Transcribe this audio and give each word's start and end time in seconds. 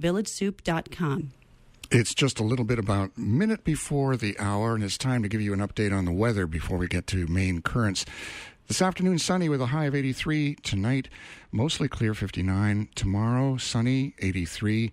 www.villagesoup.com. 0.00 1.32
It's 1.92 2.14
just 2.14 2.38
a 2.38 2.44
little 2.44 2.64
bit 2.64 2.78
about 2.78 3.10
a 3.16 3.20
minute 3.20 3.64
before 3.64 4.16
the 4.16 4.38
hour, 4.38 4.74
and 4.74 4.84
it's 4.84 4.96
time 4.96 5.22
to 5.22 5.28
give 5.28 5.40
you 5.40 5.52
an 5.52 5.58
update 5.58 5.92
on 5.92 6.04
the 6.04 6.12
weather 6.12 6.46
before 6.46 6.78
we 6.78 6.86
get 6.86 7.08
to 7.08 7.26
main 7.26 7.62
currents. 7.62 8.04
This 8.68 8.80
afternoon, 8.80 9.18
sunny 9.18 9.48
with 9.48 9.60
a 9.60 9.66
high 9.66 9.86
of 9.86 9.94
83. 9.96 10.54
Tonight, 10.62 11.08
mostly 11.50 11.88
clear 11.88 12.14
59. 12.14 12.88
Tomorrow, 12.94 13.56
sunny 13.56 14.14
83. 14.20 14.92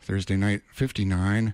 Thursday 0.00 0.36
night, 0.36 0.62
59. 0.72 1.52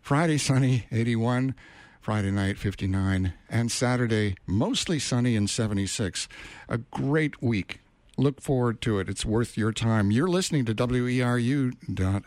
Friday, 0.00 0.38
sunny 0.38 0.86
81. 0.90 1.54
Friday 2.00 2.30
night, 2.30 2.56
59. 2.56 3.34
And 3.50 3.70
Saturday, 3.70 4.36
mostly 4.46 4.98
sunny 4.98 5.36
and 5.36 5.50
76. 5.50 6.28
A 6.70 6.78
great 6.78 7.42
week. 7.42 7.80
Look 8.16 8.40
forward 8.40 8.80
to 8.82 9.00
it. 9.00 9.08
It's 9.08 9.24
worth 9.24 9.56
your 9.56 9.72
time. 9.72 10.10
You're 10.10 10.28
listening 10.28 10.64
to 10.66 10.74
WERU. 10.74 12.22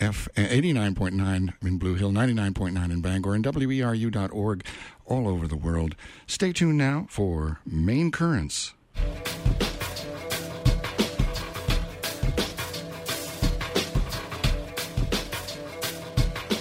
F 0.00 0.28
89.9 0.36 1.54
in 1.60 1.78
Blue 1.78 1.96
Hill, 1.96 2.12
99.9 2.12 2.90
in 2.90 3.00
Bangor, 3.00 3.34
and 3.34 3.44
WERU.org 3.44 4.64
all 5.06 5.28
over 5.28 5.48
the 5.48 5.56
world. 5.56 5.96
Stay 6.26 6.52
tuned 6.52 6.78
now 6.78 7.06
for 7.10 7.58
Main 7.66 8.12
Currents. 8.12 8.74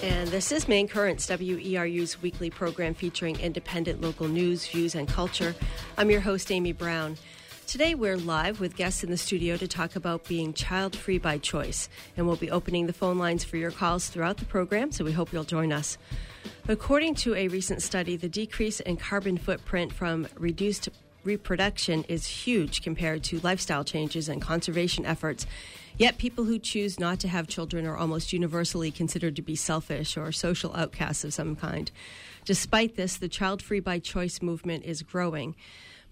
And 0.01 0.29
this 0.29 0.51
is 0.51 0.67
Main 0.67 0.87
Currents, 0.87 1.27
WERU's 1.27 2.21
weekly 2.21 2.49
program 2.49 2.95
featuring 2.95 3.39
independent 3.39 4.01
local 4.01 4.27
news, 4.27 4.65
views, 4.65 4.95
and 4.95 5.07
culture. 5.07 5.53
I'm 5.97 6.09
your 6.09 6.21
host, 6.21 6.51
Amy 6.51 6.71
Brown. 6.71 7.17
Today, 7.67 7.95
we're 7.95 8.15
live 8.15 8.61
with 8.61 8.77
guests 8.77 9.03
in 9.03 9.11
the 9.11 9.17
studio 9.17 9.57
to 9.57 9.67
talk 9.67 9.97
about 9.97 10.25
being 10.25 10.53
child 10.53 10.95
free 10.95 11.17
by 11.17 11.37
choice. 11.37 11.89
And 12.15 12.25
we'll 12.25 12.37
be 12.37 12.49
opening 12.49 12.87
the 12.87 12.93
phone 12.93 13.17
lines 13.17 13.43
for 13.43 13.57
your 13.57 13.71
calls 13.71 14.07
throughout 14.07 14.37
the 14.37 14.45
program, 14.45 14.93
so 14.93 15.03
we 15.03 15.11
hope 15.11 15.33
you'll 15.33 15.43
join 15.43 15.73
us. 15.73 15.97
According 16.69 17.15
to 17.15 17.35
a 17.35 17.49
recent 17.49 17.81
study, 17.81 18.15
the 18.15 18.29
decrease 18.29 18.79
in 18.79 18.95
carbon 18.95 19.37
footprint 19.37 19.91
from 19.91 20.29
reduced 20.37 20.87
reproduction 21.25 22.05
is 22.05 22.25
huge 22.25 22.83
compared 22.83 23.21
to 23.25 23.41
lifestyle 23.41 23.83
changes 23.83 24.29
and 24.29 24.41
conservation 24.41 25.05
efforts. 25.05 25.45
Yet, 25.97 26.17
people 26.17 26.45
who 26.45 26.59
choose 26.59 27.01
not 27.01 27.19
to 27.19 27.27
have 27.27 27.49
children 27.49 27.85
are 27.85 27.97
almost 27.97 28.31
universally 28.31 28.91
considered 28.91 29.35
to 29.35 29.41
be 29.41 29.57
selfish 29.57 30.15
or 30.15 30.31
social 30.31 30.73
outcasts 30.73 31.25
of 31.25 31.33
some 31.33 31.57
kind. 31.57 31.91
Despite 32.45 32.95
this, 32.95 33.17
the 33.17 33.27
child 33.27 33.61
free 33.61 33.81
by 33.81 33.99
choice 33.99 34.41
movement 34.41 34.85
is 34.85 35.01
growing. 35.01 35.53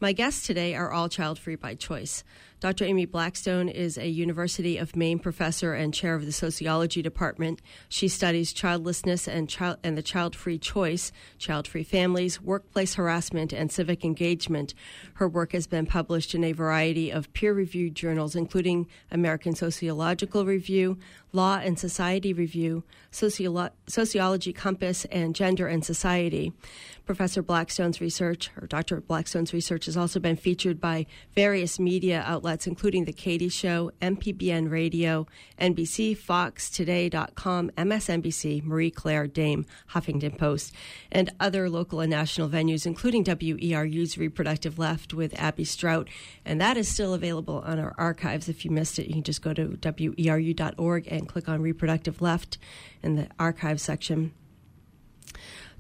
My 0.02 0.12
guests 0.12 0.46
today 0.46 0.76
are 0.76 0.92
all 0.92 1.08
child 1.08 1.40
free 1.40 1.56
by 1.56 1.76
choice. 1.76 2.26
Dr. 2.60 2.84
Amy 2.84 3.06
Blackstone 3.06 3.70
is 3.70 3.98
a 3.98 4.10
University 4.10 4.76
of 4.78 4.94
Maine 4.94 5.20
professor 5.20 5.74
and 5.74 5.94
chair 5.94 6.16
of 6.16 6.26
the 6.26 6.34
sociology 6.34 7.02
department. 7.02 7.62
She 7.88 8.10
studies 8.10 8.52
childlessness 8.52 9.26
and, 9.26 9.48
child, 9.48 9.78
and 9.86 9.98
the 9.98 10.02
child 10.02 10.36
free 10.36 10.58
choice, 10.58 11.14
child 11.38 11.66
free 11.66 11.84
families, 11.84 12.42
workplace 12.42 12.96
harassment, 12.96 13.54
and 13.54 13.72
civic 13.72 14.04
engagement. 14.04 14.74
Her 15.14 15.30
work 15.30 15.54
has 15.54 15.66
been 15.66 15.86
published 15.86 16.36
in 16.36 16.44
a 16.44 16.52
variety 16.52 17.10
of 17.10 17.32
peer 17.32 17.54
reviewed 17.54 17.96
journals, 17.96 18.36
including 18.36 18.88
American 19.12 19.56
Sociological 19.56 20.46
Review, 20.46 20.98
Law 21.36 21.60
and 21.62 21.78
Society 21.78 22.34
Review, 22.34 22.84
Sociolo- 23.12 23.72
Sociology 23.88 24.54
Compass, 24.54 25.06
and 25.06 25.36
Gender 25.36 25.68
and 25.68 25.86
Society. 25.86 26.54
Professor 27.06 27.44
Blackstone's 27.44 28.02
research, 28.02 28.50
or 28.60 28.66
Dr. 28.66 29.00
Blackstone's 29.00 29.54
research, 29.54 29.86
has 29.86 29.96
also 29.96 30.20
been 30.20 30.36
featured 30.36 30.82
by 30.82 31.06
various 31.36 31.78
media 31.80 32.24
outlets, 32.26 32.66
including 32.66 33.06
The 33.06 33.14
Katie 33.14 33.50
Show, 33.50 33.92
MPBN 34.02 34.72
Radio, 34.72 35.28
NBC, 35.60 36.18
Fox, 36.18 36.70
Today.com, 36.70 37.70
MSNBC, 37.78 38.64
Marie 38.64 38.90
Claire, 38.90 39.28
Dame, 39.28 39.66
Huffington 39.92 40.36
Post, 40.38 40.74
and 41.12 41.32
other 41.40 41.70
local 41.70 42.00
and 42.00 42.10
national 42.10 42.50
venues, 42.50 42.88
including 42.88 43.24
WERU's 43.24 44.18
Reproductive 44.18 44.80
Left 44.80 45.14
with 45.14 45.40
Abby 45.40 45.64
Strout. 45.64 46.10
And 46.44 46.60
that 46.60 46.76
is 46.76 46.88
still 46.88 47.14
available 47.14 47.62
on 47.66 47.78
our 47.78 47.94
archives. 48.00 48.50
If 48.50 48.66
you 48.66 48.72
missed 48.72 48.98
it, 48.98 49.08
you 49.08 49.14
can 49.14 49.24
just 49.24 49.44
go 49.44 49.54
to 49.54 49.78
WERU.org 49.78 51.08
and 51.12 51.25
click 51.26 51.50
on 51.50 51.62
Reproductive 51.62 52.22
Left 52.22 52.58
in 53.02 53.16
the 53.16 53.28
archive 53.40 53.80
section. 53.82 54.34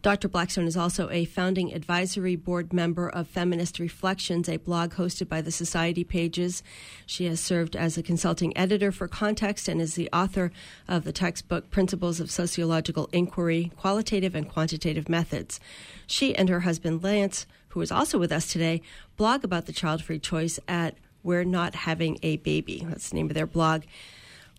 Dr. 0.05 0.27
Blackstone 0.27 0.67
is 0.67 0.77
also 0.77 1.09
a 1.09 1.25
founding 1.25 1.73
advisory 1.73 2.35
board 2.35 2.71
member 2.71 3.09
of 3.09 3.27
Feminist 3.27 3.79
Reflections, 3.79 4.47
a 4.47 4.57
blog 4.57 4.93
hosted 4.93 5.27
by 5.27 5.41
the 5.41 5.49
Society 5.49 6.03
Pages. 6.03 6.61
She 7.07 7.25
has 7.25 7.39
served 7.39 7.75
as 7.75 7.97
a 7.97 8.03
consulting 8.03 8.55
editor 8.55 8.91
for 8.91 9.07
Context 9.07 9.67
and 9.67 9.81
is 9.81 9.95
the 9.95 10.07
author 10.13 10.51
of 10.87 11.05
the 11.05 11.11
textbook 11.11 11.71
Principles 11.71 12.19
of 12.19 12.29
Sociological 12.29 13.09
Inquiry 13.13 13.71
Qualitative 13.77 14.35
and 14.35 14.47
Quantitative 14.47 15.09
Methods. 15.09 15.59
She 16.05 16.35
and 16.35 16.49
her 16.49 16.59
husband 16.59 17.01
Lance, 17.01 17.47
who 17.69 17.81
is 17.81 17.91
also 17.91 18.19
with 18.19 18.31
us 18.31 18.45
today, 18.45 18.83
blog 19.17 19.43
about 19.43 19.65
the 19.65 19.73
child 19.73 20.03
free 20.03 20.19
choice 20.19 20.59
at 20.67 20.99
We're 21.23 21.43
Not 21.43 21.73
Having 21.73 22.19
a 22.21 22.37
Baby. 22.37 22.85
That's 22.87 23.09
the 23.09 23.15
name 23.15 23.31
of 23.31 23.33
their 23.33 23.47
blog. 23.47 23.85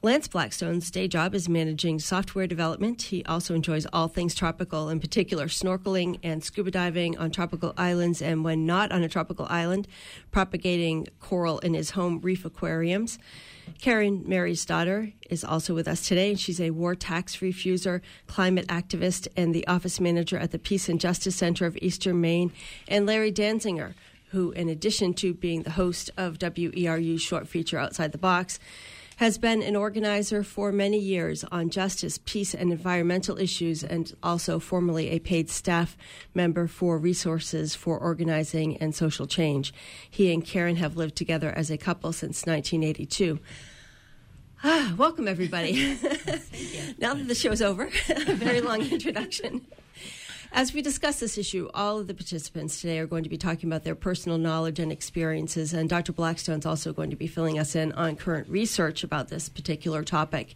Lance 0.03 0.29
Blackstone's 0.29 0.91
day 0.91 1.09
job 1.09 1.35
is 1.35 1.49
managing 1.49 1.99
software 1.99 2.47
development. 2.47 3.01
He 3.03 3.25
also 3.25 3.55
enjoys 3.55 3.87
all 3.93 4.09
things 4.09 4.35
tropical, 4.35 4.91
in 4.91 5.01
particular 5.01 5.47
snorkeling 5.47 6.19
and 6.23 6.45
scuba 6.45 6.71
diving 6.71 7.17
on 7.17 7.31
tropical 7.31 7.73
islands, 7.79 8.21
and 8.21 8.45
when 8.45 8.67
not 8.67 8.93
on 8.93 9.03
a 9.03 9.09
tropical 9.09 9.47
island, 9.49 9.89
propagating 10.31 11.09
coral 11.19 11.59
in 11.61 11.73
his 11.73 11.91
home 11.91 12.21
reef 12.21 12.45
aquariums. 12.45 13.19
Karen 13.81 14.23
Marysdaughter 14.27 15.13
is 15.31 15.43
also 15.43 15.75
with 15.75 15.89
us 15.89 16.07
today, 16.07 16.35
she's 16.35 16.61
a 16.61 16.71
war 16.71 16.95
tax 16.95 17.39
refuser, 17.39 18.01
climate 18.27 18.67
activist, 18.69 19.27
and 19.35 19.55
the 19.55 19.67
office 19.67 19.99
manager 19.99 20.39
at 20.39 20.51
the 20.51 20.59
Peace 20.59 20.91
and 20.91 21.01
Justice 21.01 21.37
Center 21.37 21.65
of 21.65 21.77
Eastern 21.81 22.21
Maine. 22.21 22.53
And 22.87 23.07
Larry 23.07 23.33
Dansinger, 23.33 23.95
who, 24.31 24.53
in 24.53 24.69
addition 24.69 25.15
to 25.15 25.33
being 25.33 25.63
the 25.63 25.71
host 25.71 26.11
of 26.19 26.39
WERU's 26.39 27.23
short 27.23 27.49
feature 27.49 27.79
Outside 27.79 28.13
the 28.13 28.19
Box, 28.19 28.61
has 29.17 29.39
been 29.39 29.63
an 29.63 29.75
organizer 29.75 30.43
for 30.43 30.71
many 30.71 30.99
years 30.99 31.43
on 31.51 31.71
justice, 31.71 32.19
peace, 32.25 32.55
and 32.55 32.71
environmental 32.71 33.39
issues, 33.39 33.83
and 33.83 34.15
also 34.23 34.59
formerly 34.59 35.09
a 35.11 35.19
paid 35.19 35.49
staff 35.49 35.97
member 36.35 36.67
for 36.67 36.99
Resources 36.99 37.75
for 37.75 37.99
Organizing 37.99 38.77
and 38.77 38.95
Social 38.95 39.27
Change. 39.27 39.73
He 40.11 40.33
and 40.33 40.45
Karen 40.45 40.77
have 40.77 40.97
lived 40.97 41.17
together 41.17 41.51
as 41.51 41.71
a 41.71 41.79
couple 41.79 42.13
since 42.13 42.45
1982. 42.45 43.41
Ah, 44.63 44.95
welcome, 44.99 45.29
everybody. 45.29 45.73
now 46.99 47.15
that 47.15 47.27
the 47.27 47.35
show's 47.35 47.63
over, 47.63 47.85
a 48.09 48.35
very 48.35 48.61
long 48.61 48.83
introduction. 48.83 49.67
As 50.53 50.73
we 50.73 50.81
discuss 50.81 51.21
this 51.21 51.37
issue, 51.37 51.69
all 51.75 51.99
of 51.99 52.07
the 52.07 52.15
participants 52.15 52.81
today 52.81 52.99
are 52.99 53.07
going 53.07 53.25
to 53.25 53.29
be 53.29 53.37
talking 53.37 53.69
about 53.69 53.85
their 53.85 53.95
personal 53.95 54.39
knowledge 54.39 54.79
and 54.79 54.91
experiences, 54.91 55.73
and 55.73 55.89
Dr. 55.89 56.13
Blackstone's 56.13 56.67
also 56.67 56.93
going 56.93 57.11
to 57.11 57.17
be 57.17 57.27
filling 57.27 57.59
us 57.59 57.75
in 57.75 57.93
on 57.93 58.17
current 58.17 58.49
research 58.49 59.05
about 59.05 59.29
this 59.29 59.49
particular 59.49 60.03
topic. 60.03 60.55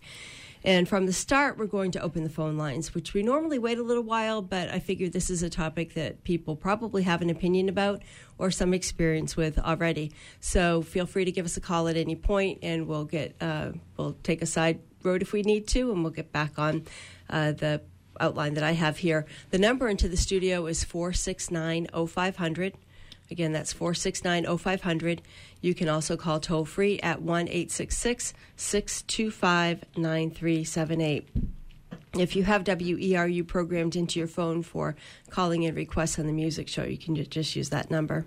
And 0.63 0.87
from 0.87 1.07
the 1.07 1.13
start, 1.13 1.57
we're 1.57 1.67
going 1.67 1.91
to 1.93 2.03
open 2.03 2.23
the 2.23 2.31
phone 2.31 2.59
lines, 2.59 2.95
which 2.95 3.15
we 3.15 3.23
normally 3.23 3.59
wait 3.59 3.79
a 3.79 3.83
little 3.83 4.03
while, 4.03 4.43
but 4.43 4.69
I 4.69 4.79
figure 4.79 5.09
this 5.09 5.31
is 5.31 5.43
a 5.43 5.49
topic 5.49 5.95
that 5.95 6.23
people 6.23 6.55
probably 6.55 7.03
have 7.05 7.23
an 7.23 7.31
opinion 7.31 7.69
about 7.71 8.03
or 8.37 8.51
some 8.51 8.75
experience 8.75 9.37
with 9.37 9.59
already. 9.59 10.13
So 10.41 10.83
feel 10.83 11.07
free 11.07 11.25
to 11.25 11.33
give 11.33 11.47
us 11.47 11.57
a 11.57 11.63
call 11.63 11.89
at 11.89 11.97
any 11.97 12.15
point, 12.15 12.59
and 12.63 12.87
we'll 12.87 13.07
get 13.07 13.37
uh, 13.41 13.73
we'll 13.97 14.17
take 14.23 14.43
a 14.43 14.47
side 14.47 14.81
road 15.03 15.23
if 15.23 15.33
we 15.33 15.43
need 15.43 15.67
to, 15.69 15.93
and 15.93 16.03
we'll 16.03 16.13
get 16.13 16.31
back 16.31 16.59
on 16.59 16.85
uh, 17.31 17.53
the 17.53 17.81
outline 18.21 18.55
that 18.55 18.65
I 18.65 18.73
have 18.73 18.99
here. 18.99 19.27
The 19.51 19.59
number 19.59 19.89
into 19.89 20.09
the 20.09 20.17
studio 20.17 20.67
is 20.67 20.85
469 20.85 21.89
0500. 22.07 22.75
Again, 23.31 23.53
that's 23.53 23.73
469 23.73 24.59
0500. 24.59 25.23
You 25.61 25.75
can 25.75 25.89
also 25.89 26.17
call 26.17 26.41
toll 26.41 26.65
free 26.65 26.99
at 27.01 27.23
1 27.23 27.49
866 27.49 28.35
625 28.57 29.85
9378. 29.97 31.29
If 32.19 32.35
you 32.35 32.43
have 32.43 32.65
WERU 32.65 33.47
programmed 33.47 33.95
into 33.95 34.19
your 34.19 34.27
phone 34.27 34.63
for 34.63 34.97
calling 35.31 35.63
in 35.63 35.77
requests 35.77 36.19
on 36.19 36.27
the 36.27 36.33
music 36.33 36.67
show, 36.67 36.83
you 36.83 36.99
can 36.99 37.15
just 37.15 37.55
use 37.55 37.71
that 37.71 37.91
number. 37.91 38.27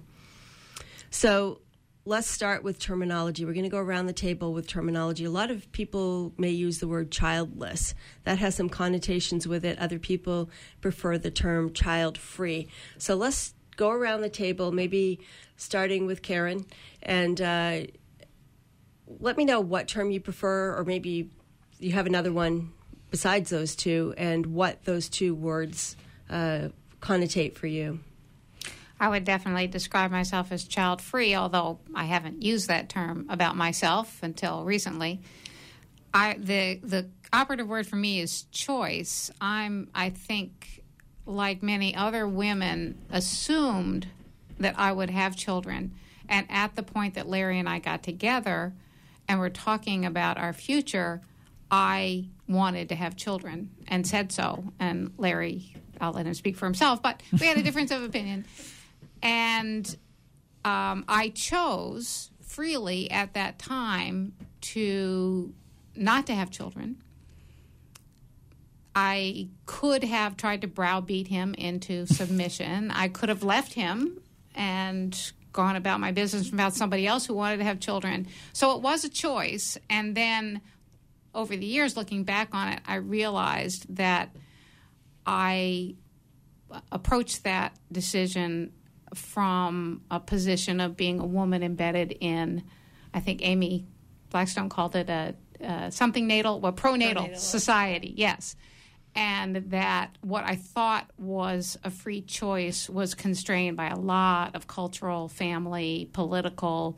So 1.10 1.60
let's 2.06 2.28
start 2.28 2.64
with 2.64 2.80
terminology. 2.80 3.46
We're 3.46 3.54
going 3.54 3.64
to 3.64 3.70
go 3.70 3.78
around 3.78 4.08
the 4.08 4.14
table 4.14 4.54
with 4.54 4.68
terminology. 4.68 5.24
A 5.24 5.32
lot 5.32 5.50
of 5.50 5.72
people 5.72 6.34
may 6.38 6.50
use 6.50 6.80
the 6.80 6.88
word 6.88 7.12
childless. 7.12 7.96
That 8.26 8.40
has 8.40 8.56
some 8.56 8.68
connotations 8.68 9.48
with 9.48 9.64
it. 9.64 9.80
Other 9.80 10.00
people 10.00 10.50
prefer 10.82 11.18
the 11.18 11.32
term 11.32 11.72
child 11.72 12.18
free. 12.18 12.68
So 12.98 13.16
let's 13.16 13.54
go 13.78 13.90
around 13.90 14.22
the 14.22 14.30
table, 14.30 14.72
maybe 14.72 15.20
starting 15.56 16.06
with 16.06 16.22
Karen, 16.22 16.66
and 17.02 17.40
uh, 17.42 17.80
let 19.20 19.38
me 19.38 19.46
know 19.46 19.62
what 19.62 19.88
term 19.88 20.12
you 20.12 20.20
prefer, 20.20 20.78
or 20.78 20.84
maybe 20.84 21.30
you 21.80 21.94
have 21.94 22.06
another 22.06 22.34
one 22.34 22.72
besides 23.12 23.50
those 23.50 23.76
two, 23.76 24.14
and 24.18 24.48
what 24.48 24.84
those 24.86 25.08
two 25.08 25.34
words 25.34 25.96
uh, 26.30 26.68
connotate 27.00 27.56
for 27.56 27.68
you. 27.68 28.00
I 29.04 29.10
would 29.10 29.26
definitely 29.26 29.68
describe 29.68 30.12
myself 30.12 30.50
as 30.54 30.64
child 30.64 31.02
free, 31.02 31.36
although 31.36 31.78
I 31.94 32.06
haven't 32.06 32.42
used 32.42 32.70
that 32.70 32.88
term 32.88 33.26
about 33.28 33.58
myself 33.58 34.24
until 34.24 34.64
recently. 34.64 35.20
I 36.14 36.38
the 36.40 36.80
the 36.82 37.10
operative 37.34 37.68
word 37.68 37.86
for 37.86 37.98
me 37.98 38.22
is 38.22 38.44
choice. 38.44 39.30
I'm, 39.42 39.90
I 39.94 40.10
think, 40.10 40.84
like 41.26 41.62
many 41.62 41.94
other 41.94 42.26
women, 42.26 42.98
assumed 43.12 44.08
that 44.60 44.76
I 44.80 44.94
would 44.94 45.10
have 45.10 45.36
children. 45.36 45.92
And 46.30 46.48
at 46.50 46.78
the 46.78 46.84
point 46.84 47.16
that 47.16 47.28
Larry 47.28 47.60
and 47.60 47.68
I 47.68 47.80
got 47.80 48.04
together 48.04 48.74
and 49.28 49.38
were 49.38 49.50
talking 49.50 50.06
about 50.06 50.38
our 50.38 50.54
future, 50.54 51.20
I 51.70 52.30
wanted 52.48 52.88
to 52.88 52.96
have 52.96 53.18
children 53.18 53.72
and 53.86 54.08
said 54.08 54.32
so. 54.32 54.72
And 54.80 55.12
Larry, 55.18 55.76
I'll 56.00 56.14
let 56.14 56.26
him 56.26 56.36
speak 56.36 56.56
for 56.56 56.68
himself, 56.68 57.02
but 57.02 57.22
we 57.38 57.48
had 57.48 57.58
a 57.58 57.64
difference 57.64 57.92
of 57.92 58.02
opinion. 58.02 58.46
And 59.24 59.88
um, 60.66 61.06
I 61.08 61.30
chose 61.30 62.30
freely 62.42 63.10
at 63.10 63.34
that 63.34 63.58
time 63.58 64.34
to 64.62 65.54
not 65.96 66.28
to 66.28 66.36
have 66.36 66.52
children. 66.52 67.02
I 68.96 69.50
could 69.66 70.04
have 70.04 70.38
tried 70.38 70.62
to 70.62 70.68
browbeat 70.68 71.28
him 71.28 71.56
into 71.56 72.06
submission. 72.06 72.92
I 72.92 73.08
could 73.08 73.30
have 73.30 73.44
left 73.44 73.74
him 73.74 74.22
and 74.54 75.32
gone 75.52 75.76
about 75.76 76.00
my 76.00 76.12
business 76.12 76.52
about 76.52 76.74
somebody 76.74 77.08
else 77.08 77.26
who 77.26 77.34
wanted 77.34 77.58
to 77.58 77.64
have 77.64 77.80
children. 77.80 78.28
So 78.52 78.76
it 78.76 78.82
was 78.82 79.04
a 79.04 79.10
choice. 79.10 79.78
And 79.90 80.16
then 80.16 80.62
over 81.34 81.56
the 81.56 81.66
years, 81.66 81.96
looking 81.96 82.24
back 82.24 82.50
on 82.54 82.74
it, 82.74 82.82
I 82.86 82.96
realized 82.96 83.96
that 83.96 84.30
I 85.26 85.96
approached 86.92 87.44
that 87.44 87.76
decision 87.92 88.74
from 89.14 90.02
a 90.10 90.20
position 90.20 90.80
of 90.80 90.98
being 90.98 91.20
a 91.20 91.26
woman 91.26 91.64
embedded 91.64 92.16
in, 92.20 92.64
I 93.14 93.20
think 93.20 93.42
Amy 93.44 93.86
Blackstone 94.30 94.70
called 94.70 94.96
it 94.96 95.10
a 95.10 95.36
uh, 95.64 95.90
something 95.90 96.28
natal, 96.28 96.60
well, 96.60 96.74
pronatal, 96.74 97.30
pronatal 97.30 97.38
society, 97.38 98.14
yes. 98.18 98.56
And 99.16 99.56
that 99.70 100.18
what 100.22 100.44
I 100.44 100.56
thought 100.56 101.10
was 101.18 101.78
a 101.84 101.92
free 101.92 102.22
choice 102.22 102.90
was 102.90 103.14
constrained 103.14 103.78
by 103.78 103.88
a 103.88 103.98
lot 103.98 104.56
of 104.56 104.68
cultural, 104.68 105.30
family, 105.30 106.10
political 106.14 106.98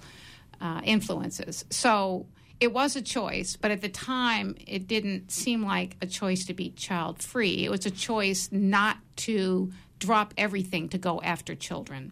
uh, 0.61 0.81
influences. 0.83 1.65
So 1.69 2.25
it 2.59 2.71
was 2.73 2.95
a 2.95 3.01
choice, 3.01 3.57
but 3.57 3.71
at 3.71 3.81
the 3.81 3.89
time, 3.89 4.55
it 4.65 4.87
didn't 4.87 5.29
seem 5.29 5.63
like 5.63 5.97
a 6.01 6.07
choice 6.07 6.45
to 6.45 6.53
be 6.53 6.69
child 6.71 7.21
free. 7.21 7.65
It 7.65 7.69
was 7.69 7.85
a 7.85 7.91
choice 7.91 8.49
not 8.51 8.97
to 9.17 9.71
drop 10.05 10.33
everything 10.37 10.89
to 10.89 10.97
go 10.97 11.19
after 11.21 11.55
children. 11.55 12.11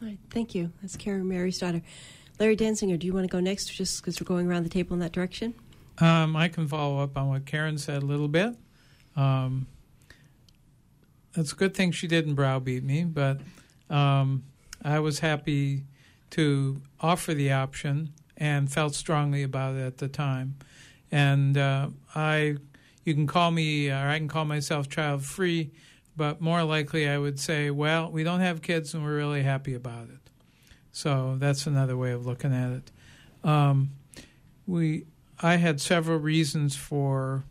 All 0.00 0.08
right, 0.08 0.18
thank 0.30 0.54
you. 0.54 0.72
That's 0.80 0.96
Karen 0.96 1.28
Marysdaughter. 1.28 1.82
Larry 2.38 2.56
Dansinger, 2.56 2.98
do 2.98 3.06
you 3.06 3.12
want 3.12 3.24
to 3.24 3.30
go 3.30 3.40
next, 3.40 3.66
just 3.66 4.00
because 4.00 4.20
we're 4.20 4.26
going 4.26 4.46
around 4.46 4.62
the 4.62 4.70
table 4.70 4.94
in 4.94 5.00
that 5.00 5.12
direction? 5.12 5.54
Um, 5.98 6.36
I 6.36 6.48
can 6.48 6.66
follow 6.68 7.00
up 7.00 7.16
on 7.18 7.28
what 7.28 7.44
Karen 7.44 7.76
said 7.76 8.02
a 8.02 8.06
little 8.06 8.28
bit. 8.28 8.56
Um, 9.16 9.66
it's 11.36 11.52
a 11.52 11.56
good 11.56 11.74
thing 11.74 11.92
she 11.92 12.06
didn't 12.06 12.34
browbeat 12.34 12.82
me, 12.82 13.04
but 13.04 13.40
um, 13.90 14.44
I 14.82 15.00
was 15.00 15.18
happy 15.18 15.84
to 16.30 16.80
offer 17.00 17.34
the 17.34 17.52
option 17.52 18.14
and 18.36 18.72
felt 18.72 18.94
strongly 18.94 19.42
about 19.42 19.74
it 19.74 19.82
at 19.82 19.98
the 19.98 20.08
time. 20.08 20.56
And 21.12 21.58
uh, 21.58 21.88
I, 22.14 22.56
you 23.04 23.14
can 23.14 23.26
call 23.26 23.50
me, 23.50 23.90
or 23.90 24.08
I 24.08 24.16
can 24.16 24.28
call 24.28 24.44
myself 24.46 24.88
child 24.88 25.24
free, 25.24 25.72
but 26.16 26.40
more 26.40 26.62
likely 26.64 27.08
I 27.08 27.18
would 27.18 27.38
say, 27.38 27.70
well, 27.70 28.10
we 28.10 28.24
don't 28.24 28.40
have 28.40 28.62
kids 28.62 28.94
and 28.94 29.02
we're 29.04 29.16
really 29.16 29.42
happy 29.42 29.74
about 29.74 30.08
it. 30.08 30.30
So 30.92 31.36
that's 31.38 31.66
another 31.66 31.96
way 31.96 32.12
of 32.12 32.26
looking 32.26 32.52
at 32.52 32.72
it. 32.72 33.48
Um, 33.48 33.90
we, 34.66 35.06
I 35.40 35.56
had 35.56 35.80
several 35.80 36.18
reasons 36.18 36.76
for 36.76 37.44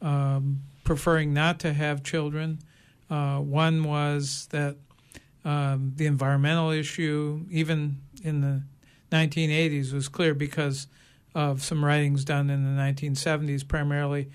um, 0.00 0.62
preferring 0.84 1.32
not 1.32 1.60
to 1.60 1.72
have 1.72 2.02
children. 2.02 2.58
Uh, 3.08 3.38
one 3.38 3.84
was 3.84 4.48
that 4.50 4.76
um, 5.44 5.92
the 5.96 6.06
environmental 6.06 6.70
issue, 6.70 7.44
even 7.50 8.00
in 8.22 8.40
the 8.40 8.62
1980s, 9.10 9.92
was 9.92 10.08
clear 10.08 10.34
because 10.34 10.86
of 11.34 11.62
some 11.62 11.84
writings 11.84 12.24
done 12.24 12.50
in 12.50 12.76
the 12.76 12.82
1970s, 12.82 13.66
primarily 13.66 14.30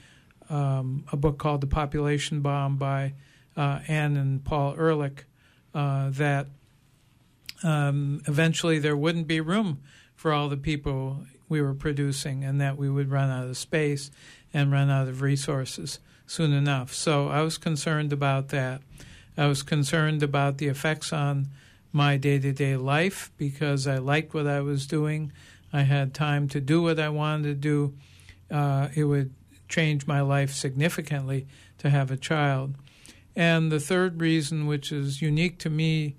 um, 0.50 1.06
a 1.12 1.18
book 1.18 1.38
called 1.38 1.62
The 1.62 1.68
Population 1.68 2.42
Bomb 2.42 2.78
by 2.78 3.14
uh, 3.57 3.80
Anne 3.88 4.15
and 4.15 4.44
Paul 4.44 4.75
Ehrlich, 4.77 5.25
uh, 5.74 6.09
that 6.12 6.48
um, 7.63 8.21
eventually 8.27 8.80
there 8.80 8.95
wouldn't 8.95 9.27
be 9.27 9.42
room 9.42 9.81
for 10.15 10.31
all 10.31 10.48
the 10.48 10.57
people 10.57 11.25
we 11.50 11.62
were 11.62 11.74
producing 11.74 12.44
and 12.44 12.62
that 12.62 12.77
we 12.77 12.89
would 12.89 13.09
run 13.09 13.30
out 13.30 13.48
of 13.48 13.57
space 13.57 14.12
and 14.54 14.71
run 14.71 14.89
out 14.89 15.07
of 15.07 15.21
resources 15.21 16.00
soon 16.25 16.54
enough. 16.54 16.94
So 16.94 17.30
I 17.30 17.42
was 17.42 17.57
concerned 17.57 18.13
about 18.13 18.50
that. 18.50 18.81
I 19.38 19.48
was 19.48 19.63
concerned 19.63 20.24
about 20.24 20.57
the 20.57 20.68
effects 20.68 21.13
on 21.13 21.48
my 21.92 22.18
day 22.18 22.39
to 22.39 22.51
day 22.51 22.75
life 22.75 23.31
because 23.38 23.88
I 23.88 23.98
liked 23.98 24.33
what 24.33 24.48
I 24.48 24.62
was 24.62 24.88
doing. 24.88 25.31
I 25.71 25.81
had 25.81 26.13
time 26.13 26.48
to 26.50 26.62
do 26.62 26.81
what 26.81 27.00
I 27.00 27.09
wanted 27.09 27.44
to 27.44 27.54
do. 27.56 27.94
Uh, 28.50 28.89
it 28.95 29.06
would 29.06 29.33
change 29.69 30.07
my 30.07 30.21
life 30.21 30.54
significantly 30.54 31.48
to 31.80 31.89
have 31.89 32.12
a 32.12 32.18
child. 32.18 32.75
And 33.38 33.72
the 33.72 33.80
third 33.80 34.19
reason, 34.19 34.66
which 34.66 34.92
is 34.92 35.22
unique 35.22 35.60
to 35.60 35.69
me, 35.69 36.16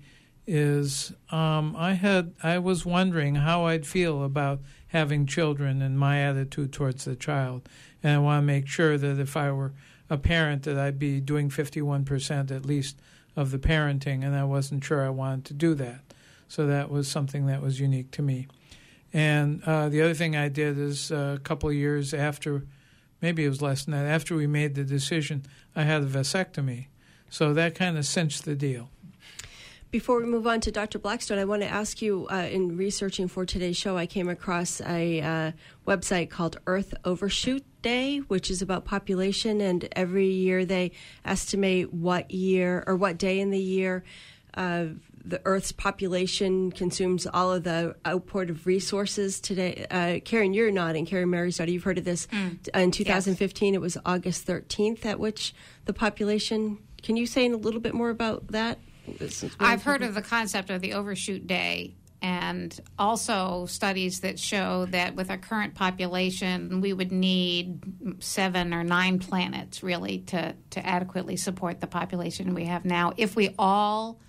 is 0.47 1.11
um, 1.31 1.75
I 1.77 1.93
had 1.93 2.33
I 2.41 2.59
was 2.59 2.85
wondering 2.85 3.35
how 3.35 3.65
I'd 3.65 3.85
feel 3.85 4.23
about 4.23 4.61
having 4.87 5.25
children 5.25 5.81
and 5.81 5.99
my 5.99 6.21
attitude 6.21 6.71
towards 6.71 7.03
the 7.03 7.17
child, 7.17 7.67
and 8.01 8.13
I 8.13 8.19
want 8.19 8.41
to 8.41 8.45
make 8.47 8.67
sure 8.67 8.97
that 8.97 9.19
if 9.19 9.35
I 9.35 9.51
were 9.51 9.73
a 10.09 10.17
parent, 10.17 10.63
that 10.63 10.79
I'd 10.79 10.97
be 10.97 11.19
doing 11.19 11.49
51% 11.49 12.51
at 12.51 12.65
least 12.65 12.97
of 13.35 13.51
the 13.51 13.59
parenting, 13.59 14.23
and 14.23 14.33
I 14.33 14.45
wasn't 14.45 14.85
sure 14.85 15.05
I 15.05 15.09
wanted 15.09 15.43
to 15.45 15.53
do 15.53 15.75
that. 15.75 15.99
So 16.47 16.65
that 16.67 16.89
was 16.89 17.09
something 17.09 17.47
that 17.47 17.61
was 17.61 17.81
unique 17.81 18.11
to 18.11 18.21
me. 18.21 18.47
And 19.11 19.61
uh, 19.65 19.89
the 19.89 20.01
other 20.01 20.13
thing 20.13 20.37
I 20.37 20.47
did 20.47 20.79
is 20.79 21.11
uh, 21.11 21.35
a 21.35 21.39
couple 21.39 21.71
years 21.73 22.13
after, 22.13 22.63
maybe 23.21 23.43
it 23.43 23.49
was 23.49 23.61
less 23.61 23.83
than 23.83 23.91
that, 23.91 24.09
after 24.09 24.35
we 24.35 24.47
made 24.47 24.75
the 24.75 24.85
decision, 24.85 25.43
I 25.75 25.83
had 25.83 26.01
a 26.01 26.07
vasectomy. 26.07 26.87
So 27.29 27.53
that 27.53 27.75
kind 27.75 27.97
of 27.97 28.05
cinched 28.05 28.45
the 28.45 28.55
deal. 28.55 28.89
Before 29.91 30.19
we 30.19 30.27
move 30.27 30.45
on 30.45 30.61
to 30.61 30.71
Dr. 30.71 30.99
Blackstone, 30.99 31.39
I 31.39 31.45
want 31.45 31.63
to 31.63 31.67
ask 31.67 31.99
you 31.99 32.27
uh, 32.31 32.47
in 32.51 32.77
researching 32.77 33.27
for 33.27 33.43
today's 33.43 33.75
show, 33.75 33.97
I 33.97 34.05
came 34.05 34.29
across 34.29 34.81
a 34.81 35.19
uh, 35.19 35.51
website 35.87 36.29
called 36.29 36.59
Earth 36.67 36.93
Overshoot 37.05 37.63
Day, 37.81 38.19
which 38.19 38.51
is 38.51 38.61
about 38.61 38.85
population, 38.85 39.61
and 39.61 39.89
every 39.95 40.27
year 40.27 40.63
they 40.63 40.91
estimate 41.25 41.91
what 41.91 42.29
year 42.29 42.83
or 42.85 42.95
what 42.95 43.17
day 43.17 43.39
in 43.39 43.49
the 43.49 43.59
year. 43.59 44.03
Uh, 44.53 44.85
the 45.25 45.41
Earth's 45.43 45.71
population 45.71 46.71
consumes 46.71 47.25
all 47.25 47.51
of 47.51 47.63
the 47.63 47.95
output 48.05 48.51
of 48.51 48.67
resources 48.67 49.39
today. 49.39 49.87
Uh, 49.89 50.19
Karen, 50.23 50.53
you're 50.53 50.69
nodding. 50.69 51.07
Karen 51.07 51.29
Marysdaughter, 51.31 51.71
you've 51.71 51.83
heard 51.83 51.97
of 51.97 52.05
this. 52.05 52.27
Mm. 52.27 52.67
In 52.75 52.91
2015, 52.91 53.73
yes. 53.73 53.77
it 53.77 53.81
was 53.81 53.97
August 54.05 54.45
13th 54.45 55.03
at 55.05 55.19
which 55.19 55.53
the 55.85 55.93
population. 55.93 56.77
Can 57.03 57.17
you 57.17 57.25
say 57.25 57.47
a 57.47 57.57
little 57.57 57.81
bit 57.81 57.93
more 57.93 58.09
about 58.09 58.47
that? 58.49 58.79
I've 59.59 59.83
heard 59.83 60.03
of 60.03 60.13
the 60.13 60.21
concept 60.21 60.69
of 60.69 60.81
the 60.81 60.93
overshoot 60.93 61.47
day 61.47 61.95
and 62.21 62.77
also 62.97 63.65
studies 63.65 64.21
that 64.21 64.37
show 64.37 64.85
that 64.87 65.15
with 65.15 65.29
our 65.29 65.37
current 65.37 65.73
population, 65.73 66.81
we 66.81 66.91
would 66.91 67.11
need 67.11 67.81
seven 68.19 68.73
or 68.73 68.83
nine 68.83 69.19
planets 69.19 69.81
really 69.81 70.19
to, 70.19 70.55
to 70.71 70.85
adequately 70.85 71.37
support 71.37 71.79
the 71.79 71.87
population 71.87 72.53
we 72.53 72.65
have 72.65 72.83
now. 72.83 73.13
If 73.15 73.35
we 73.35 73.55
all 73.57 74.19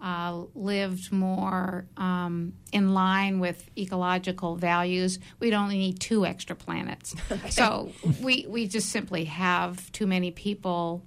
uh, 0.00 0.44
lived 0.54 1.10
more 1.10 1.86
um, 1.96 2.52
in 2.72 2.94
line 2.94 3.40
with 3.40 3.68
ecological 3.76 4.54
values, 4.54 5.18
we'd 5.40 5.54
only 5.54 5.78
need 5.78 5.98
two 5.98 6.24
extra 6.24 6.54
planets. 6.54 7.16
so 7.50 7.90
we, 8.20 8.46
we 8.48 8.68
just 8.68 8.90
simply 8.90 9.24
have 9.24 9.90
too 9.90 10.06
many 10.06 10.30
people 10.30 11.04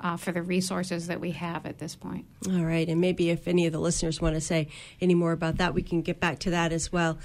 uh, 0.00 0.16
for 0.16 0.32
the 0.32 0.42
resources 0.42 1.06
that 1.06 1.20
we 1.20 1.32
have 1.32 1.66
at 1.66 1.78
this 1.78 1.96
point. 1.96 2.26
All 2.46 2.64
right, 2.64 2.88
and 2.88 3.00
maybe 3.00 3.30
if 3.30 3.48
any 3.48 3.66
of 3.66 3.72
the 3.72 3.80
listeners 3.80 4.20
want 4.20 4.34
to 4.34 4.40
say 4.40 4.68
any 5.00 5.14
more 5.14 5.32
about 5.32 5.58
that, 5.58 5.74
we 5.74 5.82
can 5.82 6.02
get 6.02 6.20
back 6.20 6.38
to 6.40 6.50
that 6.50 6.72
as 6.72 6.92
well. 6.92 7.18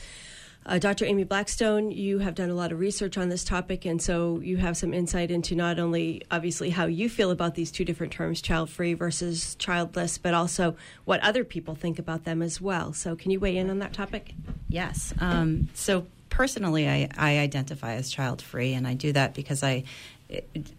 Uh, 0.66 0.78
Dr. 0.78 1.06
Amy 1.06 1.24
Blackstone, 1.24 1.90
you 1.90 2.20
have 2.20 2.36
done 2.36 2.50
a 2.50 2.54
lot 2.54 2.72
of 2.72 2.80
research 2.80 3.18
on 3.18 3.30
this 3.30 3.44
topic, 3.44 3.86
and 3.86 4.02
so 4.02 4.40
you 4.42 4.58
have 4.58 4.78
some 4.78 4.94
insight 4.94 5.32
into 5.32 5.56
not 5.56 5.80
only 5.80 6.22
obviously 6.30 6.70
how 6.70 6.86
you 6.86 7.10
feel 7.10 7.32
about 7.32 7.56
these 7.56 7.72
two 7.72 7.86
different 7.86 8.12
terms, 8.12 8.42
child 8.42 8.70
free 8.70 8.94
versus 8.94 9.56
childless, 9.56 10.18
but 10.18 10.34
also 10.34 10.76
what 11.06 11.22
other 11.22 11.44
people 11.44 11.76
think 11.76 11.98
about 11.98 12.26
them 12.26 12.42
as 12.42 12.60
well. 12.60 12.94
So, 12.94 13.16
can 13.16 13.32
you 13.32 13.40
weigh 13.40 13.58
in 13.58 13.70
on 13.70 13.80
that 13.80 13.94
topic? 13.94 14.34
Yes. 14.68 15.14
Um, 15.20 15.70
so, 15.74 16.06
personally, 16.30 16.88
I, 16.88 17.10
I 17.18 17.40
identify 17.40 17.94
as 17.94 18.12
child 18.12 18.42
free, 18.42 18.74
and 18.74 18.88
I 18.88 18.94
do 18.94 19.14
that 19.14 19.34
because 19.34 19.64
I. 19.64 19.86
It, 20.28 20.74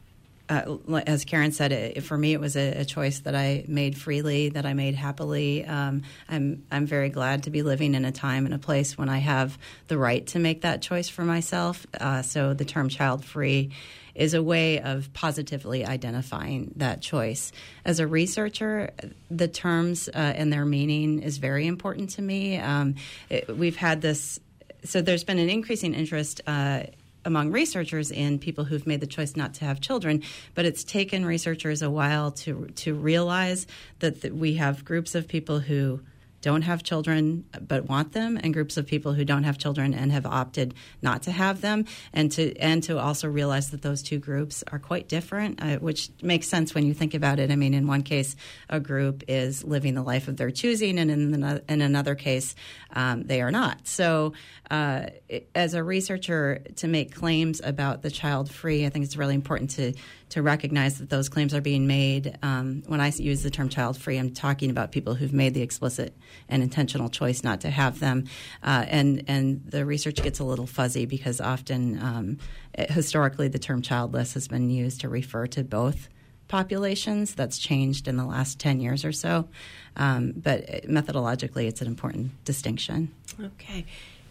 uh, 0.51 0.77
as 1.07 1.25
Karen 1.25 1.53
said, 1.53 1.71
it, 1.71 2.03
for 2.03 2.19
me 2.19 2.33
it 2.33 2.41
was 2.41 2.57
a, 2.57 2.81
a, 2.81 2.85
choice 2.85 3.21
that 3.21 3.37
I 3.37 3.65
made 3.69 3.97
freely, 3.97 4.49
that 4.49 4.67
I 4.67 4.75
made 4.75 4.97
happily. 4.97 5.65
Um, 5.65 6.03
I'm 6.29 6.65
I'm 6.73 6.87
very 6.87 7.09
glad 7.09 7.45
to 7.45 7.51
be 7.51 7.63
living 7.63 7.95
in 7.95 8.05
a 8.05 8.11
time 8.11 8.47
and 8.47 8.55
a 8.55 8.59
place 8.59 8.99
when 8.99 9.09
I 9.09 9.19
have 9.19 9.57
the 9.87 9.97
right 9.97 10.27
to 10.29 10.41
make 10.41 10.63
that 10.63 10.83
choice 10.83 11.09
for 11.09 11.23
myself. 11.23 11.87
Uh, 11.99 12.23
so 12.23 12.53
the 12.53 12.65
term 12.65 12.89
child 12.89 13.25
free 13.25 13.71
is 14.17 14.35
a 14.35 14.43
way 14.43 14.81
of 14.81 15.13
positively 15.13 15.87
identifying 15.87 16.73
that 16.77 17.01
choice. 17.01 17.53
As 17.85 18.01
a 18.01 18.07
researcher, 18.09 18.91
the 19.31 19.47
terms 19.47 20.09
uh, 20.09 20.19
and 20.19 20.53
their 20.53 20.65
meaning 20.65 21.23
is 21.23 21.39
very 21.39 21.69
important 21.69 22.11
to 22.11 22.23
me. 22.23 22.59
Um, 22.59 22.97
it, 23.29 23.57
we've 23.57 23.77
had 23.77 24.01
this, 24.01 24.41
so 24.83 25.01
there's 25.01 25.23
been 25.23 25.39
an 25.39 25.49
increasing 25.49 25.95
interest. 25.95 26.41
Uh, 26.45 26.83
among 27.25 27.51
researchers 27.51 28.11
in 28.11 28.39
people 28.39 28.65
who've 28.65 28.87
made 28.87 29.01
the 29.01 29.07
choice 29.07 29.37
not 29.37 29.55
to 29.55 29.65
have 29.65 29.81
children, 29.81 30.23
but 30.55 30.65
it's 30.65 30.85
taken 30.85 31.25
researchers 31.25 31.83
a 31.83 31.91
while 31.91 32.31
to 32.31 32.67
to 32.77 32.95
realize 32.95 33.67
that, 33.99 34.23
that 34.23 34.35
we 34.35 34.55
have 34.55 34.85
groups 34.85 35.15
of 35.15 35.29
people 35.29 35.61
who 35.61 36.01
don't 36.41 36.63
have 36.63 36.83
children 36.83 37.45
but 37.61 37.89
want 37.89 38.13
them 38.13 38.39
and 38.43 38.55
groups 38.55 38.77
of 38.77 38.87
people 38.87 39.13
who 39.13 39.25
don't 39.25 39.45
have 39.45 39.59
children 39.59 39.95
and 39.95 40.13
have 40.13 40.27
opted 40.27 40.75
not 41.03 41.23
to 41.23 41.31
have 41.31 41.61
them 41.61 41.85
and 42.13 42.33
to 42.33 42.57
and 42.57 42.83
to 42.83 42.99
also 42.99 43.29
realize 43.29 43.71
that 43.71 43.83
those 43.83 44.03
two 44.03 44.19
groups 44.19 44.65
are 44.73 44.79
quite 44.79 45.09
different 45.09 45.63
uh, 45.63 45.79
which 45.79 46.11
makes 46.23 46.49
sense 46.49 46.75
when 46.75 46.87
you 46.87 46.95
think 46.95 47.15
about 47.15 47.39
it. 47.39 47.51
I 47.51 47.57
mean 47.57 47.75
in 47.75 47.87
one 47.87 48.03
case 48.03 48.37
a 48.69 48.81
group 48.81 49.25
is 49.29 49.65
living 49.65 49.95
the 49.95 50.03
life 50.03 50.29
of 50.29 50.37
their 50.37 50.51
choosing 50.51 50.99
and 50.99 51.11
in, 51.11 51.41
the, 51.41 51.63
in 51.69 51.81
another 51.81 52.15
case 52.15 52.55
um, 52.93 53.23
they 53.25 53.41
are 53.41 53.51
not. 53.51 53.87
So 53.87 54.33
uh, 54.71 55.07
as 55.55 55.75
a 55.75 55.83
researcher 55.83 56.63
to 56.77 56.89
make 56.89 57.15
claims 57.15 57.61
about 57.63 58.03
the 58.03 58.11
child 58.11 58.51
free 58.51 58.87
i 58.87 58.89
think 58.89 59.05
it's 59.05 59.17
really 59.17 59.35
important 59.35 59.71
to 59.71 59.93
to 60.31 60.43
recognize 60.43 60.99
that 60.99 61.11
those 61.11 61.29
claims 61.29 61.55
are 61.55 61.61
being 61.61 61.87
made. 61.87 62.39
Um, 62.43 62.83
when 62.87 63.01
I 63.01 63.09
use 63.09 63.43
the 63.43 63.51
term 63.51 63.69
child 63.69 63.99
free, 63.99 64.17
I'm 64.17 64.31
talking 64.31 64.71
about 64.71 64.93
people 64.93 65.15
who've 65.15 65.33
made 65.33 65.55
the 65.55 65.63
explicit 65.63 66.17
and 66.49 66.63
intentional 66.63 67.09
choice 67.09 67.45
not 67.45 67.61
to 67.63 67.71
have 67.71 68.01
them. 68.01 68.27
Uh, 68.63 68.85
and, 68.89 69.25
and 69.27 69.63
the 69.67 69.85
research 69.85 70.23
gets 70.23 70.39
a 70.39 70.45
little 70.45 70.67
fuzzy 70.67 71.05
because 71.05 71.41
often, 71.41 72.01
um, 72.01 72.39
historically, 72.77 73.49
the 73.49 73.59
term 73.59 73.83
childless 73.83 74.35
has 74.35 74.49
been 74.49 74.71
used 74.71 75.01
to 75.03 75.09
refer 75.09 75.47
to 75.49 75.65
both 75.65 76.09
populations. 76.47 77.35
That's 77.35 77.59
changed 77.59 78.07
in 78.07 78.17
the 78.17 78.25
last 78.25 78.59
10 78.61 78.81
years 78.81 79.05
or 79.05 79.13
so. 79.13 79.49
Um, 79.97 80.33
but 80.37 80.67
methodologically, 80.85 81.67
it's 81.67 81.81
an 81.81 81.89
important 81.89 82.45
distinction. 82.45 83.13
Okay. 83.41 83.85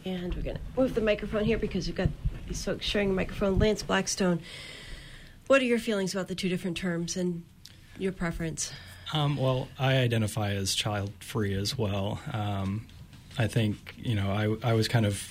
And 0.06 0.34
we're 0.34 0.44
going 0.44 0.56
to 0.56 0.62
move 0.77 0.96
the 0.96 1.01
microphone 1.01 1.44
here 1.44 1.58
because 1.58 1.88
we've 1.88 1.96
got 1.96 2.10
these 2.48 2.63
folks 2.63 2.86
sharing 2.86 3.10
a 3.10 3.13
microphone. 3.13 3.60
Lance 3.60 3.84
Blackstone 3.84 4.39
what 5.50 5.63
are 5.63 5.65
your 5.65 5.79
feelings 5.79 6.13
about 6.13 6.27
the 6.27 6.36
two 6.36 6.48
different 6.48 6.77
terms 6.77 7.18
and 7.18 7.44
your 7.98 8.12
preference? 8.12 8.72
Um, 9.13 9.36
well, 9.36 9.68
I 9.79 9.98
identify 9.98 10.51
as 10.51 10.75
child 10.75 11.12
free 11.22 11.56
as 11.56 11.75
well. 11.75 12.20
Um, 12.32 12.86
I 13.36 13.48
think 13.48 13.96
you 13.98 14.13
know 14.13 14.29
I, 14.63 14.70
I 14.70 14.74
was 14.74 14.88
kind 14.88 15.08
of 15.08 15.27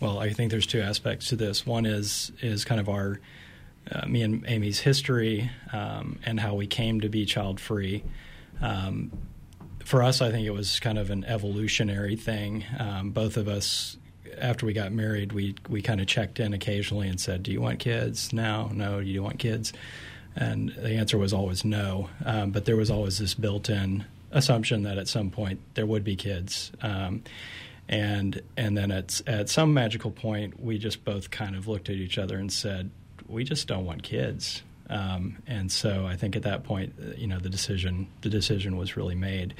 well. 0.00 0.18
I 0.18 0.34
think 0.34 0.50
there's 0.50 0.66
two 0.66 0.82
aspects 0.82 1.28
to 1.28 1.36
this. 1.36 1.64
One 1.64 1.86
is 1.86 2.30
is 2.42 2.66
kind 2.66 2.78
of 2.78 2.90
our 2.90 3.20
uh, 3.90 4.06
me 4.06 4.20
and 4.20 4.44
Amy's 4.46 4.80
history 4.80 5.50
um, 5.72 6.18
and 6.26 6.38
how 6.38 6.54
we 6.54 6.66
came 6.66 7.00
to 7.00 7.08
be 7.08 7.24
child 7.24 7.58
free. 7.58 8.04
Um, 8.60 9.12
for 9.82 10.02
us, 10.02 10.20
I 10.20 10.30
think 10.30 10.46
it 10.46 10.52
was 10.52 10.78
kind 10.78 10.98
of 10.98 11.08
an 11.08 11.24
evolutionary 11.24 12.16
thing. 12.16 12.66
Um, 12.78 13.12
both 13.12 13.38
of 13.38 13.48
us 13.48 13.96
after 14.38 14.66
we 14.66 14.72
got 14.72 14.92
married, 14.92 15.32
we 15.32 15.54
we 15.68 15.82
kind 15.82 16.00
of 16.00 16.06
checked 16.06 16.40
in 16.40 16.52
occasionally 16.52 17.08
and 17.08 17.20
said, 17.20 17.42
"Do 17.42 17.52
you 17.52 17.60
want 17.60 17.78
kids? 17.78 18.32
No, 18.32 18.68
no. 18.72 19.00
Do 19.00 19.06
you 19.06 19.22
want 19.22 19.38
kids?" 19.38 19.72
And 20.36 20.70
the 20.70 20.94
answer 20.94 21.16
was 21.16 21.32
always 21.32 21.64
no. 21.64 22.10
Um, 22.24 22.50
but 22.50 22.64
there 22.64 22.76
was 22.76 22.90
always 22.90 23.18
this 23.18 23.34
built-in 23.34 24.04
assumption 24.32 24.82
that 24.82 24.98
at 24.98 25.06
some 25.06 25.30
point 25.30 25.60
there 25.74 25.86
would 25.86 26.02
be 26.02 26.16
kids. 26.16 26.72
Um, 26.82 27.22
and 27.88 28.40
and 28.56 28.76
then 28.76 28.90
at 28.90 29.20
at 29.26 29.48
some 29.48 29.74
magical 29.74 30.10
point, 30.10 30.60
we 30.60 30.78
just 30.78 31.04
both 31.04 31.30
kind 31.30 31.54
of 31.54 31.68
looked 31.68 31.88
at 31.88 31.96
each 31.96 32.18
other 32.18 32.36
and 32.36 32.52
said, 32.52 32.90
"We 33.28 33.44
just 33.44 33.68
don't 33.68 33.84
want 33.84 34.02
kids." 34.02 34.62
Um, 34.90 35.38
and 35.46 35.72
so 35.72 36.06
I 36.06 36.16
think 36.16 36.36
at 36.36 36.42
that 36.42 36.64
point, 36.64 36.94
you 37.16 37.26
know, 37.26 37.38
the 37.38 37.48
decision 37.48 38.08
the 38.22 38.28
decision 38.28 38.76
was 38.76 38.96
really 38.96 39.14
made. 39.14 39.54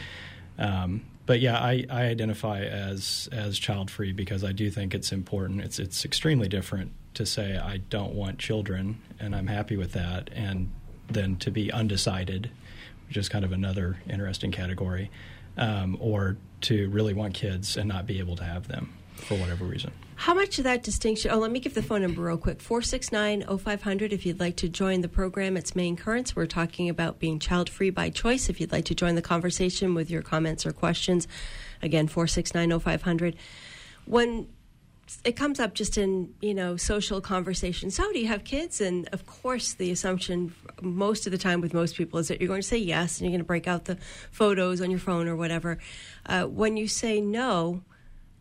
Um, 0.58 1.04
but 1.26 1.40
yeah, 1.40 1.58
I, 1.58 1.84
I 1.90 2.02
identify 2.04 2.60
as 2.60 3.28
as 3.32 3.58
child 3.58 3.90
free 3.90 4.12
because 4.12 4.44
I 4.44 4.52
do 4.52 4.70
think 4.70 4.94
it's 4.94 5.12
important. 5.12 5.62
It's 5.62 5.78
it's 5.78 6.04
extremely 6.04 6.48
different 6.48 6.92
to 7.14 7.24
say 7.24 7.56
I 7.56 7.78
don't 7.78 8.14
want 8.14 8.38
children 8.38 9.00
and 9.18 9.34
I'm 9.34 9.46
happy 9.46 9.76
with 9.76 9.92
that, 9.92 10.30
and 10.34 10.70
then 11.08 11.36
to 11.36 11.50
be 11.50 11.72
undecided, 11.72 12.50
which 13.08 13.16
is 13.16 13.28
kind 13.28 13.44
of 13.44 13.52
another 13.52 13.98
interesting 14.08 14.50
category, 14.50 15.10
um, 15.56 15.96
or 16.00 16.36
to 16.62 16.88
really 16.90 17.14
want 17.14 17.34
kids 17.34 17.76
and 17.76 17.88
not 17.88 18.06
be 18.06 18.18
able 18.18 18.36
to 18.36 18.44
have 18.44 18.68
them 18.68 18.92
for 19.16 19.36
whatever 19.36 19.64
reason. 19.64 19.92
How 20.16 20.32
much 20.32 20.58
of 20.58 20.64
that 20.64 20.82
distinction? 20.82 21.30
Oh, 21.32 21.38
let 21.38 21.50
me 21.50 21.60
give 21.60 21.74
the 21.74 21.82
phone 21.82 22.02
number 22.02 22.22
real 22.22 22.38
quick 22.38 22.60
469 22.60 23.58
0500 23.58 24.12
if 24.12 24.24
you'd 24.24 24.40
like 24.40 24.56
to 24.56 24.68
join 24.68 25.00
the 25.00 25.08
program. 25.08 25.56
It's 25.56 25.74
Main 25.74 25.96
Currents. 25.96 26.36
We're 26.36 26.46
talking 26.46 26.88
about 26.88 27.18
being 27.18 27.38
child 27.38 27.68
free 27.68 27.90
by 27.90 28.10
choice. 28.10 28.48
If 28.48 28.60
you'd 28.60 28.72
like 28.72 28.84
to 28.86 28.94
join 28.94 29.16
the 29.16 29.22
conversation 29.22 29.94
with 29.94 30.10
your 30.10 30.22
comments 30.22 30.64
or 30.64 30.72
questions, 30.72 31.26
again, 31.82 32.06
469 32.06 32.78
0500. 32.78 33.36
When 34.06 34.48
it 35.24 35.32
comes 35.32 35.60
up 35.60 35.74
just 35.74 35.98
in 35.98 36.32
you 36.40 36.54
know 36.54 36.78
social 36.78 37.20
conversation 37.20 37.90
so 37.90 38.10
do 38.12 38.18
you 38.18 38.26
have 38.26 38.42
kids 38.42 38.80
and 38.80 39.06
of 39.12 39.26
course 39.26 39.74
the 39.74 39.90
assumption 39.90 40.54
most 40.80 41.26
of 41.26 41.30
the 41.30 41.36
time 41.36 41.60
with 41.60 41.74
most 41.74 41.94
people 41.94 42.18
is 42.18 42.28
that 42.28 42.40
you're 42.40 42.48
going 42.48 42.62
to 42.62 42.66
say 42.66 42.78
yes 42.78 43.18
and 43.18 43.26
you're 43.26 43.30
going 43.30 43.38
to 43.38 43.44
break 43.44 43.68
out 43.68 43.84
the 43.84 43.96
photos 44.30 44.80
on 44.80 44.90
your 44.90 44.98
phone 44.98 45.28
or 45.28 45.36
whatever 45.36 45.78
uh, 46.24 46.44
when 46.44 46.78
you 46.78 46.88
say 46.88 47.20
no 47.20 47.82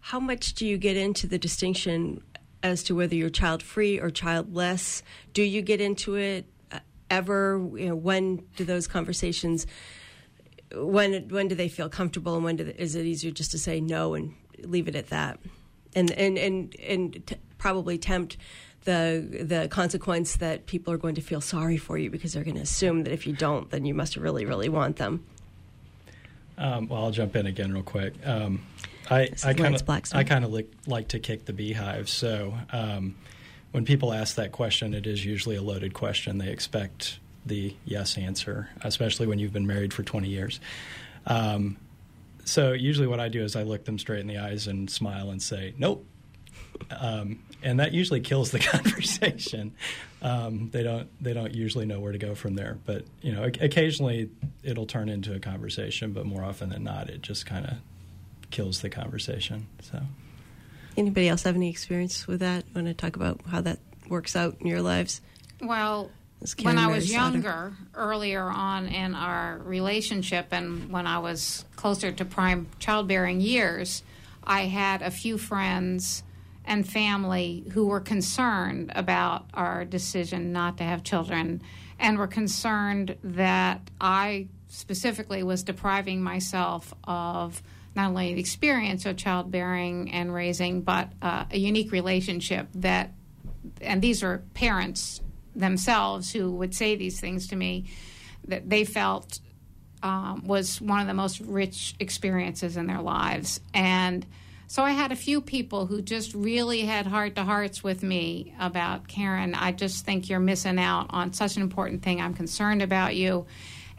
how 0.03 0.19
much 0.19 0.53
do 0.55 0.67
you 0.67 0.77
get 0.77 0.97
into 0.97 1.27
the 1.27 1.39
distinction 1.39 2.21
as 2.61 2.83
to 2.83 2.93
whether 2.93 3.15
you're 3.15 3.29
child 3.29 3.63
free 3.63 4.01
or 4.01 4.09
childless? 4.09 5.01
Do 5.31 5.41
you 5.41 5.61
get 5.61 5.79
into 5.79 6.15
it 6.15 6.45
uh, 6.73 6.79
ever? 7.09 7.65
You 7.73 7.87
know, 7.87 7.95
when 7.95 8.43
do 8.57 8.65
those 8.65 8.85
conversations? 8.85 9.65
When 10.75 11.29
when 11.29 11.47
do 11.47 11.55
they 11.55 11.69
feel 11.69 11.87
comfortable, 11.87 12.35
and 12.35 12.43
when 12.43 12.57
they, 12.57 12.65
is 12.77 12.95
it 12.95 13.05
easier 13.05 13.31
just 13.31 13.51
to 13.51 13.57
say 13.57 13.79
no 13.79 14.13
and 14.13 14.33
leave 14.59 14.89
it 14.89 14.95
at 14.97 15.07
that, 15.07 15.39
and 15.95 16.11
and 16.11 16.37
and 16.37 16.75
and 16.81 17.25
t- 17.25 17.37
probably 17.57 17.97
tempt 17.97 18.35
the 18.83 19.25
the 19.41 19.69
consequence 19.69 20.35
that 20.35 20.65
people 20.65 20.93
are 20.93 20.97
going 20.97 21.15
to 21.15 21.21
feel 21.21 21.39
sorry 21.39 21.77
for 21.77 21.97
you 21.97 22.09
because 22.09 22.33
they're 22.33 22.43
going 22.43 22.57
to 22.57 22.61
assume 22.61 23.05
that 23.05 23.13
if 23.13 23.25
you 23.25 23.31
don't, 23.31 23.69
then 23.69 23.85
you 23.85 23.93
must 23.93 24.17
really 24.17 24.45
really 24.45 24.67
want 24.67 24.97
them. 24.97 25.25
Um, 26.57 26.89
well, 26.89 27.05
I'll 27.05 27.11
jump 27.11 27.37
in 27.37 27.45
again 27.45 27.71
real 27.71 27.83
quick. 27.83 28.13
Um, 28.25 28.65
I, 29.09 29.29
I 29.43 29.53
kind 29.53 29.75
of 29.75 29.89
I 30.13 30.23
kind 30.23 30.45
of 30.45 30.53
like, 30.53 30.71
like 30.87 31.09
to 31.09 31.19
kick 31.19 31.45
the 31.45 31.53
beehive. 31.53 32.09
So 32.09 32.53
um, 32.71 33.15
when 33.71 33.85
people 33.85 34.13
ask 34.13 34.35
that 34.35 34.51
question, 34.51 34.93
it 34.93 35.07
is 35.07 35.25
usually 35.25 35.55
a 35.55 35.61
loaded 35.61 35.93
question. 35.93 36.37
They 36.37 36.49
expect 36.49 37.19
the 37.45 37.75
yes 37.85 38.17
answer, 38.17 38.69
especially 38.81 39.27
when 39.27 39.39
you've 39.39 39.53
been 39.53 39.67
married 39.67 39.93
for 39.93 40.03
20 40.03 40.29
years. 40.29 40.59
Um, 41.25 41.77
so 42.45 42.73
usually 42.73 43.07
what 43.07 43.19
I 43.19 43.29
do 43.29 43.43
is 43.43 43.55
I 43.55 43.63
look 43.63 43.85
them 43.85 43.97
straight 43.97 44.19
in 44.19 44.27
the 44.27 44.37
eyes 44.37 44.67
and 44.67 44.89
smile 44.89 45.31
and 45.31 45.41
say, 45.41 45.73
nope. 45.77 46.05
Um, 46.91 47.39
and 47.61 47.79
that 47.79 47.93
usually 47.93 48.19
kills 48.19 48.51
the 48.51 48.59
conversation. 48.73 49.73
Um, 50.21 50.69
they 50.71 50.83
don't 50.83 51.09
they 51.21 51.33
don't 51.33 51.53
usually 51.53 51.85
know 51.85 51.99
where 51.99 52.11
to 52.11 52.17
go 52.17 52.35
from 52.35 52.55
there. 52.55 52.77
But 52.85 53.05
you 53.21 53.31
know, 53.31 53.43
occasionally 53.43 54.29
it'll 54.63 54.85
turn 54.85 55.09
into 55.09 55.33
a 55.33 55.39
conversation, 55.39 56.11
but 56.11 56.25
more 56.25 56.43
often 56.43 56.69
than 56.69 56.83
not, 56.83 57.09
it 57.09 57.21
just 57.21 57.45
kind 57.45 57.65
of 57.65 57.73
kills 58.53 58.81
the 58.81 58.89
conversation. 58.89 59.67
So, 59.81 59.99
anybody 60.95 61.27
else 61.27 61.41
have 61.43 61.55
any 61.55 61.71
experience 61.71 62.27
with 62.27 62.39
that? 62.41 62.63
Want 62.75 62.87
to 62.87 62.93
talk 62.93 63.15
about 63.15 63.41
how 63.49 63.61
that 63.61 63.79
works 64.07 64.35
out 64.35 64.57
in 64.61 64.67
your 64.67 64.81
lives? 64.81 65.21
Well, 65.59 66.11
when 66.61 66.77
I 66.77 66.87
was 66.87 67.11
younger, 67.11 67.73
earlier 67.95 68.43
on 68.43 68.87
in 68.87 69.15
our 69.15 69.57
relationship, 69.57 70.47
and 70.51 70.91
when 70.91 71.07
I 71.07 71.17
was 71.17 71.65
closer 71.75 72.11
to 72.11 72.25
prime 72.25 72.67
childbearing 72.77 73.41
years, 73.41 74.03
I 74.43 74.61
had 74.61 75.01
a 75.01 75.09
few 75.09 75.39
friends 75.39 76.21
and 76.63 76.87
family 76.87 77.63
who 77.73 77.87
were 77.87 77.99
concerned 77.99 78.91
about 78.93 79.45
our 79.53 79.83
decision 79.83 80.53
not 80.53 80.77
to 80.77 80.83
have 80.83 81.03
children 81.03 81.61
and 81.97 82.19
were 82.19 82.27
concerned 82.27 83.17
that 83.23 83.89
I 83.99 84.47
specifically 84.67 85.41
was 85.41 85.63
depriving 85.63 86.21
myself 86.21 86.93
of 87.05 87.63
not 87.95 88.09
only 88.09 88.33
the 88.33 88.39
experience 88.39 89.05
of 89.05 89.17
childbearing 89.17 90.11
and 90.11 90.33
raising, 90.33 90.81
but 90.81 91.09
uh, 91.21 91.45
a 91.51 91.57
unique 91.57 91.91
relationship 91.91 92.67
that, 92.75 93.11
and 93.81 94.01
these 94.01 94.23
are 94.23 94.43
parents 94.53 95.21
themselves 95.55 96.31
who 96.31 96.51
would 96.51 96.73
say 96.73 96.95
these 96.95 97.19
things 97.19 97.47
to 97.47 97.55
me, 97.55 97.85
that 98.47 98.69
they 98.69 98.83
felt 98.83 99.39
um, 100.01 100.45
was 100.45 100.81
one 100.81 100.99
of 100.99 101.07
the 101.07 101.13
most 101.13 101.39
rich 101.39 101.95
experiences 101.99 102.75
in 102.75 102.87
their 102.87 103.01
lives. 103.01 103.61
And 103.73 104.25
so 104.67 104.83
I 104.83 104.91
had 104.91 105.11
a 105.11 105.15
few 105.15 105.39
people 105.39 105.85
who 105.85 106.01
just 106.01 106.33
really 106.33 106.81
had 106.81 107.05
heart 107.05 107.35
to 107.35 107.43
hearts 107.43 107.83
with 107.83 108.01
me 108.01 108.55
about 108.59 109.07
Karen. 109.07 109.53
I 109.53 109.71
just 109.71 110.03
think 110.03 110.29
you're 110.29 110.39
missing 110.39 110.79
out 110.79 111.07
on 111.11 111.31
such 111.31 111.55
an 111.55 111.61
important 111.61 112.01
thing. 112.01 112.19
I'm 112.19 112.33
concerned 112.33 112.81
about 112.81 113.15
you 113.15 113.45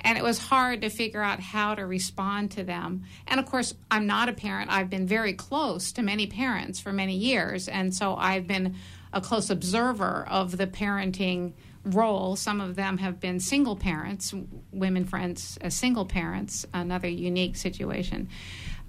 and 0.05 0.19
it 0.19 0.23
was 0.23 0.39
hard 0.39 0.83
to 0.83 0.91
figure 0.91 1.23
out 1.23 1.41
how 1.41 1.75
to 1.75 1.87
respond 1.87 2.51
to 2.53 2.63
them. 2.63 3.05
And 3.27 3.41
of 3.41 3.47
course, 3.47 3.75
I'm 3.91 4.07
not 4.07 4.29
a 4.29 4.35
parent. 4.35 4.71
I've 4.71 4.91
been 4.91 5.07
very 5.07 5.33
close 5.33 5.93
to 5.93 6.03
many 6.03 6.27
parents 6.27 6.79
for 6.79 6.93
many 6.93 7.17
years, 7.17 7.67
and 7.67 7.95
so 7.95 8.15
I've 8.15 8.47
been 8.47 8.77
a 9.13 9.21
close 9.21 9.49
observer 9.49 10.27
of 10.29 10.57
the 10.57 10.67
parenting 10.67 11.55
role. 11.85 12.37
Some 12.37 12.61
of 12.61 12.77
them 12.77 12.99
have 12.99 13.19
been 13.19 13.41
single 13.41 13.77
parents, 13.77 14.35
women 14.73 15.05
friends 15.05 15.59
as 15.61 15.75
single 15.75 16.05
parents, 16.05 16.67
another 16.75 17.09
unique 17.09 17.57
situation. 17.57 18.29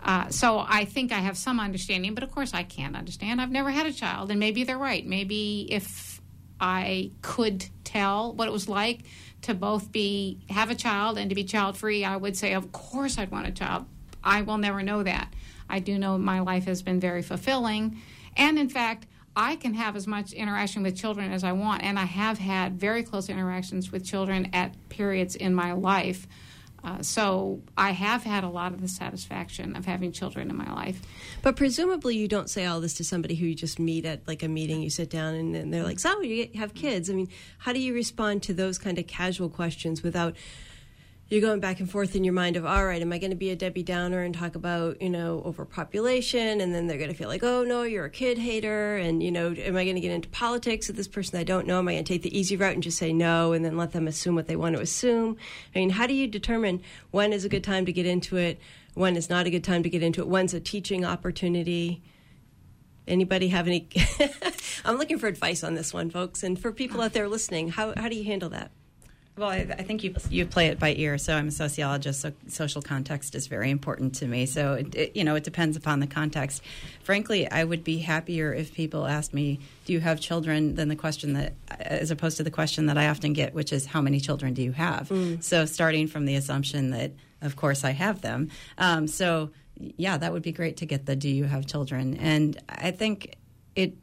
Uh, 0.03 0.29
so 0.29 0.63
I 0.67 0.86
think 0.86 1.12
I 1.12 1.19
have 1.19 1.38
some 1.38 1.60
understanding, 1.60 2.13
but 2.13 2.24
of 2.24 2.31
course 2.31 2.53
I 2.53 2.63
can't 2.63 2.95
understand. 2.95 3.41
I've 3.41 3.51
never 3.51 3.72
had 3.72 3.86
a 3.88 3.93
child, 3.93 4.31
and 4.31 4.39
maybe 4.39 4.63
they're 4.63 4.77
right. 4.77 5.05
Maybe 5.05 5.67
if 5.72 6.22
I 6.60 7.12
could 7.22 7.65
tell 7.84 8.34
what 8.34 8.48
it 8.48 8.51
was 8.51 8.69
like 8.69 9.01
to 9.46 9.54
both 9.54 9.92
be 9.92 10.40
have 10.50 10.72
a 10.72 10.75
child 10.75 11.18
and 11.18 11.30
to 11.30 11.36
be 11.36 11.44
child 11.44 11.78
free, 11.78 12.04
I 12.04 12.18
would 12.18 12.36
say, 12.36 12.54
of 12.54 12.72
course, 12.72 13.18
I'd 13.18 13.32
want 13.32 13.48
a 13.48 13.52
child. 13.52 13.86
I 14.24 14.42
will 14.42 14.58
never 14.58 14.82
know 14.82 15.04
that. 15.04 15.32
I 15.70 15.80
do 15.80 16.00
know 16.00 16.18
my 16.18 16.40
life 16.40 16.66
has 16.66 16.82
been 16.82 17.00
very 17.00 17.22
fulfilling, 17.22 18.02
and 18.36 18.58
in 18.58 18.70
fact, 18.70 19.08
I 19.36 19.56
can 19.58 19.74
have 19.74 19.96
as 19.96 20.08
much 20.08 20.34
interaction 20.34 20.82
with 20.82 20.98
children 20.98 21.32
as 21.32 21.44
I 21.44 21.52
want, 21.52 21.84
and 21.84 22.00
I 22.00 22.06
have 22.06 22.40
had 22.40 22.80
very 22.80 23.04
close 23.04 23.30
interactions 23.30 23.92
with 23.92 24.06
children 24.06 24.50
at 24.54 24.74
periods 24.90 25.36
in 25.36 25.54
my 25.54 25.74
life. 25.74 26.25
Uh, 26.86 27.01
so 27.01 27.62
I 27.75 27.92
have 27.92 28.24
had 28.24 28.44
a 28.44 28.50
lot 28.50 28.72
of 28.72 28.80
the 28.80 28.88
satisfaction 28.88 29.75
of 29.75 29.86
having 29.86 30.12
children 30.12 30.51
in 30.51 30.56
my 30.56 30.72
life. 30.72 31.01
But 31.42 31.56
presumably, 31.56 32.15
you 32.15 32.27
don't 32.27 32.50
say 32.50 32.65
all 32.65 32.80
this 32.80 32.94
to 32.96 33.04
somebody 33.04 33.34
who 33.34 33.48
you 33.48 33.56
just 33.56 33.80
meet 33.80 34.06
at 34.06 34.27
like 34.27 34.44
a 34.44 34.48
meeting. 34.48 34.84
You 34.84 34.92
sit 34.92 35.10
down 35.10 35.34
and, 35.34 35.56
and 35.56 35.74
they're 35.74 35.84
like, 35.84 36.00
"So 36.00 36.22
you 36.22 36.48
have 36.56 36.75
kids?" 36.75 37.10
I 37.10 37.13
mean, 37.13 37.30
how 37.58 37.74
do 37.74 37.80
you 37.80 37.94
respond 37.94 38.44
to 38.44 38.54
those 38.54 38.77
kind 38.77 39.00
of 39.00 39.08
casual 39.08 39.50
questions 39.50 40.04
without? 40.04 40.36
You're 41.27 41.41
going 41.41 41.60
back 41.60 41.79
and 41.79 41.89
forth 41.89 42.15
in 42.15 42.24
your 42.24 42.36
mind 42.36 42.55
of 42.55 42.67
all 42.67 42.86
right 42.86 43.01
am 43.01 43.12
i 43.12 43.17
going 43.17 43.32
to 43.32 43.36
be 43.36 43.50
a 43.50 43.55
debbie 43.55 43.82
downer 43.82 44.22
and 44.22 44.36
talk 44.36 44.53
about 44.55 45.01
you 45.01 45.10
know 45.10 45.41
overpopulation? 45.44 46.62
And 46.62 46.74
then 46.74 46.86
they're 46.86 46.98
going 46.98 47.10
to 47.10 47.15
feel 47.15 47.27
like 47.27 47.44
oh 47.44 47.63
no 47.63 47.82
you're 47.82 48.05
a 48.05 48.10
kid 48.10 48.38
hater. 48.38 48.98
And 48.98 49.24
you 49.24 49.32
know 49.32 49.51
am 49.51 49.75
i 49.75 49.84
going 49.84 49.96
to 49.96 50.01
get 50.01 50.12
into 50.12 50.29
politics 50.29 50.88
with 50.88 50.98
this 50.98 51.08
person 51.08 51.39
i 51.39 51.44
don't 51.44 51.65
know? 51.65 51.79
Am 51.79 51.88
i 51.88 51.94
going 51.94 52.03
to 52.03 52.13
take 52.13 52.22
the 52.22 52.38
easy 52.38 52.55
route 52.55 52.74
and 52.74 52.84
just 52.84 52.98
say 52.98 53.12
no 53.12 53.53
and 53.53 53.65
then 53.65 53.75
let 53.75 53.91
them 53.91 54.08
assume 54.08 54.36
what 54.36 54.48
they 54.48 54.55
want 54.55 54.75
to 54.75 54.82
assume? 54.82 55.38
I 55.75 55.79
mean 55.79 55.89
how 55.91 56.05
do 56.05 56.13
you 56.13 56.27
determine 56.27 56.82
when 57.12 57.34
is 57.34 57.44
a 57.44 57.50
good 57.50 57.63
time 57.63 57.86
to 57.86 57.94
get 57.94 58.05
into 58.05 58.38
it 58.38 58.60
when 58.94 59.17
is 59.17 59.29
not 59.29 59.48
a 59.48 59.50
good 59.50 59.63
time 59.63 59.84
to 59.84 59.89
get 59.89 60.03
into 60.03 60.22
it 60.22 60.27
when's 60.27 60.53
a 60.53 60.60
teaching 60.60 61.03
opportunity? 61.03 62.03
Anybody 63.08 63.48
have 63.48 63.67
any 63.67 63.88
i'm 64.86 64.98
looking 64.98 65.17
for 65.17 65.25
advice 65.25 65.63
on 65.63 65.74
this 65.74 65.91
one 65.91 66.12
folks. 66.12 66.44
And 66.44 66.60
for 66.60 66.72
people 66.72 67.01
out 67.01 67.13
there 67.13 67.27
listening 67.27 67.70
how, 67.70 67.96
how 67.98 68.10
do 68.10 68.15
you 68.15 68.25
handle 68.25 68.50
that 68.50 68.70
well, 69.38 69.50
I, 69.50 69.68
I, 69.77 69.84
think 69.84 70.04
you 70.04 70.15
you 70.30 70.46
play 70.46 70.68
it 70.68 70.80
by 70.80 70.94
ear. 70.96 71.18
So 71.18 71.36
I'm 71.36 71.50
a 71.50 71.51
sociologist, 71.51 72.22
so 72.22 72.32
social 72.48 72.82
context 72.82 73.36
is 73.36 73.48
very 73.48 73.70
important 73.70 74.15
to 74.15 74.27
me. 74.27 74.46
So 74.46 74.75
it, 74.75 74.96
it, 74.96 75.15
you 75.15 75.25
know, 75.25 75.36
it 75.36 75.44
depends 75.44 75.75
upon 75.75 76.00
the 76.00 76.08
context. 76.08 76.62
Frankly, 77.04 77.50
I 77.50 77.65
would 77.65 77.84
be 77.84 77.98
happier 78.00 78.54
if 78.54 78.74
people 78.74 79.06
asked 79.06 79.34
me, 79.34 79.60
"Do 79.86 79.92
you 79.92 80.00
have 80.00 80.22
children?" 80.22 80.75
than 80.75 80.88
the 80.88 80.96
question 80.96 81.34
that, 81.34 81.54
as 81.70 82.12
opposed 82.12 82.38
to 82.38 82.44
the 82.44 82.51
question 82.51 82.86
that 82.86 82.98
I 82.98 83.08
often 83.08 83.34
get, 83.34 83.54
which 83.54 83.74
is, 83.74 83.88
"How 83.88 84.01
many 84.01 84.22
children 84.22 84.54
do 84.54 84.62
you 84.62 84.72
have?" 84.72 85.10
Mm. 85.10 85.44
So 85.44 85.65
starting 85.65 86.08
from 86.08 86.25
the 86.25 86.36
assumption 86.36 86.92
that, 86.92 87.12
of 87.42 87.58
course, 87.58 87.84
I 87.84 87.92
have 87.92 88.22
them. 88.22 88.50
Um, 88.77 89.06
so 89.08 89.50
yeah, 89.77 90.18
that 90.18 90.32
would 90.32 90.44
be 90.44 90.54
great 90.54 90.77
to 90.77 90.86
get 90.86 91.06
the 91.06 91.15
"Do 91.18 91.30
you 91.30 91.44
have 91.44 91.65
children?" 91.65 92.15
And 92.15 92.58
I 92.70 92.92
think 92.92 93.36
it 93.75 93.98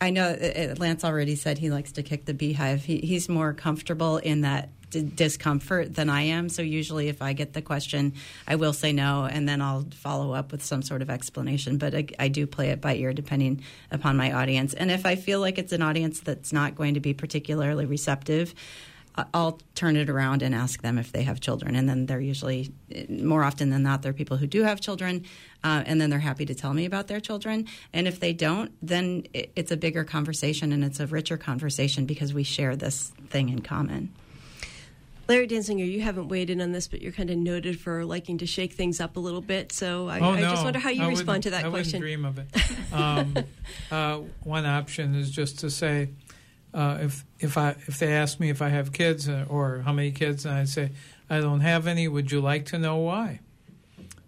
I 0.00 0.10
know 0.10 0.28
uh, 0.28 0.72
uh, 0.72 0.74
Lance 0.78 1.04
already 1.04 1.36
said 1.36 1.58
he 1.58 1.70
likes 1.70 1.92
to 1.92 2.02
kick 2.02 2.24
the 2.24 2.34
beehive. 2.34 2.84
He, 2.84 2.98
he's 2.98 3.28
more 3.28 3.52
comfortable 3.52 4.18
in 4.18 4.42
that 4.42 4.70
d- 4.90 5.02
discomfort 5.02 5.94
than 5.94 6.08
I 6.10 6.22
am. 6.22 6.48
So 6.48 6.62
usually, 6.62 7.08
if 7.08 7.22
I 7.22 7.32
get 7.32 7.52
the 7.52 7.62
question, 7.62 8.14
I 8.46 8.56
will 8.56 8.72
say 8.72 8.92
no, 8.92 9.24
and 9.24 9.48
then 9.48 9.60
I'll 9.60 9.86
follow 9.92 10.32
up 10.32 10.52
with 10.52 10.64
some 10.64 10.82
sort 10.82 11.02
of 11.02 11.10
explanation. 11.10 11.78
But 11.78 11.94
I, 11.94 12.06
I 12.18 12.28
do 12.28 12.46
play 12.46 12.70
it 12.70 12.80
by 12.80 12.96
ear 12.96 13.12
depending 13.12 13.62
upon 13.90 14.16
my 14.16 14.32
audience. 14.32 14.74
And 14.74 14.90
if 14.90 15.06
I 15.06 15.16
feel 15.16 15.40
like 15.40 15.58
it's 15.58 15.72
an 15.72 15.82
audience 15.82 16.20
that's 16.20 16.52
not 16.52 16.74
going 16.74 16.94
to 16.94 17.00
be 17.00 17.14
particularly 17.14 17.86
receptive, 17.86 18.54
I'll 19.32 19.60
turn 19.74 19.96
it 19.96 20.10
around 20.10 20.42
and 20.42 20.54
ask 20.54 20.82
them 20.82 20.98
if 20.98 21.12
they 21.12 21.22
have 21.22 21.40
children. 21.40 21.74
And 21.74 21.88
then 21.88 22.06
they're 22.06 22.20
usually, 22.20 22.72
more 23.08 23.44
often 23.44 23.70
than 23.70 23.82
not, 23.82 24.02
they're 24.02 24.12
people 24.12 24.36
who 24.36 24.46
do 24.46 24.62
have 24.62 24.80
children. 24.80 25.24
Uh, 25.64 25.82
and 25.86 26.00
then 26.00 26.10
they're 26.10 26.18
happy 26.18 26.44
to 26.46 26.54
tell 26.54 26.74
me 26.74 26.84
about 26.84 27.06
their 27.06 27.20
children. 27.20 27.66
And 27.92 28.06
if 28.06 28.20
they 28.20 28.32
don't, 28.32 28.72
then 28.82 29.26
it's 29.32 29.70
a 29.70 29.76
bigger 29.76 30.04
conversation 30.04 30.72
and 30.72 30.84
it's 30.84 31.00
a 31.00 31.06
richer 31.06 31.36
conversation 31.36 32.04
because 32.04 32.34
we 32.34 32.42
share 32.42 32.76
this 32.76 33.12
thing 33.30 33.48
in 33.48 33.62
common. 33.62 34.12
Larry 35.28 35.48
Dansinger, 35.48 35.90
you 35.90 36.02
haven't 36.02 36.28
weighed 36.28 36.50
in 36.50 36.60
on 36.60 36.70
this, 36.70 36.86
but 36.86 37.02
you're 37.02 37.10
kind 37.10 37.30
of 37.30 37.36
noted 37.36 37.80
for 37.80 38.04
liking 38.04 38.38
to 38.38 38.46
shake 38.46 38.74
things 38.74 39.00
up 39.00 39.16
a 39.16 39.20
little 39.20 39.40
bit. 39.40 39.72
So 39.72 40.08
I, 40.08 40.20
oh, 40.20 40.32
I 40.32 40.40
no. 40.40 40.50
just 40.50 40.62
wonder 40.62 40.78
how 40.78 40.90
you 40.90 41.02
I 41.02 41.08
respond 41.08 41.42
to 41.44 41.50
that 41.50 41.64
I 41.64 41.70
question. 41.70 42.00
I 42.00 42.06
wouldn't 42.06 42.22
dream 42.22 42.24
of 42.24 42.38
it. 42.38 42.46
Um, 42.92 43.36
uh, 43.90 44.20
one 44.44 44.64
option 44.64 45.16
is 45.16 45.30
just 45.30 45.58
to 45.58 45.70
say, 45.70 46.10
uh, 46.76 46.98
if 47.00 47.24
if 47.40 47.56
I 47.56 47.70
if 47.86 47.98
they 47.98 48.12
ask 48.12 48.38
me 48.38 48.50
if 48.50 48.60
I 48.60 48.68
have 48.68 48.92
kids 48.92 49.28
uh, 49.28 49.46
or 49.48 49.78
how 49.84 49.92
many 49.92 50.12
kids, 50.12 50.44
and 50.44 50.54
I 50.54 50.64
say 50.64 50.90
I 51.30 51.40
don't 51.40 51.60
have 51.60 51.86
any, 51.86 52.06
would 52.06 52.30
you 52.30 52.40
like 52.40 52.66
to 52.66 52.78
know 52.78 52.96
why? 52.98 53.40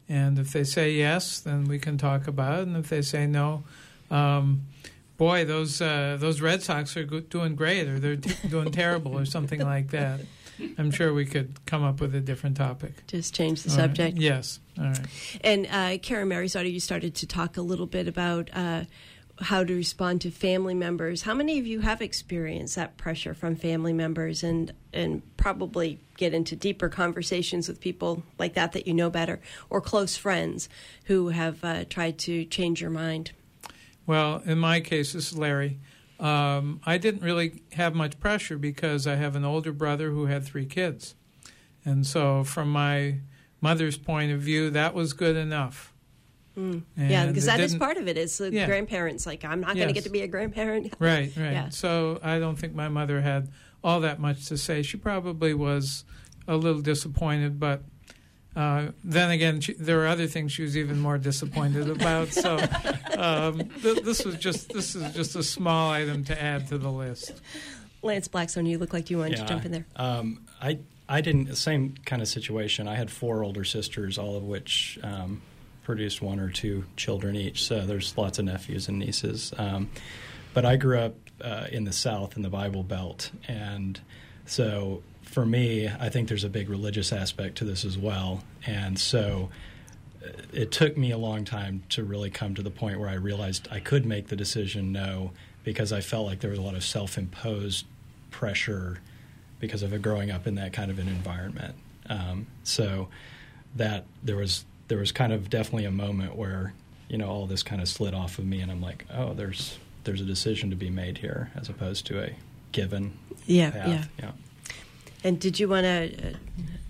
And 0.09 0.39
if 0.39 0.53
they 0.53 0.65
say 0.65 0.93
yes, 0.93 1.41
then 1.41 1.65
we 1.65 1.79
can 1.79 1.99
talk 1.99 2.27
about 2.27 2.61
it. 2.61 2.67
And 2.67 2.77
if 2.79 2.89
they 2.89 3.03
say 3.03 3.27
no, 3.27 3.65
um, 4.11 4.63
boy, 5.19 5.45
those 5.45 5.83
uh, 5.83 6.17
those 6.19 6.41
Red 6.41 6.63
Sox 6.63 6.97
are 6.97 7.05
go- 7.05 7.21
doing 7.21 7.55
great, 7.55 7.87
or 7.87 7.99
they're 7.99 8.17
t- 8.17 8.49
doing 8.49 8.73
terrible, 8.73 9.19
or 9.19 9.27
something 9.27 9.61
like 9.61 9.91
that. 9.91 10.21
I'm 10.79 10.91
sure 10.91 11.13
we 11.13 11.27
could 11.27 11.65
come 11.67 11.85
up 11.85 12.01
with 12.01 12.15
a 12.15 12.21
different 12.21 12.57
topic. 12.57 13.07
Just 13.07 13.35
change 13.35 13.63
the 13.63 13.71
All 13.71 13.77
subject. 13.77 14.15
Right. 14.15 14.23
Yes. 14.23 14.59
All 14.79 14.87
right. 14.87 15.07
And 15.45 15.67
uh, 15.71 15.99
Karen 16.03 16.29
Marysdaughter, 16.29 16.69
you 16.69 16.81
started 16.81 17.15
to 17.17 17.27
talk 17.27 17.59
a 17.59 17.63
little 17.63 17.87
bit 17.87 18.09
about 18.09 18.51
uh, 18.53 18.85
how 19.41 19.65
to 19.65 19.75
respond 19.75 20.21
to 20.23 20.31
family 20.31 20.75
members. 20.75 21.23
How 21.23 21.35
many 21.35 21.59
of 21.59 21.67
you 21.67 21.81
have 21.81 22.03
experienced 22.03 22.77
that 22.77 22.97
pressure 22.97 23.35
from 23.35 23.57
family 23.57 23.93
members 23.93 24.43
and 24.43 24.73
and 24.93 25.23
probably 25.37 26.01
get 26.17 26.35
into 26.35 26.57
deeper 26.57 26.89
conversations 26.89 27.69
with 27.69 27.81
people 27.81 28.23
like 28.39 28.55
that 28.55 28.73
that 28.73 28.87
you 28.87 28.95
know 28.95 29.11
better 29.11 29.41
or 29.71 29.81
close 29.81 30.17
friends 30.17 30.69
who 31.05 31.29
have 31.29 31.63
uh, 31.65 31.85
tried 31.85 32.19
to 32.19 32.45
change 32.47 32.81
your 32.81 32.91
mind? 32.91 33.33
Well, 34.07 34.43
in 34.45 34.59
my 34.59 34.81
case, 34.81 35.13
this 35.13 35.33
is 35.33 35.39
Larry. 35.39 35.79
Um, 36.19 36.81
I 36.85 36.99
didn't 36.99 37.23
really 37.23 37.63
have 37.73 37.95
much 37.95 38.19
pressure 38.19 38.59
because 38.59 39.07
I 39.07 39.15
have 39.15 39.37
an 39.37 39.45
older 39.45 39.73
brother 39.73 40.11
who 40.11 40.27
had 40.27 40.45
three 40.45 40.67
kids. 40.67 41.15
And 41.85 42.07
so, 42.07 42.43
from 42.43 42.71
my 42.73 43.19
mother's 43.61 43.99
point 43.99 44.33
of 44.33 44.41
view, 44.41 44.71
that 44.71 44.95
was 44.95 45.13
good 45.13 45.37
enough. 45.37 45.93
Mm. 46.59 46.83
Yeah, 46.97 47.27
because 47.27 47.45
that 47.45 47.61
is 47.61 47.77
part 47.77 47.99
of 47.99 48.09
it. 48.09 48.19
Is 48.19 48.39
the 48.39 48.53
yeah. 48.53 48.67
grandparents 48.67 49.27
like 49.27 49.45
I'm 49.45 49.61
not 49.61 49.77
yes. 49.77 49.85
going 49.85 49.89
to 49.89 49.95
get 49.95 50.05
to 50.05 50.11
be 50.11 50.23
a 50.23 50.27
grandparent. 50.27 50.95
right, 50.99 51.33
right. 51.37 51.53
Yeah. 51.53 51.69
So 51.69 52.19
I 52.23 52.41
don't 52.41 52.57
think 52.57 52.75
my 52.75 52.89
mother 52.89 53.21
had 53.21 53.49
all 53.85 54.01
that 54.01 54.19
much 54.19 54.47
to 54.47 54.59
say. 54.59 54.83
She 54.83 54.97
probably 54.97 55.55
was 55.55 56.05
a 56.49 56.57
little 56.57 56.81
disappointed, 56.81 57.61
but 57.61 57.83
uh, 58.57 58.89
then 59.05 59.31
again, 59.31 59.61
she, 59.61 59.75
there 59.75 59.99
were 59.99 60.09
other 60.09 60.27
things 60.27 60.51
she 60.51 60.63
was 60.63 60.77
even 60.77 60.99
more 60.99 61.17
disappointed 61.17 61.89
about. 61.97 62.29
So 62.29 62.57
um, 63.17 63.69
th- 63.83 64.03
this 64.03 64.25
was 64.25 64.35
just 64.37 64.73
this 64.73 64.97
is 64.97 65.15
just 65.15 65.37
a 65.37 65.45
small 65.45 65.93
item 65.93 66.25
to 66.25 66.43
add 66.43 66.67
to 66.69 66.79
the 66.79 66.91
list. 66.91 67.41
Lance 68.03 68.27
Blackstone, 68.27 68.67
you 68.67 68.79
look 68.79 68.93
like 68.93 69.11
you 69.11 69.19
wanted 69.19 69.39
yeah, 69.39 69.45
to 69.45 69.49
jump 69.49 69.65
in 69.65 69.71
there. 69.71 69.87
Um, 69.95 70.45
I 70.61 70.81
I 71.09 71.21
didn't 71.21 71.55
same 71.55 71.95
kind 72.05 72.21
of 72.21 72.27
situation. 72.27 72.89
I 72.89 72.97
had 72.97 73.13
four 73.13 73.45
older 73.45 73.63
sisters, 73.63 74.19
all 74.19 74.37
of 74.37 74.43
which 74.43 74.99
um, 75.05 75.41
produced 75.89 76.21
one 76.21 76.39
or 76.39 76.51
two 76.51 76.85
children 76.97 77.35
each. 77.35 77.65
So 77.65 77.87
there's 77.87 78.15
lots 78.19 78.39
of 78.39 78.45
nephews 78.45 78.89
and 78.89 78.99
nieces. 78.99 79.55
Um, 79.57 79.89
but 80.53 80.67
I 80.67 80.77
grew 80.77 80.99
up 80.99 81.15
uh, 81.43 81.69
in 81.73 81.85
the 81.85 81.95
South 81.95 82.37
in 82.37 82.43
the 82.43 82.51
Bible 82.51 82.83
Belt, 82.83 83.31
and 83.49 83.99
so 84.45 85.03
for 85.23 85.47
me, 85.47 85.89
I 85.89 86.11
think 86.11 86.29
there's 86.29 86.45
a 86.45 86.51
big 86.51 86.69
religious 86.69 87.11
aspect 87.11 87.57
to 87.59 87.65
this 87.65 87.87
as 87.87 87.97
well. 87.97 88.45
And 88.67 88.99
so 88.99 89.49
uh, 90.23 90.29
it 90.53 90.71
took 90.73 90.99
me 90.99 91.11
a 91.11 91.17
long 91.17 91.47
time 91.47 91.85
to 91.91 92.05
really 92.05 92.29
come 92.29 92.55
to 92.57 92.63
the 92.63 92.71
point 92.71 93.01
where 93.01 93.09
I 93.09 93.15
realized 93.15 93.67
I 93.71 93.81
could 93.81 94.05
make 94.05 94.29
the 94.29 94.37
decision 94.37 94.93
no 94.93 95.33
because 95.65 95.91
I 95.91 96.03
felt 96.03 96.27
like 96.27 96.41
there 96.41 96.51
was 96.51 96.59
a 96.59 96.63
lot 96.63 96.75
of 96.75 96.85
self-imposed 96.85 97.87
pressure 98.31 99.01
because 99.59 99.83
of 99.83 100.03
growing 100.03 100.31
up 100.31 100.47
in 100.47 100.57
that 100.57 100.75
kind 100.75 100.91
of 100.91 100.99
an 100.99 101.09
environment. 101.09 101.75
Um, 102.11 102.47
so 102.63 103.09
that 103.77 104.05
there 104.23 104.37
was 104.37 104.67
there 104.89 104.99
was 104.99 105.13
kind 105.13 105.33
of 105.33 105.49
definitely 105.49 105.85
a 105.85 105.91
moment 105.91 106.35
where 106.35 106.75
you 107.09 107.17
know 107.17 107.29
all 107.29 107.47
this 107.47 107.63
kind 107.63 107.81
of 107.81 107.89
slid 107.89 108.15
off 108.15 108.39
of 108.39 108.47
me, 108.47 108.61
and 108.61 108.73
I'm 108.73 108.83
like, 108.83 109.07
oh, 109.15 109.35
there's 109.35 109.79
there's 110.05 110.21
a 110.21 110.25
decision 110.25 110.71
to 110.71 110.77
be 110.77 110.91
made 110.91 111.19
here 111.19 111.51
as 111.55 111.69
opposed 111.69 112.07
to 112.07 112.23
a 112.23 112.35
given 112.73 113.17
yeah 113.47 113.71
path. 113.71 113.89
yeah 113.89 114.05
yeah. 114.19 114.31
And 115.25 115.41
did 115.41 115.61
you 115.61 115.69
want 115.69 115.85
to? 115.85 116.29
Uh, 116.29 116.33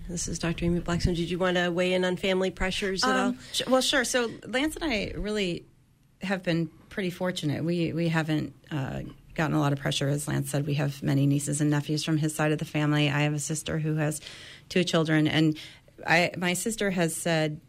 this 0.07 0.27
is 0.27 0.39
Dr. 0.39 0.65
Amy 0.65 0.79
Blackstone. 0.79 1.13
Did 1.13 1.29
you 1.29 1.37
want 1.37 1.57
to 1.57 1.69
weigh 1.69 1.93
in 1.93 2.03
on 2.03 2.15
family 2.15 2.49
pressures 2.49 3.03
at 3.03 3.09
um, 3.09 3.17
all? 3.17 3.35
Sh- 3.53 3.61
well, 3.67 3.81
sure. 3.81 4.03
So 4.03 4.31
Lance 4.47 4.75
and 4.75 4.91
I 4.91 5.13
really 5.15 5.65
have 6.21 6.43
been 6.43 6.67
pretty 6.89 7.11
fortunate. 7.11 7.63
We 7.63 7.93
we 7.93 8.07
haven't. 8.07 8.55
Uh, 8.71 9.01
gotten 9.35 9.55
a 9.55 9.59
lot 9.61 9.71
of 9.71 9.79
pressure 9.79 10.09
as 10.09 10.27
lance 10.27 10.51
said 10.51 10.67
we 10.67 10.73
have 10.73 11.01
many 11.01 11.25
nieces 11.25 11.61
and 11.61 11.69
nephews 11.69 12.03
from 12.03 12.17
his 12.17 12.35
side 12.35 12.51
of 12.51 12.57
the 12.57 12.65
family 12.65 13.09
i 13.09 13.21
have 13.21 13.33
a 13.33 13.39
sister 13.39 13.79
who 13.79 13.95
has 13.95 14.19
two 14.67 14.83
children 14.83 15.29
and 15.29 15.57
I, 16.05 16.31
my 16.37 16.53
sister 16.53 16.91
has 16.91 17.15
said 17.15 17.61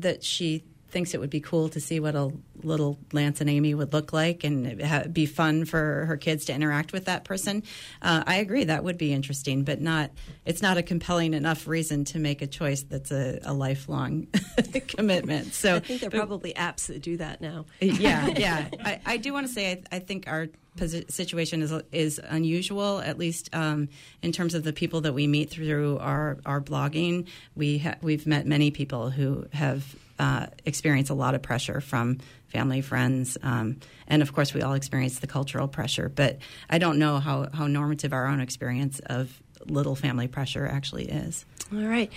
that 0.00 0.24
she 0.24 0.64
thinks 0.90 1.14
it 1.14 1.20
would 1.20 1.30
be 1.30 1.40
cool 1.40 1.68
to 1.68 1.80
see 1.80 2.00
what 2.00 2.14
a 2.14 2.30
little 2.62 2.98
Lance 3.12 3.40
and 3.40 3.48
Amy 3.48 3.74
would 3.74 3.92
look 3.92 4.12
like 4.12 4.44
and 4.44 4.66
it'd 4.66 5.14
be 5.14 5.26
fun 5.26 5.64
for 5.64 6.04
her 6.06 6.16
kids 6.16 6.46
to 6.46 6.52
interact 6.52 6.92
with 6.92 7.06
that 7.06 7.24
person. 7.24 7.62
Uh, 8.02 8.24
I 8.26 8.36
agree 8.36 8.64
that 8.64 8.84
would 8.84 8.98
be 8.98 9.12
interesting, 9.12 9.64
but 9.64 9.80
not 9.80 10.10
it's 10.44 10.62
not 10.62 10.76
a 10.76 10.82
compelling 10.82 11.32
enough 11.32 11.66
reason 11.66 12.04
to 12.06 12.18
make 12.18 12.42
a 12.42 12.46
choice 12.46 12.82
that's 12.82 13.10
a, 13.10 13.38
a 13.44 13.54
lifelong 13.54 14.26
commitment. 14.88 15.54
So 15.54 15.76
I 15.76 15.80
think 15.80 16.00
there 16.00 16.08
are 16.08 16.10
probably 16.10 16.52
apps 16.54 16.88
that 16.88 17.00
do 17.00 17.16
that 17.18 17.40
now. 17.40 17.66
yeah, 17.80 18.26
yeah. 18.36 18.68
I, 18.84 19.00
I 19.06 19.16
do 19.16 19.32
want 19.32 19.46
to 19.46 19.52
say 19.52 19.70
I, 19.70 19.96
I 19.96 19.98
think 20.00 20.28
our 20.28 20.48
situation 20.88 21.62
is 21.62 21.72
is 21.92 22.20
unusual, 22.22 23.00
at 23.00 23.18
least 23.18 23.50
um, 23.54 23.88
in 24.22 24.32
terms 24.32 24.54
of 24.54 24.64
the 24.64 24.72
people 24.72 25.02
that 25.02 25.12
we 25.12 25.26
meet 25.26 25.50
through 25.50 25.98
our 25.98 26.38
our 26.46 26.60
blogging. 26.60 27.26
We 27.54 27.78
ha- 27.78 27.96
we've 28.02 28.26
met 28.26 28.46
many 28.46 28.70
people 28.70 29.10
who 29.10 29.46
have 29.52 29.96
uh, 30.18 30.46
experienced 30.66 31.10
a 31.10 31.14
lot 31.14 31.34
of 31.34 31.42
pressure 31.42 31.80
from 31.80 32.18
family, 32.48 32.80
friends, 32.80 33.38
um, 33.42 33.78
and 34.06 34.22
of 34.22 34.32
course, 34.32 34.52
we 34.52 34.62
all 34.62 34.74
experience 34.74 35.20
the 35.20 35.26
cultural 35.26 35.68
pressure. 35.68 36.08
But 36.08 36.38
I 36.68 36.78
don't 36.78 36.98
know 36.98 37.18
how 37.18 37.48
how 37.52 37.66
normative 37.66 38.12
our 38.12 38.26
own 38.26 38.40
experience 38.40 39.00
of 39.06 39.40
little 39.66 39.94
family 39.94 40.28
pressure 40.28 40.66
actually 40.66 41.04
is. 41.04 41.44
All 41.72 41.86
right. 41.86 42.12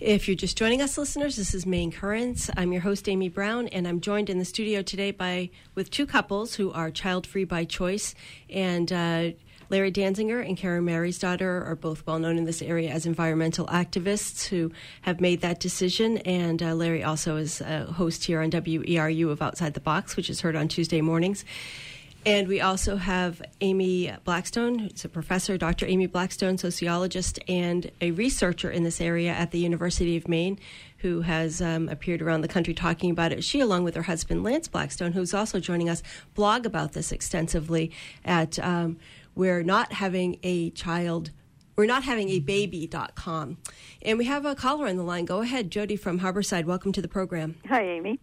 If 0.00 0.28
you're 0.28 0.36
just 0.36 0.58
joining 0.58 0.82
us, 0.82 0.98
listeners, 0.98 1.36
this 1.36 1.54
is 1.54 1.64
Main 1.64 1.90
Currents. 1.90 2.50
I'm 2.58 2.72
your 2.72 2.82
host, 2.82 3.08
Amy 3.08 3.30
Brown, 3.30 3.66
and 3.68 3.88
I'm 3.88 4.02
joined 4.02 4.28
in 4.28 4.38
the 4.38 4.44
studio 4.44 4.82
today 4.82 5.12
by 5.12 5.48
with 5.74 5.90
two 5.90 6.04
couples 6.04 6.56
who 6.56 6.70
are 6.72 6.90
child 6.90 7.26
free 7.26 7.44
by 7.44 7.64
choice. 7.64 8.14
And 8.50 8.92
uh, 8.92 9.30
Larry 9.70 9.92
Dansinger 9.92 10.46
and 10.46 10.58
Karen 10.58 10.84
Marysdaughter 10.84 11.64
are 11.64 11.74
both 11.74 12.06
well 12.06 12.18
known 12.18 12.36
in 12.36 12.44
this 12.44 12.60
area 12.60 12.90
as 12.90 13.06
environmental 13.06 13.66
activists 13.68 14.46
who 14.48 14.72
have 15.00 15.22
made 15.22 15.40
that 15.40 15.58
decision. 15.58 16.18
And 16.18 16.62
uh, 16.62 16.74
Larry 16.74 17.02
also 17.02 17.36
is 17.36 17.62
a 17.62 17.86
host 17.86 18.24
here 18.24 18.42
on 18.42 18.50
WERU 18.50 19.30
of 19.30 19.40
Outside 19.40 19.72
the 19.72 19.80
Box, 19.80 20.18
which 20.18 20.28
is 20.28 20.42
heard 20.42 20.54
on 20.54 20.68
Tuesday 20.68 21.00
mornings. 21.00 21.46
And 22.28 22.46
we 22.46 22.60
also 22.60 22.96
have 22.96 23.40
Amy 23.62 24.12
Blackstone, 24.24 24.78
who's 24.78 25.02
a 25.02 25.08
professor, 25.08 25.56
Dr. 25.56 25.86
Amy 25.86 26.04
Blackstone, 26.04 26.58
sociologist, 26.58 27.38
and 27.48 27.90
a 28.02 28.10
researcher 28.10 28.70
in 28.70 28.82
this 28.82 29.00
area 29.00 29.30
at 29.30 29.50
the 29.50 29.58
University 29.58 30.14
of 30.14 30.28
Maine, 30.28 30.58
who 30.98 31.22
has 31.22 31.62
um, 31.62 31.88
appeared 31.88 32.20
around 32.20 32.42
the 32.42 32.48
country 32.48 32.74
talking 32.74 33.10
about 33.10 33.32
it. 33.32 33.42
She, 33.44 33.60
along 33.60 33.84
with 33.84 33.94
her 33.94 34.02
husband, 34.02 34.44
Lance 34.44 34.68
Blackstone, 34.68 35.12
who's 35.12 35.32
also 35.32 35.58
joining 35.58 35.88
us, 35.88 36.02
blog 36.34 36.66
about 36.66 36.92
this 36.92 37.12
extensively 37.12 37.92
at 38.26 38.58
um, 38.58 38.98
We're 39.34 39.62
Not 39.62 39.94
Having 39.94 40.38
a 40.42 40.68
Child. 40.72 41.30
We're 41.76 41.86
not 41.86 42.02
having 42.02 42.28
a 42.28 42.40
baby.com. 42.40 43.56
And 44.02 44.18
we 44.18 44.26
have 44.26 44.44
a 44.44 44.54
caller 44.54 44.86
on 44.86 44.98
the 44.98 45.02
line. 45.02 45.24
Go 45.24 45.40
ahead, 45.40 45.70
Jody 45.70 45.96
from 45.96 46.20
Harborside. 46.20 46.66
Welcome 46.66 46.92
to 46.92 47.00
the 47.00 47.08
program. 47.08 47.54
Hi, 47.70 47.82
Amy. 47.82 48.20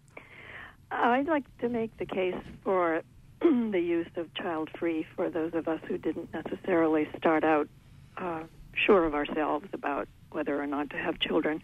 I'd 0.92 1.26
like 1.26 1.44
to 1.58 1.68
make 1.68 1.96
the 1.96 2.06
case 2.06 2.36
for 2.62 3.02
the 3.40 3.80
use 3.80 4.08
of 4.16 4.32
child 4.34 4.70
free 4.78 5.06
for 5.14 5.30
those 5.30 5.52
of 5.54 5.68
us 5.68 5.80
who 5.86 5.98
didn't 5.98 6.32
necessarily 6.32 7.08
start 7.18 7.44
out 7.44 7.68
uh, 8.16 8.42
sure 8.74 9.04
of 9.04 9.14
ourselves 9.14 9.66
about 9.72 10.08
whether 10.30 10.60
or 10.60 10.66
not 10.66 10.90
to 10.90 10.96
have 10.96 11.18
children. 11.18 11.62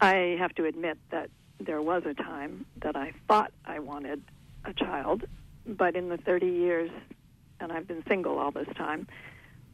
I 0.00 0.36
have 0.38 0.54
to 0.54 0.64
admit 0.64 0.98
that 1.10 1.30
there 1.58 1.82
was 1.82 2.04
a 2.06 2.14
time 2.14 2.64
that 2.82 2.96
I 2.96 3.12
thought 3.28 3.52
I 3.64 3.80
wanted 3.80 4.22
a 4.64 4.72
child, 4.72 5.24
but 5.66 5.94
in 5.96 6.08
the 6.08 6.16
30 6.16 6.46
years, 6.46 6.90
and 7.60 7.72
I've 7.72 7.86
been 7.86 8.02
single 8.08 8.38
all 8.38 8.50
this 8.50 8.68
time, 8.76 9.06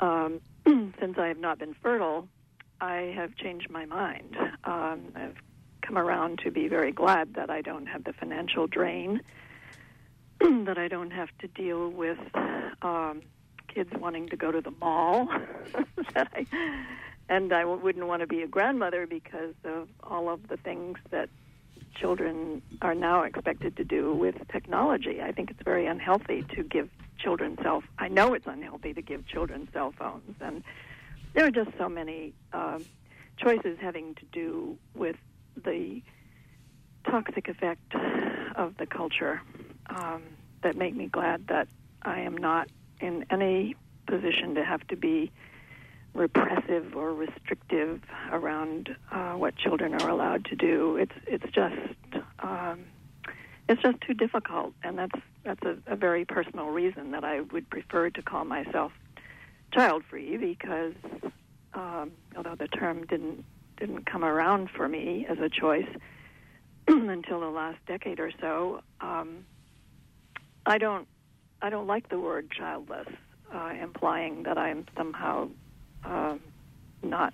um, 0.01 0.41
since 0.67 1.19
I 1.19 1.29
have 1.29 1.39
not 1.39 1.59
been 1.59 1.75
fertile, 1.75 2.29
I 2.81 3.13
have 3.15 3.35
changed 3.37 3.71
my 3.71 3.87
mind. 3.87 4.37
Um, 4.65 5.13
I've 5.15 5.37
come 5.83 5.97
around 5.97 6.41
to 6.41 6.51
be 6.51 6.69
very 6.69 6.93
glad 6.93 7.35
that 7.35 7.49
I 7.49 7.63
don't 7.63 7.87
have 7.87 8.05
the 8.05 8.13
financial 8.13 8.67
drain 8.67 9.21
that 10.67 10.79
I 10.79 10.89
don't 10.89 11.13
have 11.13 11.29
to 11.41 11.49
deal 11.49 11.89
with 11.89 12.19
um, 12.83 13.23
kids 13.69 13.91
wanting 13.99 14.29
to 14.29 14.37
go 14.37 14.51
to 14.53 14.61
the 14.61 14.71
mall. 14.71 15.29
that 16.15 16.29
I, 16.35 16.47
and 17.29 17.53
I 17.53 17.65
wouldn't 17.65 18.07
want 18.07 18.21
to 18.21 18.27
be 18.27 18.43
a 18.43 18.47
grandmother 18.47 19.07
because 19.07 19.55
of 19.65 19.89
all 20.03 20.29
of 20.29 20.49
the 20.49 20.57
things 20.57 20.99
that 21.11 21.29
children 21.95 22.63
are 22.83 22.95
now 22.95 23.23
expected 23.23 23.77
to 23.77 23.85
do 23.85 24.13
with 24.13 24.37
technology. 24.53 25.23
I 25.23 25.33
think 25.33 25.51
it's 25.51 25.63
very 25.63 25.87
unhealthy 25.87 26.45
to 26.55 26.63
give 26.63 26.91
children 27.19 27.59
cell. 27.63 27.83
I 27.99 28.09
know 28.09 28.35
it's 28.35 28.47
unhealthy 28.47 28.93
to 28.95 29.03
give 29.03 29.27
children 29.27 29.69
cell 29.73 29.95
phones, 29.99 30.37
and 30.41 30.63
there 31.35 31.47
are 31.47 31.51
just 31.51 31.71
so 31.79 31.89
many 31.89 32.35
uh, 32.53 32.79
choices 33.39 33.79
having 33.81 34.15
to 34.17 34.25
do 34.33 34.77
with 34.95 35.17
the 35.65 36.03
toxic 37.05 37.49
effect 37.49 37.95
of 38.57 38.77
the 38.77 38.87
culture 38.87 39.41
um, 39.89 40.23
that 40.63 40.77
make 40.77 40.95
me 40.95 41.07
glad 41.07 41.47
that 41.49 41.69
I 42.03 42.21
am 42.21 42.37
not 42.37 42.69
in 43.01 43.27
any 43.31 43.77
position 44.07 44.55
to 44.55 44.65
have 44.65 44.87
to 44.89 44.97
be 44.97 45.31
repressive 46.15 46.97
or 46.97 47.13
restrictive 47.13 48.01
around 48.33 48.97
uh, 49.13 49.33
what 49.33 49.57
children 49.57 49.95
are 49.95 50.09
allowed 50.09 50.45
to 50.47 50.57
do. 50.57 50.97
It's 50.97 51.13
it's 51.27 51.53
just 51.53 52.25
um, 52.41 52.85
it's 53.69 53.83
just 53.83 54.01
too 54.01 54.15
difficult, 54.15 54.73
and 54.83 54.99
that's 54.99 55.21
that's 55.45 55.63
a, 55.63 55.77
a 55.87 55.97
very 55.97 56.25
personal 56.25 56.69
reason 56.69 57.11
that 57.11 57.25
I 57.25 57.41
would 57.41 57.69
prefer 57.69 58.11
to 58.11 58.23
call 58.23 58.45
myself 58.45 58.93
child 59.73 60.05
free 60.09 60.37
because 60.37 60.95
um, 61.75 62.13
although 62.37 62.55
the 62.55 62.69
term 62.69 63.05
didn't 63.07 63.45
didn't 63.77 64.07
come 64.07 64.25
around 64.25 64.71
for 64.71 64.89
me 64.89 65.27
as 65.29 65.39
a 65.39 65.51
choice 65.51 65.89
until 66.89 67.41
the 67.41 67.51
last 67.51 67.79
decade 67.87 68.21
or 68.21 68.33
so. 68.41 68.81
Um, 69.01 69.45
I 70.67 70.79
don't 70.79 71.07
I 71.63 71.71
don't 71.71 71.87
like 71.87 72.09
the 72.09 72.19
word 72.19 72.51
childless, 72.51 73.07
uh, 73.55 73.73
implying 73.81 74.43
that 74.43 74.59
I'm 74.59 74.85
somehow 74.97 75.49
uh, 76.05 76.37
not 77.03 77.33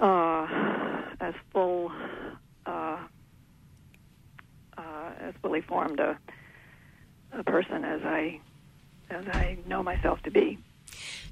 uh, 0.00 0.46
as 1.20 1.34
full 1.52 1.92
uh, 2.66 2.98
uh, 4.76 5.10
as 5.20 5.34
fully 5.42 5.60
formed 5.60 6.00
a, 6.00 6.18
a 7.32 7.44
person 7.44 7.84
as 7.84 8.00
I 8.02 8.40
as 9.10 9.26
I 9.28 9.58
know 9.66 9.82
myself 9.82 10.22
to 10.22 10.30
be. 10.30 10.58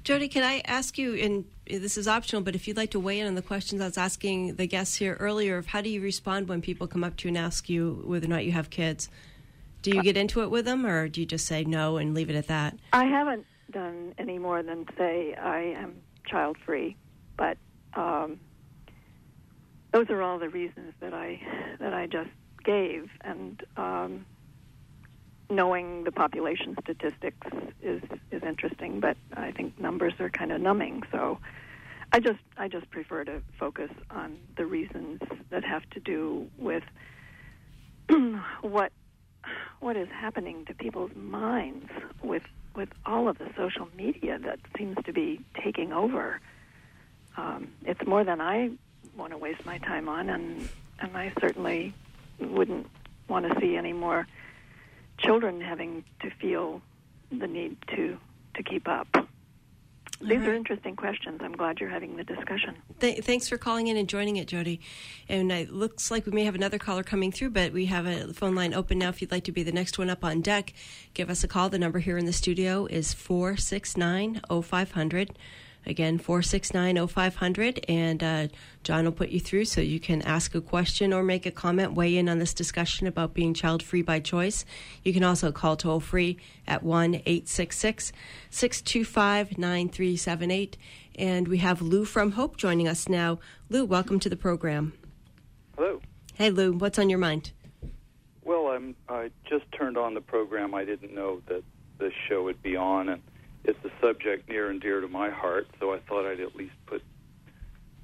Jody, 0.03 0.27
can 0.27 0.43
I 0.43 0.61
ask 0.65 0.97
you, 0.97 1.15
and 1.15 1.43
this 1.65 1.97
is 1.97 2.07
optional, 2.07 2.41
but 2.41 2.55
if 2.55 2.67
you'd 2.67 2.77
like 2.77 2.91
to 2.91 2.99
weigh 2.99 3.19
in 3.19 3.27
on 3.27 3.35
the 3.35 3.41
questions 3.41 3.81
I 3.81 3.85
was 3.85 3.97
asking 3.97 4.55
the 4.55 4.67
guests 4.67 4.95
here 4.95 5.17
earlier, 5.19 5.57
of 5.57 5.65
how 5.65 5.81
do 5.81 5.89
you 5.89 5.99
respond 5.99 6.47
when 6.47 6.61
people 6.61 6.87
come 6.87 7.03
up 7.03 7.17
to 7.17 7.27
you 7.27 7.29
and 7.29 7.37
ask 7.37 7.67
you 7.67 8.03
whether 8.05 8.25
or 8.25 8.29
not 8.29 8.45
you 8.45 8.53
have 8.53 8.69
kids? 8.69 9.09
Do 9.81 9.91
you 9.91 10.03
get 10.03 10.17
into 10.17 10.41
it 10.41 10.49
with 10.49 10.65
them, 10.65 10.85
or 10.85 11.07
do 11.07 11.21
you 11.21 11.27
just 11.27 11.45
say 11.45 11.63
no 11.63 11.97
and 11.97 12.13
leave 12.13 12.29
it 12.29 12.35
at 12.35 12.47
that? 12.47 12.77
I 12.93 13.05
haven't 13.05 13.45
done 13.71 14.13
any 14.17 14.37
more 14.37 14.63
than 14.63 14.85
say 14.97 15.33
I 15.35 15.59
am 15.77 15.95
child 16.25 16.57
free, 16.65 16.95
but 17.37 17.57
um, 17.93 18.39
those 19.93 20.09
are 20.09 20.21
all 20.21 20.39
the 20.39 20.49
reasons 20.49 20.93
that 20.99 21.13
I 21.13 21.39
that 21.79 21.93
I 21.93 22.07
just 22.07 22.29
gave, 22.63 23.09
and 23.21 23.63
um, 23.77 24.25
knowing 25.49 26.03
the 26.03 26.11
population 26.11 26.75
statistics 26.81 27.47
is 27.81 28.01
is 28.31 28.43
interesting, 28.43 28.99
but 28.99 29.17
I 29.35 29.51
think 29.51 29.79
numbers 29.79 30.13
are 30.19 30.29
kind 30.29 30.51
of 30.51 30.59
numbing. 30.61 31.03
So 31.11 31.39
I 32.11 32.19
just 32.19 32.39
I 32.57 32.67
just 32.67 32.89
prefer 32.89 33.23
to 33.25 33.41
focus 33.59 33.91
on 34.09 34.37
the 34.55 34.65
reasons 34.65 35.21
that 35.49 35.63
have 35.63 35.89
to 35.91 35.99
do 35.99 36.47
with 36.57 36.83
what 38.61 38.91
what 39.79 39.95
is 39.95 40.09
happening 40.09 40.65
to 40.65 40.73
people's 40.73 41.15
minds 41.15 41.89
with 42.23 42.43
with 42.75 42.89
all 43.05 43.27
of 43.27 43.39
the 43.39 43.49
social 43.57 43.87
media 43.97 44.37
that 44.37 44.59
seems 44.77 44.97
to 45.05 45.11
be 45.11 45.41
taking 45.63 45.91
over. 45.91 46.39
Um, 47.35 47.69
it's 47.85 48.05
more 48.05 48.23
than 48.23 48.39
I 48.39 48.69
want 49.15 49.31
to 49.31 49.37
waste 49.37 49.65
my 49.65 49.79
time 49.79 50.07
on, 50.07 50.29
and 50.29 50.69
and 50.99 51.17
I 51.17 51.33
certainly 51.39 51.93
wouldn't 52.39 52.87
want 53.27 53.51
to 53.51 53.59
see 53.59 53.75
any 53.75 53.93
more 53.93 54.27
children 55.17 55.61
having 55.61 56.03
to 56.21 56.29
feel 56.29 56.81
the 57.31 57.47
need 57.47 57.77
to 57.95 58.17
to 58.55 58.63
keep 58.63 58.87
up. 58.87 59.26
These 60.19 60.39
right. 60.39 60.49
are 60.49 60.53
interesting 60.55 60.95
questions. 60.95 61.41
I'm 61.43 61.51
glad 61.51 61.79
you're 61.79 61.89
having 61.89 62.15
the 62.15 62.23
discussion. 62.23 62.75
Th- 62.99 63.23
thanks 63.23 63.47
for 63.47 63.57
calling 63.57 63.87
in 63.87 63.97
and 63.97 64.09
joining 64.09 64.37
it, 64.37 64.47
Jody. 64.47 64.79
And 65.29 65.51
it 65.51 65.71
looks 65.71 66.09
like 66.09 66.25
we 66.25 66.31
may 66.31 66.43
have 66.43 66.55
another 66.55 66.79
caller 66.79 67.03
coming 67.03 67.31
through, 67.31 67.51
but 67.51 67.71
we 67.71 67.85
have 67.85 68.07
a 68.07 68.33
phone 68.33 68.55
line 68.55 68.73
open 68.73 68.97
now. 68.97 69.09
If 69.09 69.21
you'd 69.21 69.31
like 69.31 69.43
to 69.43 69.51
be 69.51 69.63
the 69.63 69.71
next 69.71 69.99
one 69.99 70.09
up 70.09 70.23
on 70.23 70.41
deck, 70.41 70.73
give 71.13 71.29
us 71.29 71.43
a 71.43 71.47
call. 71.47 71.69
The 71.69 71.77
number 71.77 71.99
here 71.99 72.17
in 72.17 72.25
the 72.25 72.33
studio 72.33 72.87
is 72.87 73.13
469 73.13 74.41
0500. 74.49 75.37
Again, 75.87 76.19
469 76.19 77.07
0500. 77.07 77.85
And 77.89 78.23
uh, 78.23 78.47
John 78.83 79.05
will 79.05 79.11
put 79.11 79.29
you 79.29 79.39
through 79.39 79.65
so 79.65 79.81
you 79.81 79.99
can 79.99 80.21
ask 80.21 80.53
a 80.53 80.61
question 80.61 81.13
or 81.13 81.23
make 81.23 81.45
a 81.45 81.51
comment, 81.51 81.93
weigh 81.93 82.17
in 82.17 82.29
on 82.29 82.37
this 82.37 82.53
discussion 82.53 83.07
about 83.07 83.33
being 83.33 83.55
child 83.55 83.81
free 83.81 84.03
by 84.03 84.19
choice. 84.19 84.65
You 85.03 85.13
can 85.13 85.23
also 85.23 85.51
call 85.51 85.75
toll 85.75 85.99
free 85.99 86.37
at 86.67 86.83
1 86.83 87.15
866 87.15 88.11
625 88.51 89.57
9378. 89.57 90.77
And 91.15 91.47
we 91.47 91.57
have 91.57 91.81
Lou 91.81 92.05
from 92.05 92.33
Hope 92.33 92.57
joining 92.57 92.87
us 92.87 93.09
now. 93.09 93.39
Lou, 93.69 93.85
welcome 93.85 94.19
to 94.19 94.29
the 94.29 94.37
program. 94.37 94.93
Hello. 95.75 96.01
Hey, 96.35 96.51
Lou, 96.51 96.73
what's 96.73 96.99
on 96.99 97.09
your 97.09 97.19
mind? 97.19 97.51
I'm, 98.77 98.95
I 99.09 99.31
just 99.49 99.65
turned 99.71 99.97
on 99.97 100.13
the 100.13 100.21
program. 100.21 100.75
I 100.75 100.85
didn't 100.85 101.13
know 101.13 101.41
that 101.47 101.63
this 101.97 102.13
show 102.29 102.43
would 102.43 102.61
be 102.61 102.75
on, 102.75 103.09
and 103.09 103.21
it's 103.67 103.83
a 103.85 103.91
subject 104.01 104.49
near 104.49 104.69
and 104.69 104.81
dear 104.81 105.01
to 105.01 105.07
my 105.07 105.29
heart. 105.29 105.67
So 105.79 105.93
I 105.93 105.99
thought 105.99 106.25
I'd 106.25 106.39
at 106.39 106.55
least 106.55 106.73
put 106.85 107.03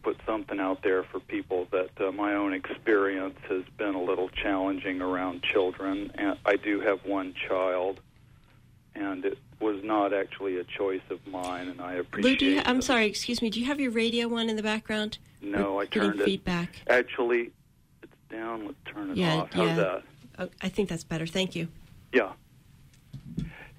put 0.03 0.17
something 0.25 0.59
out 0.59 0.83
there 0.83 1.03
for 1.03 1.21
people 1.21 1.65
that 1.71 1.89
uh, 2.05 2.11
my 2.11 2.33
own 2.33 2.53
experience 2.53 3.37
has 3.47 3.63
been 3.77 3.95
a 3.95 4.01
little 4.03 4.27
challenging 4.27 5.01
around 5.01 5.41
children. 5.43 6.11
And 6.15 6.37
I 6.45 6.57
do 6.57 6.81
have 6.81 7.05
one 7.05 7.33
child, 7.47 8.01
and 8.95 9.23
it 9.23 9.37
was 9.61 9.81
not 9.81 10.13
actually 10.13 10.57
a 10.57 10.65
choice 10.65 11.01
of 11.09 11.25
mine, 11.25 11.69
and 11.69 11.79
I 11.79 11.93
appreciate. 11.93 12.31
Lou, 12.31 12.35
do 12.37 12.45
you, 12.55 12.61
I'm 12.65 12.81
sorry, 12.81 13.05
excuse 13.05 13.41
me. 13.41 13.49
Do 13.49 13.61
you 13.61 13.65
have 13.67 13.79
your 13.79 13.91
radio 13.91 14.33
on 14.35 14.49
in 14.49 14.57
the 14.57 14.63
background? 14.63 15.19
No, 15.41 15.75
We're 15.75 15.83
I 15.83 15.85
turned 15.85 16.19
it. 16.19 16.25
feedback. 16.25 16.81
Actually, 16.87 17.51
it's 18.01 18.11
down. 18.29 18.65
Let's 18.65 18.77
turn 18.93 19.11
it 19.11 19.15
Yeah, 19.17 19.35
off. 19.37 19.53
How's 19.53 19.67
yeah. 19.69 19.75
that? 19.75 20.03
Oh, 20.39 20.49
I 20.61 20.67
think 20.67 20.89
that's 20.89 21.05
better. 21.05 21.25
Thank 21.25 21.55
you. 21.55 21.69
Yeah. 22.11 22.33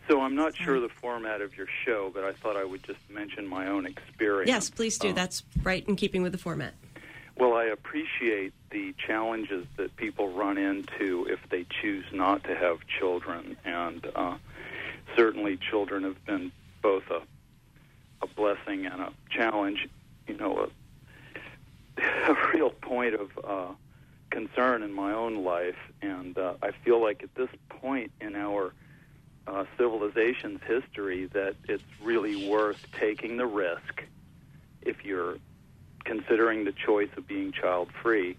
So 0.08 0.20
I'm 0.20 0.34
not 0.34 0.54
sure 0.54 0.80
the 0.80 0.88
format 0.88 1.40
of 1.40 1.56
your 1.56 1.66
show, 1.84 2.10
but 2.12 2.24
I 2.24 2.32
thought 2.32 2.56
I 2.56 2.64
would 2.64 2.82
just 2.84 2.98
mention 3.08 3.46
my 3.46 3.68
own 3.68 3.86
experience. 3.86 4.48
Yes, 4.48 4.68
please 4.68 4.98
do. 4.98 5.10
Uh, 5.10 5.12
That's 5.12 5.42
right 5.62 5.86
in 5.88 5.96
keeping 5.96 6.22
with 6.22 6.32
the 6.32 6.38
format. 6.38 6.74
Well, 7.36 7.54
I 7.54 7.64
appreciate 7.64 8.52
the 8.70 8.94
challenges 9.06 9.66
that 9.76 9.96
people 9.96 10.28
run 10.28 10.58
into 10.58 11.26
if 11.28 11.40
they 11.50 11.66
choose 11.80 12.04
not 12.12 12.44
to 12.44 12.54
have 12.54 12.78
children, 12.86 13.56
and 13.64 14.06
uh, 14.14 14.36
certainly 15.16 15.56
children 15.56 16.04
have 16.04 16.22
been 16.26 16.52
both 16.82 17.04
a 17.10 17.22
a 18.22 18.26
blessing 18.26 18.86
and 18.86 19.00
a 19.00 19.12
challenge. 19.30 19.88
You 20.28 20.36
know, 20.36 20.68
a, 21.98 22.02
a 22.30 22.50
real 22.52 22.70
point 22.70 23.14
of 23.14 23.30
uh, 23.42 23.72
concern 24.30 24.82
in 24.82 24.92
my 24.92 25.12
own 25.12 25.44
life, 25.44 25.76
and 26.02 26.36
uh, 26.36 26.54
I 26.62 26.70
feel 26.84 27.02
like 27.02 27.22
at 27.22 27.34
this 27.34 27.50
point 27.68 28.12
in 28.20 28.36
our 28.36 28.72
uh, 29.46 29.64
civilization's 29.76 30.60
history 30.66 31.26
that 31.26 31.54
it's 31.68 31.82
really 32.02 32.48
worth 32.48 32.84
taking 32.98 33.36
the 33.36 33.46
risk 33.46 34.04
if 34.82 35.04
you're 35.04 35.36
considering 36.04 36.64
the 36.64 36.72
choice 36.72 37.10
of 37.16 37.26
being 37.26 37.52
child 37.52 37.88
free. 38.02 38.36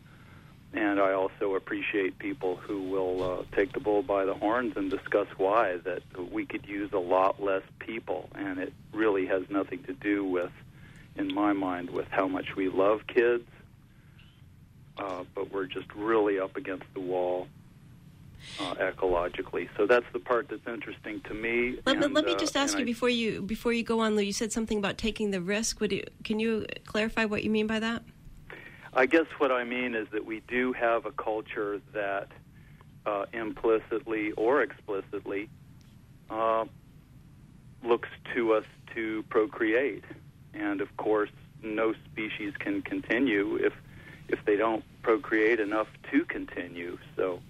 And 0.74 1.00
I 1.00 1.13
also 1.13 1.56
appreciate 1.56 2.20
people 2.20 2.58
who 2.58 2.82
will 2.84 3.24
uh, 3.24 3.44
take 3.56 3.72
the 3.72 3.80
bull 3.80 4.04
by 4.04 4.26
the 4.26 4.34
horns 4.34 4.76
and 4.76 4.91
discuss 4.91 5.28
why 5.38 5.78
that 5.78 6.02
we 6.32 6.46
could 6.46 6.65
use 6.68 6.91
a 6.91 7.00
lot 7.00 7.41
less 7.41 7.63
people, 7.80 8.30
and 8.36 8.60
it 8.60 8.74
really 8.94 9.26
has 9.28 9.44
nothing 9.50 9.84
to 9.84 9.94
do 9.94 10.26
with, 10.26 10.52
in 11.15 11.34
my 11.34 11.54
mind, 11.54 11.91
with 11.91 12.08
how 12.10 12.28
much 12.28 12.56
we 12.58 12.68
love 12.68 13.08
kids. 13.08 13.48
Uh, 14.98 15.24
but 15.34 15.52
we're 15.52 15.65
just 15.65 15.88
really 15.96 16.39
up 16.39 16.58
against 16.58 16.86
the 16.94 17.00
wall 17.00 17.48
uh, 18.60 18.76
ecologically. 18.76 19.68
So 19.78 19.86
that's 19.86 20.06
the 20.14 20.20
part 20.20 20.50
that's 20.50 20.68
interesting 20.68 21.22
to 21.22 21.34
me. 21.34 21.78
Let, 21.86 21.98
and, 21.98 22.14
let 22.14 22.26
me 22.26 22.34
uh, 22.34 22.38
just 22.38 22.56
ask 22.56 22.78
you 22.78 22.84
I- 22.84 22.86
before 22.86 23.10
you 23.10 23.42
before 23.42 23.74
you 23.74 23.84
go 23.84 24.00
on, 24.00 24.16
Lou. 24.16 24.24
You 24.24 24.34
said 24.34 24.52
something 24.52 24.78
about 24.78 24.98
taking 24.98 25.32
the 25.32 25.42
risk. 25.42 25.80
Would 25.80 25.92
you, 25.92 26.04
can 26.24 26.40
you 26.40 26.66
clarify 26.86 27.26
what 27.26 27.44
you 27.44 27.50
mean 27.50 27.68
by 27.68 27.80
that? 27.80 28.04
I 28.94 29.06
guess 29.06 29.26
what 29.40 29.52
I 29.52 29.66
mean 29.66 29.94
is 29.94 30.08
that 30.14 30.26
we 30.26 30.42
do 30.48 30.72
have 30.74 31.06
a 31.06 31.12
culture 31.12 31.82
that 31.94 32.30
uh, 33.06 33.26
implicitly 33.34 34.32
or 34.32 34.62
explicitly 34.62 35.50
uh, 36.30 36.66
looks 37.84 38.10
to 38.34 38.54
us 38.54 38.64
to 38.96 39.24
procreate, 39.30 40.06
and 40.54 40.80
of 40.80 40.96
course, 40.96 41.32
no 41.62 41.94
species 42.12 42.54
can 42.58 42.82
continue 42.82 43.58
if 43.58 43.74
if 44.28 44.44
they 44.46 44.56
don't 44.56 44.84
procreate 45.04 45.60
enough 45.60 45.88
to 46.12 46.26
continue. 46.26 46.98
So. 47.16 47.42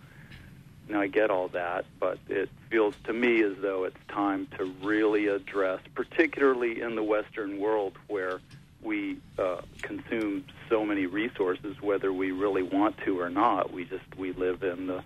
Now 0.88 1.02
I 1.02 1.08
get 1.08 1.32
all 1.32 1.48
that, 1.50 1.86
but 2.00 2.20
it 2.30 2.50
feels 2.70 2.94
to 3.06 3.14
me 3.14 3.42
as 3.42 3.54
though 3.60 3.86
it's 3.86 3.98
time 4.08 4.48
to 4.58 4.66
really 4.84 5.28
address, 5.28 5.82
particularly 5.96 6.82
in 6.82 6.96
the 6.96 7.04
Western 7.04 7.60
world 7.60 7.94
where 8.08 8.40
we 8.84 9.18
uh, 9.40 9.62
consume 9.82 10.46
so 10.70 10.86
many 10.86 11.08
resources, 11.08 11.82
whether 11.82 12.14
we 12.14 12.32
really 12.32 12.62
want 12.62 12.98
to 13.00 13.20
or 13.20 13.30
not. 13.30 13.74
We 13.74 13.86
just 13.86 14.04
we 14.16 14.32
live 14.34 14.64
in 14.64 14.88
the 14.88 15.04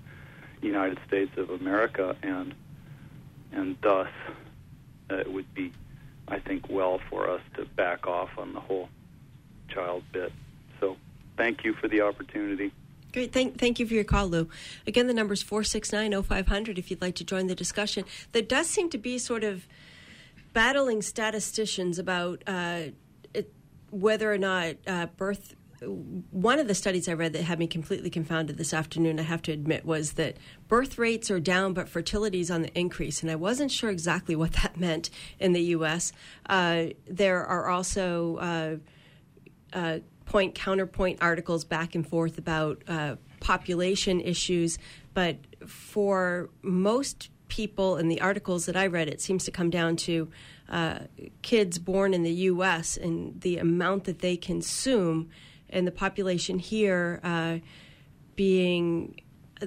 United 0.62 1.00
States 1.08 1.38
of 1.38 1.50
America, 1.50 2.16
and 2.22 2.54
and 3.52 3.78
thus 3.82 4.10
uh, 5.10 5.16
it 5.16 5.32
would 5.32 5.54
be, 5.54 5.72
I 6.28 6.40
think, 6.40 6.70
well 6.70 7.00
for 7.10 7.30
us 7.30 7.42
to 7.56 7.66
back 7.66 8.06
off 8.06 8.30
on 8.38 8.54
the 8.54 8.60
whole 8.60 8.90
child 9.70 10.04
bit. 10.12 10.34
So, 10.80 10.98
thank 11.38 11.64
you 11.64 11.74
for 11.74 11.88
the 11.88 12.02
opportunity. 12.02 12.72
Great. 13.12 13.34
Thank, 13.34 13.58
thank 13.58 13.80
you 13.80 13.88
for 13.88 13.94
your 13.94 14.04
call, 14.04 14.28
Lou. 14.28 14.50
Again, 14.86 15.08
the 15.08 15.14
number 15.14 15.34
is 15.34 15.42
469 15.42 16.22
0500 16.22 16.78
if 16.78 16.92
you'd 16.92 17.02
like 17.02 17.16
to 17.16 17.24
join 17.24 17.48
the 17.48 17.56
discussion. 17.56 18.06
There 18.34 18.42
does 18.42 18.68
seem 18.68 18.90
to 18.92 18.98
be 18.98 19.18
sort 19.18 19.44
of 19.44 19.68
battling 20.54 21.02
statisticians 21.02 21.98
about 21.98 22.44
uh, 22.46 22.82
it, 23.34 23.52
whether 23.90 24.32
or 24.32 24.38
not 24.38 24.76
uh, 24.86 25.08
birth. 25.18 25.56
One 25.82 26.60
of 26.60 26.68
the 26.68 26.76
studies 26.76 27.08
I 27.08 27.14
read 27.14 27.32
that 27.34 27.44
had 27.44 27.58
me 27.58 27.66
completely 27.66 28.10
confounded 28.10 28.58
this 28.58 28.74
afternoon, 28.74 29.18
I 29.18 29.24
have 29.24 29.42
to 29.44 29.54
admit, 29.54 29.86
was 29.86 30.14
that 30.14 30.36
birth 30.68 30.98
rates 30.98 31.32
are 31.32 31.40
down, 31.40 31.74
but 31.74 31.88
fertility 31.88 32.42
is 32.42 32.52
on 32.52 32.64
the 32.64 32.78
increase. 32.78 33.24
And 33.24 33.32
I 33.32 33.36
wasn't 33.36 33.72
sure 33.72 33.90
exactly 33.90 34.36
what 34.36 34.54
that 34.54 34.78
meant 34.80 35.10
in 35.40 35.54
the 35.54 35.62
U.S. 35.62 36.12
Uh, 36.48 36.88
there 37.08 37.46
are 37.46 37.70
also 37.70 38.36
uh, 38.36 38.76
uh, 39.74 40.00
point 40.30 40.54
counterpoint 40.54 41.18
articles 41.22 41.66
back 41.66 41.96
and 41.96 42.08
forth 42.08 42.38
about 42.38 42.84
uh, 42.88 43.16
population 43.40 44.22
issues, 44.22 44.78
but 45.16 45.38
for 45.68 46.50
most 46.62 47.32
people 47.48 47.98
in 47.98 48.08
the 48.10 48.22
articles 48.22 48.68
that 48.68 48.78
I 48.78 48.86
read, 48.86 49.08
it 49.08 49.22
seems 49.22 49.44
to 49.46 49.52
come 49.52 49.72
down 49.72 49.96
to 49.98 50.30
uh, 50.70 51.00
kids 51.42 51.80
born 51.80 52.14
in 52.14 52.22
the 52.22 52.32
U.S. 52.32 52.96
and 52.96 53.42
the 53.42 53.58
amount 53.58 54.04
that 54.04 54.20
they 54.20 54.38
consume, 54.38 55.30
and 55.72 55.88
the 55.88 55.92
population 55.92 56.60
here 56.60 57.20
uh, 57.24 57.58
being 58.36 59.20
uh, 59.64 59.66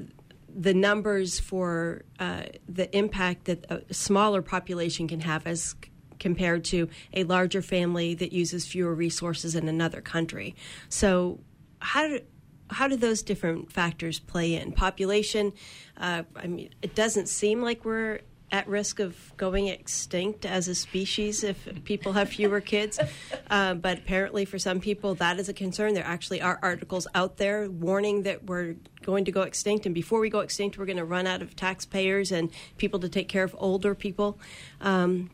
the 0.48 0.74
numbers 0.74 1.40
for 1.40 2.04
uh, 2.20 2.44
the 2.68 2.96
impact 2.96 3.46
that 3.46 3.66
a 3.68 3.92
smaller 3.92 4.42
population 4.42 5.08
can 5.08 5.20
have 5.20 5.44
as 5.44 5.74
compared 6.22 6.64
to 6.64 6.88
a 7.12 7.24
larger 7.24 7.60
family 7.60 8.14
that 8.14 8.32
uses 8.32 8.64
fewer 8.64 8.94
resources 8.94 9.54
in 9.54 9.68
another 9.68 10.00
country. 10.00 10.54
So, 10.88 11.40
how 11.80 12.08
do 12.08 12.20
how 12.70 12.88
do 12.88 12.96
those 12.96 13.22
different 13.22 13.70
factors 13.70 14.18
play 14.18 14.54
in? 14.54 14.72
Population. 14.72 15.52
Uh, 15.98 16.22
I 16.34 16.46
mean, 16.46 16.70
it 16.80 16.94
doesn't 16.94 17.28
seem 17.28 17.60
like 17.60 17.84
we're 17.84 18.20
at 18.52 18.68
risk 18.68 19.00
of 19.00 19.16
going 19.38 19.68
extinct 19.68 20.44
as 20.44 20.68
a 20.68 20.74
species 20.74 21.42
if 21.42 21.66
people 21.84 22.12
have 22.12 22.28
fewer 22.28 22.60
kids. 22.60 23.00
Uh, 23.50 23.74
but 23.74 23.98
apparently, 23.98 24.44
for 24.44 24.58
some 24.58 24.78
people, 24.78 25.14
that 25.14 25.40
is 25.40 25.48
a 25.48 25.54
concern. 25.54 25.94
There 25.94 26.04
actually 26.04 26.40
are 26.42 26.58
articles 26.62 27.06
out 27.14 27.38
there 27.38 27.70
warning 27.70 28.22
that 28.22 28.44
we're 28.44 28.76
going 29.02 29.24
to 29.24 29.32
go 29.32 29.42
extinct, 29.42 29.86
and 29.86 29.94
before 29.94 30.20
we 30.20 30.30
go 30.30 30.40
extinct, 30.40 30.78
we're 30.78 30.86
going 30.86 30.98
to 30.98 31.04
run 31.04 31.26
out 31.26 31.42
of 31.42 31.56
taxpayers 31.56 32.30
and 32.30 32.50
people 32.76 33.00
to 33.00 33.08
take 33.08 33.28
care 33.28 33.42
of 33.42 33.56
older 33.58 33.94
people. 33.94 34.38
Um, 34.80 35.30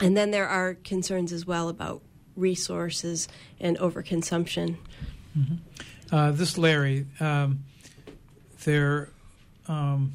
and 0.00 0.16
then 0.16 0.30
there 0.30 0.48
are 0.48 0.74
concerns 0.74 1.32
as 1.32 1.46
well 1.46 1.68
about 1.68 2.02
resources 2.36 3.28
and 3.60 3.78
overconsumption. 3.78 4.76
Uh, 6.10 6.30
this 6.32 6.56
Larry, 6.56 7.06
um, 7.20 7.64
there, 8.64 9.10
um, 9.68 10.12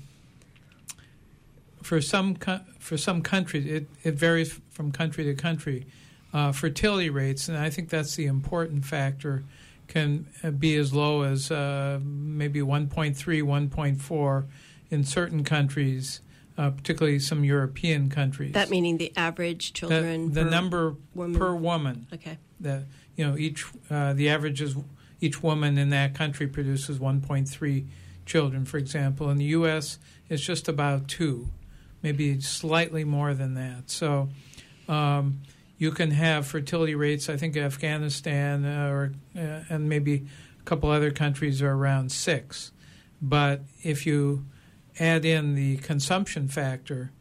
for 1.81 2.01
some 2.01 2.35
co- 2.35 2.61
for 2.79 2.97
some 2.97 3.21
countries, 3.21 3.65
it, 3.65 3.87
it 4.03 4.13
varies 4.15 4.59
from 4.69 4.91
country 4.91 5.23
to 5.25 5.33
country. 5.35 5.85
Uh, 6.33 6.51
fertility 6.51 7.09
rates, 7.09 7.49
and 7.49 7.57
I 7.57 7.69
think 7.69 7.89
that's 7.89 8.15
the 8.15 8.25
important 8.25 8.85
factor, 8.85 9.43
can 9.87 10.27
uh, 10.43 10.51
be 10.51 10.77
as 10.77 10.93
low 10.93 11.23
as 11.23 11.51
uh, 11.51 11.99
maybe 12.01 12.61
1.3, 12.61 13.15
1.4 13.15 14.45
in 14.89 15.03
certain 15.03 15.43
countries, 15.43 16.21
uh, 16.61 16.69
particularly 16.69 17.17
some 17.17 17.43
European 17.43 18.07
countries. 18.07 18.53
That 18.53 18.69
meaning 18.69 18.97
the 18.97 19.11
average 19.17 19.73
the, 19.73 19.79
children. 19.79 20.33
the 20.33 20.43
per 20.43 20.49
number 20.49 20.95
woman. 21.15 21.39
per 21.39 21.55
woman 21.55 22.07
Okay. 22.13 22.37
the 22.59 22.83
you 23.15 23.25
know 23.25 23.35
each 23.35 23.65
uh, 23.89 24.13
the 24.13 24.29
average 24.29 24.61
is 24.61 24.75
each 25.19 25.41
woman 25.41 25.77
in 25.79 25.89
that 25.89 26.13
country 26.13 26.47
produces 26.47 26.99
1.3 26.99 27.87
children 28.27 28.65
for 28.65 28.77
example 28.77 29.29
in 29.31 29.37
the 29.37 29.45
US 29.45 29.97
it's 30.29 30.43
just 30.43 30.67
about 30.67 31.07
2 31.07 31.49
maybe 32.03 32.39
slightly 32.39 33.03
more 33.03 33.33
than 33.33 33.55
that 33.55 33.89
so 33.89 34.29
um, 34.87 35.41
you 35.79 35.91
can 35.91 36.11
have 36.11 36.45
fertility 36.45 36.93
rates 36.93 37.27
I 37.27 37.37
think 37.37 37.57
Afghanistan 37.57 38.65
uh, 38.65 38.89
or 38.89 39.13
uh, 39.35 39.63
and 39.67 39.89
maybe 39.89 40.27
a 40.59 40.63
couple 40.63 40.91
other 40.91 41.09
countries 41.09 41.61
are 41.63 41.71
around 41.71 42.11
6 42.11 42.71
but 43.19 43.61
if 43.81 44.05
you 44.05 44.45
add 44.99 45.25
in 45.25 45.55
the 45.55 45.77
consumption 45.77 46.47
factor 46.47 47.11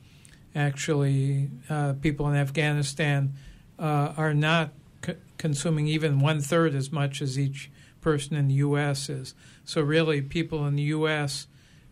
actually 0.55 1.51
uh, 1.69 1.95
people 2.01 2.29
in 2.29 2.37
Afghanistan 2.37 3.35
uh, 3.79 4.13
are 4.17 4.35
not 4.35 4.73
c- 5.05 5.15
consuming 5.39 5.87
even 5.87 6.21
one 6.21 6.41
third 6.41 6.75
as 6.75 6.91
much 6.91 7.23
as 7.23 7.39
each 7.39 7.71
person 8.01 8.37
in 8.37 8.49
the 8.49 8.55
U.S. 8.55 9.09
is. 9.09 9.35
So 9.65 9.81
really, 9.83 10.21
people 10.23 10.67
in 10.67 10.77
the 10.77 10.83
U.S. 10.85 11.47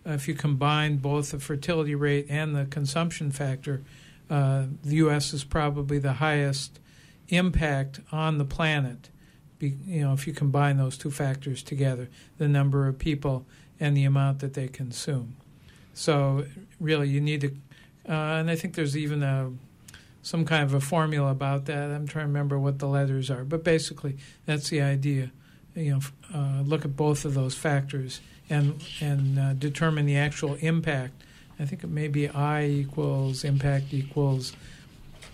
uh, 0.06 0.12
if 0.12 0.28
you 0.28 0.34
combine 0.34 0.96
both 0.96 1.30
the 1.30 1.38
fertility 1.38 1.94
rate 1.94 2.26
and 2.28 2.54
the 2.54 2.64
consumption 2.66 3.30
factor, 3.30 3.82
uh, 4.28 4.64
the 4.82 4.96
U.S. 4.96 5.32
is 5.32 5.44
probably 5.44 5.98
the 5.98 6.14
highest 6.14 6.80
impact 7.28 8.00
on 8.10 8.38
the 8.38 8.44
planet. 8.44 9.10
Be, 9.58 9.74
you 9.86 10.02
know, 10.02 10.12
if 10.12 10.26
you 10.26 10.32
combine 10.32 10.76
those 10.76 10.96
two 10.96 11.10
factors 11.10 11.62
together, 11.62 12.08
the 12.38 12.48
number 12.48 12.86
of 12.86 12.98
people 12.98 13.46
and 13.80 13.96
the 13.96 14.04
amount 14.04 14.40
that 14.40 14.54
they 14.54 14.68
consume. 14.68 15.36
So 15.98 16.44
really, 16.78 17.08
you 17.08 17.20
need 17.20 17.40
to, 17.40 17.48
uh, 18.08 18.38
and 18.38 18.48
I 18.48 18.54
think 18.54 18.74
there's 18.74 18.96
even 18.96 19.24
a 19.24 19.50
some 20.22 20.44
kind 20.44 20.62
of 20.62 20.72
a 20.72 20.80
formula 20.80 21.32
about 21.32 21.64
that. 21.64 21.90
I'm 21.90 22.06
trying 22.06 22.22
to 22.22 22.28
remember 22.28 22.56
what 22.56 22.78
the 22.78 22.86
letters 22.86 23.32
are, 23.32 23.42
but 23.42 23.64
basically, 23.64 24.16
that's 24.46 24.68
the 24.68 24.80
idea. 24.80 25.32
You 25.74 25.94
know, 25.94 26.00
uh, 26.32 26.62
look 26.62 26.84
at 26.84 26.94
both 26.94 27.24
of 27.24 27.34
those 27.34 27.56
factors 27.56 28.20
and 28.48 28.80
and 29.00 29.40
uh, 29.40 29.52
determine 29.54 30.06
the 30.06 30.16
actual 30.16 30.54
impact. 30.60 31.24
I 31.58 31.64
think 31.64 31.82
it 31.82 31.90
may 31.90 32.06
be 32.06 32.28
I 32.28 32.66
equals 32.66 33.42
impact 33.42 33.92
equals 33.92 34.52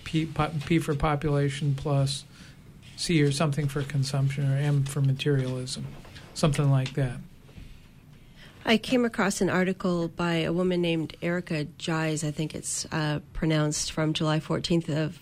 P, 0.04 0.26
P 0.64 0.78
for 0.78 0.94
population 0.94 1.74
plus 1.74 2.24
C 2.96 3.22
or 3.22 3.32
something 3.32 3.68
for 3.68 3.82
consumption 3.82 4.50
or 4.50 4.56
M 4.56 4.84
for 4.84 5.02
materialism, 5.02 5.86
something 6.32 6.70
like 6.70 6.94
that. 6.94 7.18
I 8.66 8.78
came 8.78 9.04
across 9.04 9.42
an 9.42 9.50
article 9.50 10.08
by 10.08 10.36
a 10.36 10.52
woman 10.52 10.80
named 10.80 11.14
Erica 11.20 11.66
Gies, 11.76 12.24
I 12.24 12.30
think 12.30 12.54
it's 12.54 12.86
uh, 12.90 13.20
pronounced, 13.34 13.92
from 13.92 14.14
July 14.14 14.40
14th 14.40 14.88
of, 14.88 15.20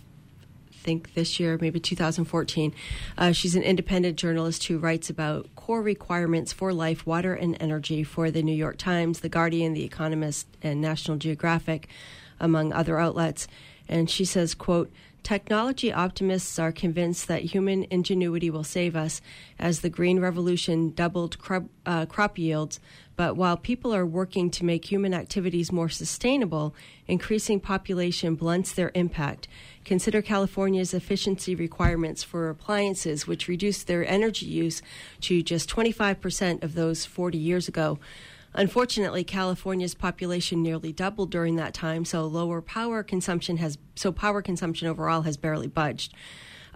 I 0.70 0.76
think 0.76 1.14
this 1.14 1.40
year, 1.40 1.58
maybe 1.60 1.80
2014. 1.80 2.72
Uh, 3.18 3.32
she's 3.32 3.56
an 3.56 3.64
independent 3.64 4.16
journalist 4.16 4.64
who 4.68 4.78
writes 4.78 5.10
about 5.10 5.48
core 5.56 5.82
requirements 5.82 6.52
for 6.52 6.72
life, 6.72 7.04
water, 7.04 7.34
and 7.34 7.56
energy 7.58 8.04
for 8.04 8.30
the 8.30 8.44
New 8.44 8.54
York 8.54 8.76
Times, 8.78 9.20
The 9.20 9.28
Guardian, 9.28 9.72
The 9.72 9.84
Economist, 9.84 10.46
and 10.62 10.80
National 10.80 11.16
Geographic, 11.16 11.88
among 12.38 12.72
other 12.72 13.00
outlets. 13.00 13.48
And 13.88 14.08
she 14.08 14.24
says, 14.24 14.54
quote, 14.54 14.88
Technology 15.22 15.92
optimists 15.92 16.58
are 16.58 16.72
convinced 16.72 17.28
that 17.28 17.42
human 17.42 17.86
ingenuity 17.90 18.50
will 18.50 18.64
save 18.64 18.96
us 18.96 19.20
as 19.56 19.80
the 19.80 19.88
Green 19.88 20.18
Revolution 20.18 20.90
doubled 20.90 21.38
crop, 21.38 21.64
uh, 21.86 22.06
crop 22.06 22.38
yields. 22.38 22.80
But 23.16 23.36
while 23.36 23.56
people 23.56 23.94
are 23.94 24.06
working 24.06 24.50
to 24.50 24.64
make 24.64 24.86
human 24.86 25.12
activities 25.12 25.70
more 25.70 25.88
sustainable, 25.88 26.74
increasing 27.06 27.60
population 27.60 28.34
blunts 28.34 28.72
their 28.72 28.90
impact. 28.94 29.48
Consider 29.84 30.22
California's 30.22 30.94
efficiency 30.94 31.54
requirements 31.54 32.22
for 32.22 32.48
appliances, 32.48 33.26
which 33.26 33.48
reduced 33.48 33.86
their 33.86 34.06
energy 34.06 34.46
use 34.46 34.80
to 35.20 35.42
just 35.42 35.68
25% 35.68 36.62
of 36.62 36.74
those 36.74 37.04
40 37.04 37.36
years 37.36 37.68
ago. 37.68 37.98
Unfortunately, 38.54 39.24
California's 39.24 39.94
population 39.94 40.62
nearly 40.62 40.92
doubled 40.92 41.30
during 41.30 41.56
that 41.56 41.72
time, 41.72 42.04
so 42.04 42.26
lower 42.26 42.60
power 42.60 43.02
consumption 43.02 43.56
has 43.56 43.78
so 43.94 44.12
power 44.12 44.42
consumption 44.42 44.88
overall 44.88 45.22
has 45.22 45.36
barely 45.36 45.68
budged. 45.68 46.14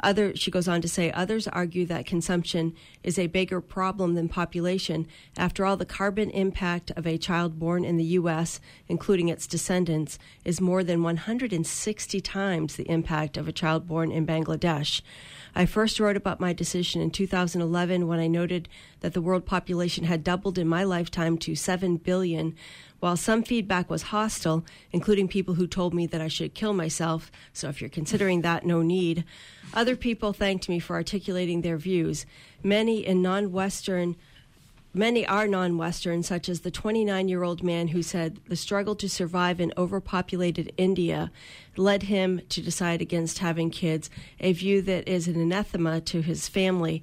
Other, 0.01 0.37
she 0.37 0.51
goes 0.51 0.69
on 0.69 0.83
to 0.83 0.89
say, 0.89 1.11
others 1.11 1.49
argue 1.49 1.87
that 1.87 2.07
consumption 2.07 2.75
is 3.03 3.19
a 3.19 3.29
bigger 3.29 3.61
problem 3.61 4.15
than 4.15 4.29
population. 4.29 5.07
After 5.37 5.65
all, 5.65 5.77
the 5.77 5.87
carbon 5.87 6.31
impact 6.31 6.91
of 6.97 7.07
a 7.07 7.19
child 7.19 7.59
born 7.59 7.85
in 7.85 7.97
the 7.97 8.05
U.S., 8.05 8.61
including 8.89 9.29
its 9.29 9.47
descendants, 9.47 10.19
is 10.45 10.61
more 10.61 10.85
than 10.85 11.03
160 11.03 12.21
times 12.21 12.77
the 12.77 12.91
impact 12.91 13.37
of 13.37 13.49
a 13.49 13.53
child 13.53 13.87
born 13.87 14.13
in 14.13 14.27
Bangladesh. 14.27 15.01
I 15.55 15.65
first 15.65 15.99
wrote 15.99 16.17
about 16.17 16.41
my 16.41 16.53
decision 16.53 17.01
in 17.01 17.11
2011 17.11 18.07
when 18.07 18.19
I 18.19 18.27
noted 18.27 18.69
that 19.01 19.15
the 19.15 19.23
world 19.23 19.47
population 19.47 20.05
had 20.05 20.23
doubled 20.23 20.59
in 20.59 20.69
my 20.69 20.85
lifetime 20.85 21.39
to 21.39 21.55
7 21.55 21.97
billion. 21.97 22.55
While 23.01 23.17
some 23.17 23.43
feedback 23.43 23.91
was 23.91 24.05
hostile, 24.05 24.65
including 24.91 25.29
people 25.29 25.55
who 25.55 25.67
told 25.67 25.93
me 25.93 26.07
that 26.07 26.21
I 26.21 26.29
should 26.29 26.55
kill 26.55 26.73
myself, 26.73 27.31
so 27.53 27.69
if 27.69 27.81
you're 27.81 27.91
considering 27.91 28.41
that, 28.41 28.65
no 28.65 28.83
need, 28.83 29.25
other 29.75 29.97
people 29.97 30.33
thanked 30.33 30.69
me 30.69 30.79
for 30.79 30.97
articulating 30.97 31.61
their 31.61 31.77
views. 31.77 32.25
Many 32.63 33.07
in 33.07 33.23
non 33.23 33.53
Western 33.53 34.17
Many 34.97 35.27
are 35.27 35.47
non 35.47 35.77
Western, 35.77 36.23
such 36.23 36.49
as 36.49 36.61
the 36.61 36.71
29 36.71 37.29
year 37.29 37.43
old 37.43 37.63
man 37.63 37.89
who 37.89 38.01
said 38.01 38.41
the 38.49 38.57
struggle 38.57 38.97
to 38.97 39.11
survive 39.11 39.61
in 39.61 39.75
overpopulated 39.77 40.73
India 40.79 41.31
led 41.77 42.05
him 42.05 42.41
to 42.49 42.63
decide 42.63 43.03
against 43.03 43.41
having 43.41 43.69
kids, 43.69 44.09
a 44.41 44.55
view 44.55 44.81
that 44.81 45.07
is 45.07 45.29
an 45.29 45.39
anathema 45.39 46.01
to 46.01 46.23
his 46.23 46.49
family. 46.49 47.03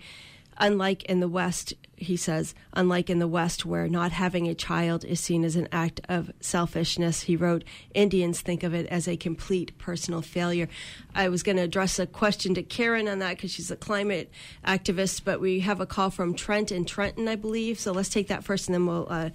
Unlike 0.57 1.03
in 1.03 1.19
the 1.19 1.27
West, 1.27 1.73
he 1.95 2.17
says, 2.17 2.53
unlike 2.73 3.09
in 3.09 3.19
the 3.19 3.27
West, 3.27 3.65
where 3.65 3.87
not 3.87 4.11
having 4.11 4.47
a 4.47 4.55
child 4.55 5.05
is 5.05 5.19
seen 5.19 5.43
as 5.43 5.55
an 5.55 5.67
act 5.71 6.01
of 6.09 6.31
selfishness, 6.39 7.23
he 7.23 7.35
wrote, 7.35 7.63
Indians 7.93 8.41
think 8.41 8.63
of 8.63 8.73
it 8.73 8.85
as 8.87 9.07
a 9.07 9.17
complete 9.17 9.77
personal 9.77 10.21
failure. 10.21 10.67
I 11.15 11.29
was 11.29 11.43
going 11.43 11.57
to 11.57 11.63
address 11.63 11.99
a 11.99 12.05
question 12.05 12.53
to 12.55 12.63
Karen 12.63 13.07
on 13.07 13.19
that 13.19 13.37
because 13.37 13.51
she's 13.51 13.71
a 13.71 13.75
climate 13.75 14.31
activist, 14.65 15.23
but 15.23 15.39
we 15.39 15.61
have 15.61 15.79
a 15.79 15.85
call 15.85 16.09
from 16.09 16.33
Trent 16.33 16.71
in 16.71 16.85
Trenton, 16.85 17.27
I 17.27 17.35
believe. 17.35 17.79
So 17.79 17.91
let's 17.91 18.09
take 18.09 18.27
that 18.27 18.43
first 18.43 18.67
and 18.67 18.75
then 18.75 18.85
we'll 18.85 19.07
uh, 19.09 19.29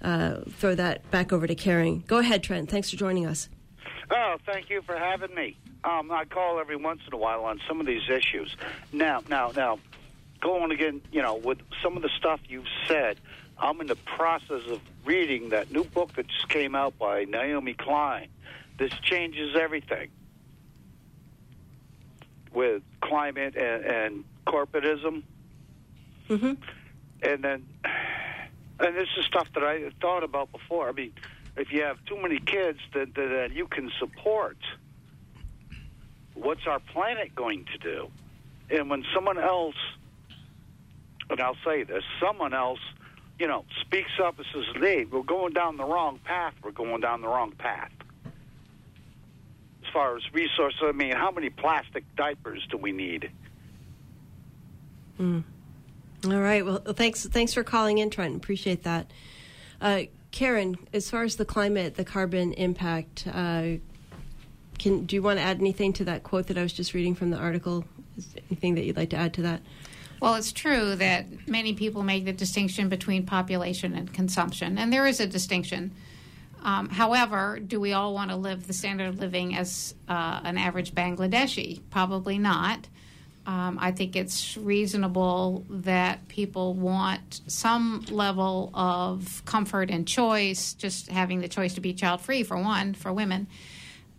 uh, 0.00 0.40
throw 0.50 0.74
that 0.74 1.10
back 1.10 1.32
over 1.32 1.46
to 1.46 1.54
Karen. 1.54 2.04
Go 2.06 2.18
ahead, 2.18 2.42
Trent. 2.42 2.70
Thanks 2.70 2.90
for 2.90 2.96
joining 2.96 3.26
us. 3.26 3.48
Oh, 4.10 4.36
thank 4.44 4.68
you 4.68 4.82
for 4.82 4.96
having 4.96 5.34
me. 5.34 5.56
Um, 5.84 6.12
I 6.12 6.24
call 6.26 6.60
every 6.60 6.76
once 6.76 7.00
in 7.06 7.14
a 7.14 7.16
while 7.16 7.44
on 7.44 7.60
some 7.66 7.80
of 7.80 7.86
these 7.86 8.08
issues. 8.08 8.54
Now, 8.92 9.22
now, 9.28 9.52
now, 9.56 9.78
going 10.42 10.72
again, 10.72 11.00
you 11.10 11.22
know, 11.22 11.36
with 11.36 11.58
some 11.82 11.96
of 11.96 12.02
the 12.02 12.10
stuff 12.18 12.40
you've 12.48 12.66
said, 12.86 13.18
I'm 13.58 13.80
in 13.80 13.86
the 13.86 13.96
process 13.96 14.62
of 14.68 14.80
reading 15.04 15.50
that 15.50 15.70
new 15.70 15.84
book 15.84 16.12
that 16.16 16.26
just 16.28 16.48
came 16.48 16.74
out 16.74 16.98
by 16.98 17.24
Naomi 17.24 17.74
Klein. 17.74 18.28
This 18.76 18.92
changes 19.02 19.56
everything 19.56 20.10
with 22.52 22.82
climate 23.00 23.56
and, 23.56 23.84
and 23.84 24.24
corporatism. 24.46 25.22
Mm-hmm. 26.28 26.52
And 27.22 27.44
then, 27.44 27.66
and 28.80 28.96
this 28.96 29.08
is 29.16 29.24
stuff 29.26 29.48
that 29.54 29.62
I 29.62 29.90
thought 30.00 30.24
about 30.24 30.50
before. 30.50 30.88
I 30.88 30.92
mean, 30.92 31.12
if 31.56 31.72
you 31.72 31.82
have 31.82 32.04
too 32.04 32.20
many 32.20 32.40
kids 32.40 32.80
that, 32.94 33.14
that, 33.14 33.28
that 33.28 33.52
you 33.52 33.68
can 33.68 33.92
support, 33.98 34.56
what's 36.34 36.66
our 36.66 36.80
planet 36.80 37.34
going 37.34 37.66
to 37.72 37.78
do? 37.78 38.10
And 38.70 38.90
when 38.90 39.04
someone 39.14 39.38
else, 39.38 39.76
and 41.32 41.40
I'll 41.40 41.56
say 41.64 41.82
this, 41.82 42.02
someone 42.20 42.54
else, 42.54 42.80
you 43.38 43.46
know, 43.46 43.64
speaks 43.80 44.12
up 44.22 44.38
and 44.38 44.46
says, 44.52 44.64
"Hey, 44.80 45.04
we're 45.04 45.22
going 45.22 45.52
down 45.52 45.76
the 45.76 45.84
wrong 45.84 46.18
path. 46.24 46.54
We're 46.62 46.70
going 46.70 47.00
down 47.00 47.20
the 47.20 47.28
wrong 47.28 47.52
path." 47.52 47.90
As 49.84 49.92
far 49.92 50.16
as 50.16 50.22
resources, 50.32 50.80
I 50.82 50.92
mean, 50.92 51.12
how 51.12 51.30
many 51.30 51.50
plastic 51.50 52.04
diapers 52.16 52.66
do 52.70 52.76
we 52.76 52.92
need? 52.92 53.30
Mm. 55.18 55.44
All 56.26 56.40
right. 56.40 56.64
Well, 56.64 56.78
thanks. 56.78 57.26
Thanks 57.26 57.52
for 57.52 57.64
calling 57.64 57.98
in, 57.98 58.10
Trent. 58.10 58.36
Appreciate 58.36 58.84
that. 58.84 59.10
Uh, 59.80 60.02
Karen, 60.30 60.78
as 60.92 61.10
far 61.10 61.24
as 61.24 61.36
the 61.36 61.44
climate, 61.44 61.96
the 61.96 62.04
carbon 62.04 62.52
impact, 62.54 63.26
uh, 63.26 63.72
can 64.78 65.04
do 65.04 65.16
you 65.16 65.22
want 65.22 65.38
to 65.38 65.42
add 65.42 65.58
anything 65.58 65.92
to 65.94 66.04
that 66.04 66.22
quote 66.22 66.46
that 66.46 66.56
I 66.56 66.62
was 66.62 66.72
just 66.72 66.94
reading 66.94 67.14
from 67.14 67.30
the 67.30 67.36
article? 67.36 67.84
Is 68.16 68.34
anything 68.50 68.74
that 68.76 68.84
you'd 68.84 68.96
like 68.96 69.10
to 69.10 69.16
add 69.16 69.34
to 69.34 69.42
that? 69.42 69.62
Well, 70.22 70.36
it's 70.36 70.52
true 70.52 70.94
that 70.94 71.48
many 71.48 71.72
people 71.72 72.04
make 72.04 72.24
the 72.24 72.32
distinction 72.32 72.88
between 72.88 73.26
population 73.26 73.92
and 73.92 74.14
consumption, 74.14 74.78
and 74.78 74.92
there 74.92 75.04
is 75.04 75.18
a 75.18 75.26
distinction. 75.26 75.90
Um, 76.62 76.88
however, 76.90 77.58
do 77.58 77.80
we 77.80 77.92
all 77.92 78.14
want 78.14 78.30
to 78.30 78.36
live 78.36 78.68
the 78.68 78.72
standard 78.72 79.08
of 79.08 79.18
living 79.18 79.56
as 79.56 79.96
uh, 80.08 80.42
an 80.44 80.58
average 80.58 80.94
Bangladeshi? 80.94 81.80
Probably 81.90 82.38
not. 82.38 82.86
Um, 83.48 83.78
I 83.80 83.90
think 83.90 84.14
it's 84.14 84.56
reasonable 84.56 85.64
that 85.68 86.28
people 86.28 86.74
want 86.74 87.40
some 87.48 88.04
level 88.08 88.70
of 88.74 89.42
comfort 89.44 89.90
and 89.90 90.06
choice, 90.06 90.74
just 90.74 91.08
having 91.08 91.40
the 91.40 91.48
choice 91.48 91.74
to 91.74 91.80
be 91.80 91.94
child 91.94 92.20
free, 92.20 92.44
for 92.44 92.56
one, 92.56 92.94
for 92.94 93.12
women. 93.12 93.48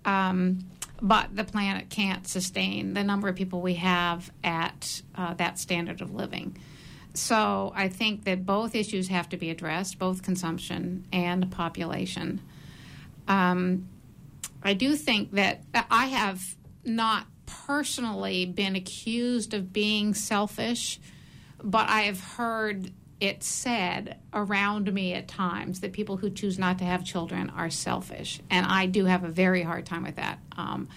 Um, 0.03 0.65
but 1.03 1.35
the 1.35 1.43
planet 1.43 1.89
can't 1.89 2.25
sustain 2.25 2.93
the 2.93 3.03
number 3.03 3.27
of 3.27 3.35
people 3.35 3.61
we 3.61 3.73
have 3.73 4.31
at 4.41 5.01
uh, 5.15 5.33
that 5.33 5.59
standard 5.59 5.99
of 5.99 6.15
living. 6.15 6.57
So 7.13 7.73
I 7.75 7.89
think 7.89 8.23
that 8.23 8.45
both 8.45 8.73
issues 8.73 9.09
have 9.09 9.27
to 9.29 9.37
be 9.37 9.49
addressed, 9.49 9.99
both 9.99 10.23
consumption 10.23 11.05
and 11.11 11.51
population. 11.51 12.41
Um, 13.27 13.89
I 14.63 14.73
do 14.73 14.95
think 14.95 15.33
that 15.33 15.63
I 15.91 16.05
have 16.05 16.55
not 16.85 17.27
personally 17.45 18.45
been 18.45 18.77
accused 18.77 19.53
of 19.53 19.73
being 19.73 20.13
selfish, 20.13 21.01
but 21.61 21.89
I 21.89 22.03
have 22.03 22.21
heard 22.21 22.93
it 23.23 23.41
said 23.41 24.17
around 24.33 24.93
me 24.93 25.13
at 25.13 25.29
times 25.29 25.79
that 25.79 25.93
people 25.93 26.17
who 26.17 26.29
choose 26.29 26.59
not 26.59 26.79
to 26.79 26.83
have 26.83 27.05
children 27.05 27.49
are 27.51 27.69
selfish. 27.69 28.41
And 28.49 28.65
I 28.65 28.85
do 28.85 29.05
have 29.05 29.23
a 29.23 29.29
very 29.29 29.63
hard 29.63 29.85
time 29.85 30.03
with 30.03 30.17
that. 30.17 30.39
Um, 30.57 30.89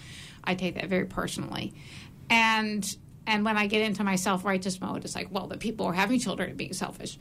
I 0.43 0.53
take 0.53 0.75
that 0.75 0.87
very 0.89 1.05
personally. 1.05 1.73
And 2.29 2.85
and 3.25 3.45
when 3.45 3.55
I 3.55 3.67
get 3.67 3.81
into 3.81 4.03
my 4.03 4.17
self 4.17 4.43
righteous 4.43 4.81
mode, 4.81 5.05
it's 5.05 5.15
like, 5.15 5.29
well, 5.31 5.47
the 5.47 5.57
people 5.57 5.85
who 5.85 5.93
are 5.93 5.95
having 5.95 6.19
children 6.19 6.51
are 6.51 6.53
being 6.53 6.73
selfish. 6.73 7.17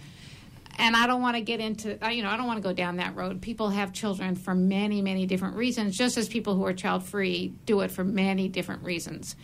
and 0.77 0.97
I 0.97 1.07
don't 1.07 1.23
want 1.23 1.37
to 1.37 1.41
get 1.41 1.61
into, 1.61 1.97
you 2.13 2.25
know, 2.25 2.29
I 2.29 2.37
don't 2.37 2.49
want 2.49 2.61
to 2.61 2.69
go 2.69 2.73
down 2.73 2.97
that 2.97 3.15
road. 3.15 3.41
People 3.41 3.71
have 3.71 3.93
children 3.93 4.35
for 4.35 4.57
many, 4.57 5.03
many 5.03 5.25
different 5.25 5.55
reasons, 5.55 5.97
just 5.97 6.19
as 6.19 6.29
people 6.29 6.57
who 6.57 6.67
are 6.67 6.73
child 6.73 7.05
free 7.05 7.55
do 7.65 7.81
it 7.83 7.93
for 7.93 8.03
many 8.03 8.49
different 8.49 8.83
reasons. 8.83 9.37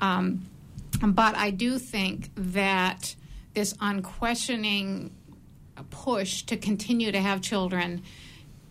Um, 0.00 0.46
but 1.02 1.36
I 1.36 1.50
do 1.50 1.78
think 1.78 2.30
that 2.34 3.14
this 3.54 3.74
unquestioning 3.80 5.14
push 5.90 6.42
to 6.42 6.56
continue 6.56 7.12
to 7.12 7.20
have 7.20 7.40
children 7.40 8.02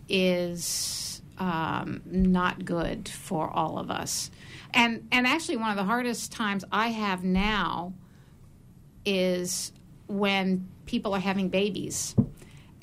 is 0.07 1.21
um, 1.37 2.01
not 2.05 2.65
good 2.65 3.09
for 3.09 3.49
all 3.49 3.77
of 3.79 3.89
us. 3.89 4.29
And 4.73 5.07
and 5.11 5.25
actually, 5.27 5.57
one 5.57 5.71
of 5.71 5.77
the 5.77 5.83
hardest 5.83 6.31
times 6.31 6.63
I 6.71 6.89
have 6.89 7.23
now 7.23 7.93
is 9.05 9.71
when 10.07 10.67
people 10.85 11.13
are 11.13 11.19
having 11.19 11.49
babies. 11.49 12.15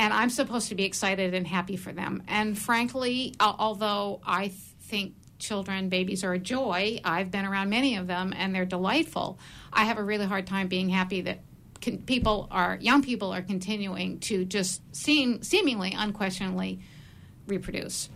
And 0.00 0.12
I'm 0.12 0.30
supposed 0.30 0.68
to 0.68 0.74
be 0.74 0.84
excited 0.84 1.34
and 1.34 1.46
happy 1.46 1.76
for 1.76 1.92
them. 1.92 2.22
And 2.28 2.56
frankly, 2.56 3.34
although 3.40 4.20
I 4.24 4.48
think 4.82 5.14
children, 5.38 5.88
babies 5.88 6.22
are 6.22 6.32
a 6.32 6.38
joy, 6.38 7.00
I've 7.04 7.30
been 7.32 7.44
around 7.44 7.68
many 7.70 7.96
of 7.96 8.06
them 8.06 8.32
and 8.36 8.54
they're 8.54 8.64
delightful. 8.64 9.38
I 9.72 9.84
have 9.84 9.98
a 9.98 10.04
really 10.04 10.26
hard 10.26 10.46
time 10.46 10.68
being 10.68 10.88
happy 10.88 11.20
that 11.22 11.40
people 11.80 12.48
are, 12.50 12.78
young 12.80 13.02
people 13.02 13.32
are 13.32 13.42
continuing 13.42 14.20
to 14.20 14.44
just 14.44 14.82
seem, 14.94 15.42
seemingly, 15.42 15.94
unquestionably 15.96 16.80
reproduce. 17.46 18.08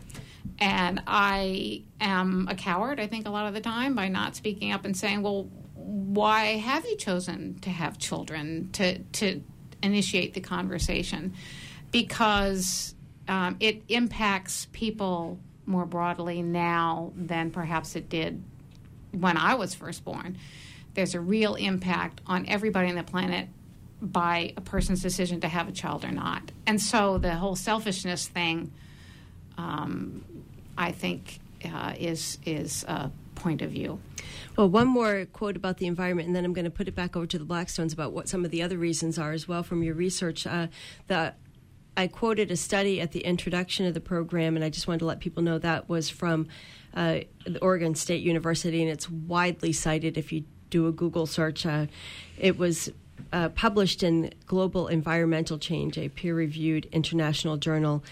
And 0.59 1.03
I 1.07 1.83
am 2.01 2.49
a 2.49 2.55
coward, 2.55 3.01
I 3.01 3.07
think, 3.07 3.27
a 3.27 3.31
lot 3.31 3.47
of 3.47 3.55
the 3.55 3.61
time 3.61 3.95
by 3.95 4.09
not 4.09 4.37
speaking 4.37 4.73
up 4.73 4.85
and 4.85 4.97
saying, 4.97 5.23
well, 5.23 5.49
why 5.75 6.57
have 6.59 6.85
you 6.85 6.97
chosen 6.97 7.59
to 7.61 7.71
have 7.71 7.99
children 7.99 8.71
to 8.73 8.99
to 8.99 9.43
initiate 9.83 10.35
the 10.35 10.41
conversation? 10.41 11.35
Because 11.91 12.95
um, 13.29 13.57
it 13.61 13.83
impacts 13.89 14.69
people 14.73 15.39
more 15.67 15.87
broadly 15.87 16.43
now 16.43 17.13
than 17.17 17.51
perhaps 17.51 17.97
it 17.97 18.09
did 18.09 18.43
when 19.13 19.37
I 19.37 19.55
was 19.55 19.75
first 19.75 20.05
born. 20.05 20.39
There's 20.95 21.15
a 21.15 21.21
real 21.21 21.55
impact 21.55 22.21
on 22.27 22.47
everybody 22.49 22.89
on 22.89 22.97
the 22.97 23.03
planet 23.03 23.49
by 24.01 24.53
a 24.57 24.61
person's 24.61 25.01
decision 25.01 25.41
to 25.41 25.49
have 25.49 25.69
a 25.69 25.73
child 25.73 26.05
or 26.05 26.11
not. 26.11 26.51
And 26.67 26.81
so 26.81 27.19
the 27.19 27.35
whole 27.37 27.57
selfishness 27.57 28.27
thing, 28.27 28.73
um, 29.57 30.25
I 30.77 30.93
think, 30.93 31.39
uh, 31.65 31.95
is 31.99 32.39
is 32.45 32.85
a 32.85 33.11
point 33.37 33.63
of 33.63 33.71
view. 33.71 34.01
Well, 34.57 34.69
one 34.69 34.89
more 34.89 35.27
quote 35.33 35.57
about 35.57 35.79
the 35.79 35.87
environment, 35.87 36.27
and 36.27 36.37
then 36.37 36.45
I'm 36.45 36.53
going 36.53 36.65
to 36.65 36.71
put 36.71 36.89
it 36.89 36.95
back 36.95 37.17
over 37.17 37.27
to 37.27 37.39
the 37.39 37.45
Blackstones 37.45 37.93
about 37.93 38.13
what 38.13 38.29
some 38.29 38.45
of 38.45 38.51
the 38.51 38.63
other 38.63 38.77
reasons 38.77 39.19
are 39.19 39.33
as 39.33 39.47
well 39.47 39.63
from 39.63 39.83
your 39.83 39.95
research. 39.95 40.47
Uh, 40.47 40.67
the 41.07 41.35
I 41.97 42.07
quoted 42.07 42.51
a 42.51 42.57
study 42.57 43.01
at 43.01 43.13
the 43.13 43.21
introduction 43.21 43.87
of 43.87 43.95
the 43.95 44.01
program, 44.01 44.57
and 44.57 44.65
I 44.65 44.71
just 44.71 44.89
wanted 44.89 45.01
to 45.01 45.05
let 45.07 45.21
people 45.21 45.43
know 45.43 45.59
that 45.59 45.89
was 45.89 46.09
from 46.09 46.49
uh, 46.95 47.21
the 47.47 47.59
Oregon 47.61 47.95
State 47.95 48.23
University, 48.23 48.83
and 48.83 48.91
it's 48.91 49.11
widely 49.11 49.73
cited 49.73 50.17
if 50.17 50.33
you 50.33 50.45
do 50.73 50.89
a 50.89 50.93
Google 50.93 51.27
search. 51.27 51.65
Uh, 51.65 51.87
it 52.37 52.59
was 52.59 52.91
uh, 53.33 53.51
published 53.51 54.03
in 54.03 54.33
Global 54.47 54.89
Environmental 54.89 55.59
Change, 55.59 55.97
a 55.99 56.09
peer 56.09 56.35
reviewed 56.35 56.87
international 56.87 57.57
journal 57.59 58.03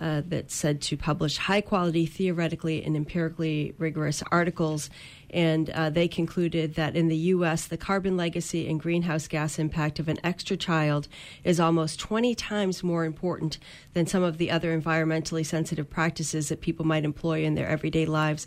uh, 0.00 0.22
that's 0.26 0.54
said 0.54 0.80
to 0.80 0.96
publish 0.96 1.38
high 1.38 1.60
quality, 1.60 2.06
theoretically 2.06 2.84
and 2.84 2.96
empirically 2.96 3.74
rigorous 3.78 4.22
articles. 4.30 4.90
And 5.30 5.70
uh, 5.70 5.90
they 5.90 6.06
concluded 6.06 6.76
that 6.76 6.94
in 6.94 7.08
the 7.08 7.16
U.S., 7.34 7.66
the 7.66 7.76
carbon 7.76 8.16
legacy 8.16 8.68
and 8.68 8.78
greenhouse 8.78 9.26
gas 9.26 9.58
impact 9.58 9.98
of 9.98 10.08
an 10.08 10.18
extra 10.22 10.56
child 10.56 11.08
is 11.42 11.58
almost 11.58 11.98
20 11.98 12.34
times 12.34 12.84
more 12.84 13.04
important 13.04 13.58
than 13.92 14.06
some 14.06 14.22
of 14.22 14.38
the 14.38 14.50
other 14.50 14.78
environmentally 14.78 15.44
sensitive 15.44 15.90
practices 15.90 16.48
that 16.48 16.60
people 16.60 16.86
might 16.86 17.04
employ 17.04 17.42
in 17.42 17.56
their 17.56 17.68
everyday 17.68 18.06
lives 18.06 18.46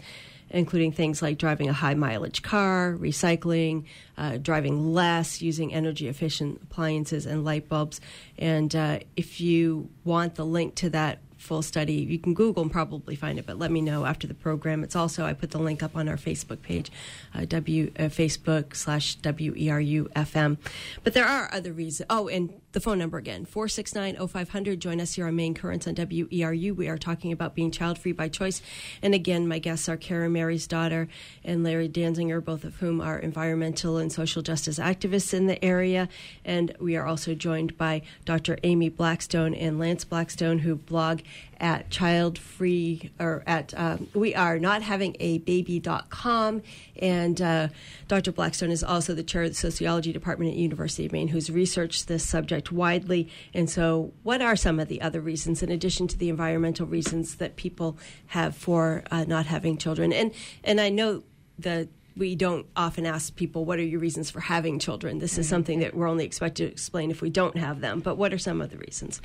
including 0.52 0.92
things 0.92 1.22
like 1.22 1.38
driving 1.38 1.70
a 1.70 1.74
high 1.74 1.94
mileage 1.94 2.42
car, 2.42 2.96
recycling, 3.00 3.86
uh, 4.18 4.38
driving 4.38 4.94
less, 4.94 5.42
using 5.42 5.74
energy 5.74 6.08
efficient 6.08 6.62
appliances 6.64 7.26
and 7.26 7.44
light 7.44 7.68
bulbs. 7.68 8.00
And 8.38 8.76
uh, 8.76 9.00
if 9.16 9.42
you 9.42 9.90
want 10.04 10.36
the 10.36 10.46
link 10.46 10.76
to 10.76 10.90
that 10.92 11.20
full 11.42 11.62
study. 11.62 11.94
You 11.94 12.20
can 12.20 12.34
Google 12.34 12.64
and 12.64 12.72
probably 12.72 13.16
find 13.16 13.40
it, 13.40 13.46
but 13.46 13.58
let 13.58 13.72
me 13.72 13.82
know 13.82 14.06
after 14.06 14.28
the 14.28 14.34
program. 14.34 14.84
It's 14.84 14.96
also 14.96 15.26
I 15.26 15.34
put 15.34 15.52
the 15.52 15.58
link 15.58 15.82
up 15.82 15.96
on 15.96 16.08
our 16.08 16.16
Facebook 16.16 16.62
page, 16.62 16.92
uh, 17.34 17.46
w 17.46 17.92
uh, 17.98 18.04
Facebook 18.04 18.76
slash 18.76 19.18
WERU 19.18 20.08
FM. 20.14 20.58
But 21.04 21.14
there 21.14 21.26
are 21.26 21.50
other 21.52 21.74
reasons. 21.74 22.06
Oh, 22.10 22.28
and 22.28 22.61
the 22.72 22.80
phone 22.80 22.98
number 22.98 23.18
again 23.18 23.46
469-0500 23.46 24.80
join 24.80 25.02
us 25.02 25.14
here 25.14 25.28
on 25.28 25.36
main 25.36 25.54
currents 25.54 25.88
on 25.88 25.96
weru 25.96 26.76
we 26.76 26.88
are 26.88 26.98
talking 26.98 27.32
about 27.32 27.56
being 27.56 27.72
child 27.72 27.98
free 27.98 28.12
by 28.12 28.30
choice. 28.30 28.62
And 29.02 29.14
again 29.14 29.48
my 29.48 29.60
guests 29.60 29.90
are 29.90 29.98
Karen 29.98 30.32
Marysdaughter 30.32 31.08
and 31.44 31.64
Larry 31.64 31.90
Dansinger 31.90 32.44
both 32.44 32.64
of 32.64 32.78
whom 32.78 33.02
are 33.02 33.20
environmental 33.20 33.98
and 33.98 34.12
social 34.12 34.42
justice 34.42 34.80
activists 34.80 35.34
in 35.34 35.48
the 35.48 35.64
area. 35.64 36.08
And 36.46 36.76
we 36.80 36.96
are 36.96 37.06
also 37.06 37.36
joined 37.36 37.78
by 37.78 38.02
dr 38.26 38.58
amy 38.64 38.90
blackstone 38.90 39.54
and 39.54 39.80
lance 39.80 40.04
blackstone 40.06 40.60
who 40.60 40.76
blog 40.76 41.22
at 41.60 41.90
child 41.92 42.40
free 42.40 43.12
or 43.20 43.44
at 43.46 43.74
um, 43.78 44.08
we 44.16 44.34
are 44.34 44.58
not 44.58 44.82
having 44.82 45.16
a 45.20 45.38
baby.com 45.40 46.62
and 47.00 47.42
uh, 47.42 47.68
dr 48.08 48.32
blackstone 48.32 48.72
is 48.72 48.84
also 48.84 49.14
the 49.14 49.24
chair 49.24 49.44
of 49.44 49.50
the 49.50 49.56
sociology 49.56 50.12
department 50.12 50.52
at 50.52 50.58
university 50.58 51.06
of 51.06 51.12
maine 51.12 51.28
who's 51.28 51.50
researched 51.50 52.08
this 52.08 52.28
subject 52.28 52.61
widely. 52.70 53.30
And 53.54 53.70
so 53.70 54.12
what 54.24 54.42
are 54.42 54.58
some 54.58 54.78
of 54.78 54.90
the 54.90 55.02
other 55.02 55.22
reasons 55.22 55.64
in 55.64 55.72
addition 55.72 56.10
to 56.10 56.18
the 56.18 56.28
environmental 56.28 56.86
reasons 56.86 57.36
that 57.36 57.56
people 57.56 57.98
have 58.28 58.58
for 58.58 59.04
uh, 59.10 59.24
not 59.24 59.46
having 59.46 59.78
children? 59.78 60.12
And 60.12 60.34
and 60.66 60.82
i 60.82 60.90
know 60.90 61.24
that 61.58 61.88
we 62.18 62.36
don't 62.36 62.68
often 62.76 63.06
ask 63.06 63.36
people 63.38 63.64
what 63.64 63.80
are 63.80 63.84
your 63.84 64.02
reasons 64.02 64.30
for 64.30 64.42
having 64.42 64.80
children? 64.80 65.20
This 65.20 65.38
is 65.38 65.48
something 65.48 65.80
that 65.80 65.96
we're 65.96 66.10
only 66.10 66.26
expected 66.26 66.66
to 66.66 66.72
explain 66.72 67.10
if 67.10 67.22
we 67.22 67.30
don't 67.30 67.58
have 67.58 67.80
them 67.80 68.02
but 68.02 68.16
what 68.16 68.34
are 68.34 68.38
some 68.38 68.62
of 68.62 68.70
the 68.70 68.78
reasons? 68.78 69.22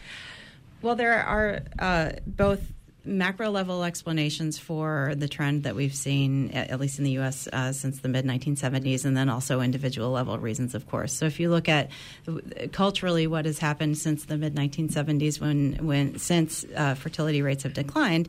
Well, 0.82 0.94
there 0.94 1.20
are 1.20 1.62
uh, 1.78 2.12
both 2.26 2.72
macro 3.06 3.50
level 3.50 3.84
explanations 3.84 4.58
for 4.58 5.14
the 5.16 5.28
trend 5.28 5.62
that 5.62 5.74
we've 5.74 5.94
seen, 5.94 6.50
at 6.50 6.78
least 6.80 6.98
in 6.98 7.04
the 7.04 7.12
U.S., 7.12 7.48
uh, 7.52 7.72
since 7.72 8.00
the 8.00 8.08
mid 8.08 8.24
1970s, 8.24 9.04
and 9.04 9.16
then 9.16 9.28
also 9.28 9.60
individual 9.60 10.10
level 10.10 10.38
reasons, 10.38 10.74
of 10.74 10.88
course. 10.88 11.12
So 11.12 11.26
if 11.26 11.40
you 11.40 11.50
look 11.50 11.68
at 11.68 11.90
culturally 12.72 13.26
what 13.26 13.44
has 13.44 13.58
happened 13.58 13.96
since 13.98 14.24
the 14.24 14.36
mid 14.36 14.54
1970s, 14.54 15.40
when 15.40 15.86
when 15.86 16.18
since 16.18 16.64
uh, 16.76 16.94
fertility 16.94 17.42
rates 17.42 17.62
have 17.62 17.72
declined, 17.72 18.28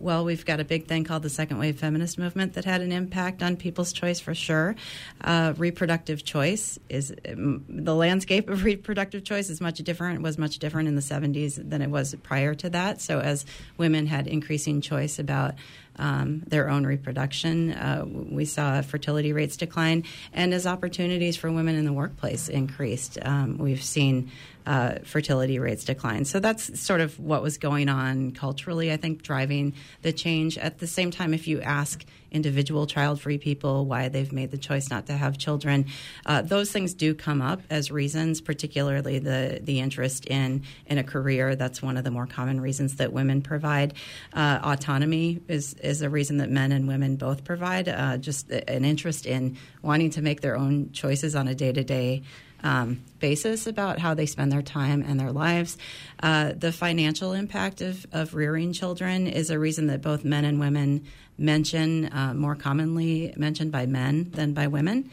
well, 0.00 0.24
we've 0.24 0.44
got 0.44 0.60
a 0.60 0.64
big 0.64 0.86
thing 0.86 1.04
called 1.04 1.22
the 1.22 1.30
second 1.30 1.58
wave 1.58 1.78
feminist 1.78 2.18
movement 2.18 2.54
that 2.54 2.64
had 2.64 2.80
an 2.80 2.90
impact 2.90 3.42
on 3.42 3.56
people's 3.56 3.92
choice 3.92 4.18
for 4.18 4.34
sure. 4.34 4.74
Uh, 5.20 5.52
reproductive 5.56 6.24
choice 6.24 6.78
is 6.88 7.14
um, 7.28 7.64
the 7.68 7.94
landscape 7.94 8.48
of 8.48 8.64
reproductive 8.64 9.24
choice 9.24 9.50
is 9.50 9.60
much 9.60 9.78
different. 9.78 10.22
Was 10.22 10.38
much 10.38 10.58
different 10.58 10.88
in 10.88 10.94
the 10.94 11.02
70s 11.02 11.68
than 11.68 11.82
it 11.82 11.90
was 11.90 12.14
prior 12.22 12.54
to 12.54 12.70
that. 12.70 13.00
So 13.00 13.20
as 13.20 13.44
women 13.76 14.06
had 14.06 14.26
increasing 14.26 14.80
choice 14.80 15.18
about 15.18 15.54
um, 15.96 16.42
their 16.46 16.70
own 16.70 16.86
reproduction. 16.86 17.72
Uh, 17.72 18.04
we 18.06 18.44
saw 18.44 18.80
fertility 18.80 19.32
rates 19.32 19.56
decline, 19.56 20.04
and 20.32 20.54
as 20.54 20.66
opportunities 20.66 21.36
for 21.36 21.52
women 21.52 21.76
in 21.76 21.84
the 21.84 21.92
workplace 21.92 22.48
increased, 22.48 23.18
um, 23.22 23.58
we've 23.58 23.82
seen 23.82 24.30
uh, 24.70 25.00
fertility 25.02 25.58
rates 25.58 25.84
decline. 25.84 26.24
So 26.24 26.38
that's 26.38 26.78
sort 26.80 27.00
of 27.00 27.18
what 27.18 27.42
was 27.42 27.58
going 27.58 27.88
on 27.88 28.30
culturally, 28.30 28.92
I 28.92 28.96
think, 28.98 29.20
driving 29.20 29.74
the 30.02 30.12
change. 30.12 30.56
At 30.58 30.78
the 30.78 30.86
same 30.86 31.10
time, 31.10 31.34
if 31.34 31.48
you 31.48 31.60
ask 31.60 32.04
individual 32.30 32.86
child 32.86 33.20
free 33.20 33.38
people 33.38 33.84
why 33.86 34.06
they've 34.06 34.32
made 34.32 34.52
the 34.52 34.58
choice 34.58 34.88
not 34.88 35.06
to 35.06 35.14
have 35.14 35.36
children, 35.38 35.86
uh, 36.24 36.42
those 36.42 36.70
things 36.70 36.94
do 36.94 37.16
come 37.16 37.42
up 37.42 37.60
as 37.68 37.90
reasons, 37.90 38.40
particularly 38.40 39.18
the, 39.18 39.58
the 39.60 39.80
interest 39.80 40.26
in, 40.26 40.62
in 40.86 40.98
a 40.98 41.02
career. 41.02 41.56
That's 41.56 41.82
one 41.82 41.96
of 41.96 42.04
the 42.04 42.12
more 42.12 42.28
common 42.28 42.60
reasons 42.60 42.94
that 42.96 43.12
women 43.12 43.42
provide. 43.42 43.94
Uh, 44.32 44.60
autonomy 44.62 45.40
is, 45.48 45.74
is 45.82 46.00
a 46.00 46.08
reason 46.08 46.36
that 46.36 46.48
men 46.48 46.70
and 46.70 46.86
women 46.86 47.16
both 47.16 47.42
provide, 47.42 47.88
uh, 47.88 48.18
just 48.18 48.48
an 48.52 48.84
interest 48.84 49.26
in 49.26 49.56
wanting 49.82 50.10
to 50.10 50.22
make 50.22 50.42
their 50.42 50.56
own 50.56 50.92
choices 50.92 51.34
on 51.34 51.48
a 51.48 51.56
day 51.56 51.72
to 51.72 51.82
day 51.82 52.22
um, 52.62 53.02
basis 53.18 53.66
about 53.66 53.98
how 53.98 54.14
they 54.14 54.26
spend 54.26 54.52
their 54.52 54.62
time 54.62 55.02
and 55.06 55.18
their 55.18 55.32
lives. 55.32 55.76
Uh, 56.22 56.52
the 56.56 56.72
financial 56.72 57.32
impact 57.32 57.80
of, 57.80 58.06
of 58.12 58.34
rearing 58.34 58.72
children 58.72 59.26
is 59.26 59.50
a 59.50 59.58
reason 59.58 59.86
that 59.88 60.02
both 60.02 60.24
men 60.24 60.44
and 60.44 60.60
women 60.60 61.04
mention, 61.38 62.12
uh, 62.12 62.34
more 62.34 62.54
commonly 62.54 63.32
mentioned 63.36 63.72
by 63.72 63.86
men 63.86 64.30
than 64.32 64.52
by 64.52 64.66
women. 64.66 65.10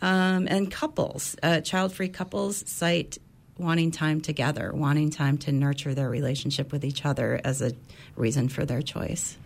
Um, 0.00 0.46
and 0.48 0.70
couples, 0.70 1.36
uh, 1.42 1.60
child 1.60 1.92
free 1.92 2.08
couples 2.08 2.64
cite 2.66 3.18
wanting 3.58 3.90
time 3.90 4.20
together, 4.20 4.72
wanting 4.72 5.10
time 5.10 5.36
to 5.38 5.52
nurture 5.52 5.94
their 5.94 6.08
relationship 6.08 6.70
with 6.72 6.84
each 6.84 7.04
other 7.04 7.40
as 7.44 7.60
a 7.60 7.72
reason 8.16 8.48
for 8.48 8.64
their 8.64 8.82
choice. 8.82 9.36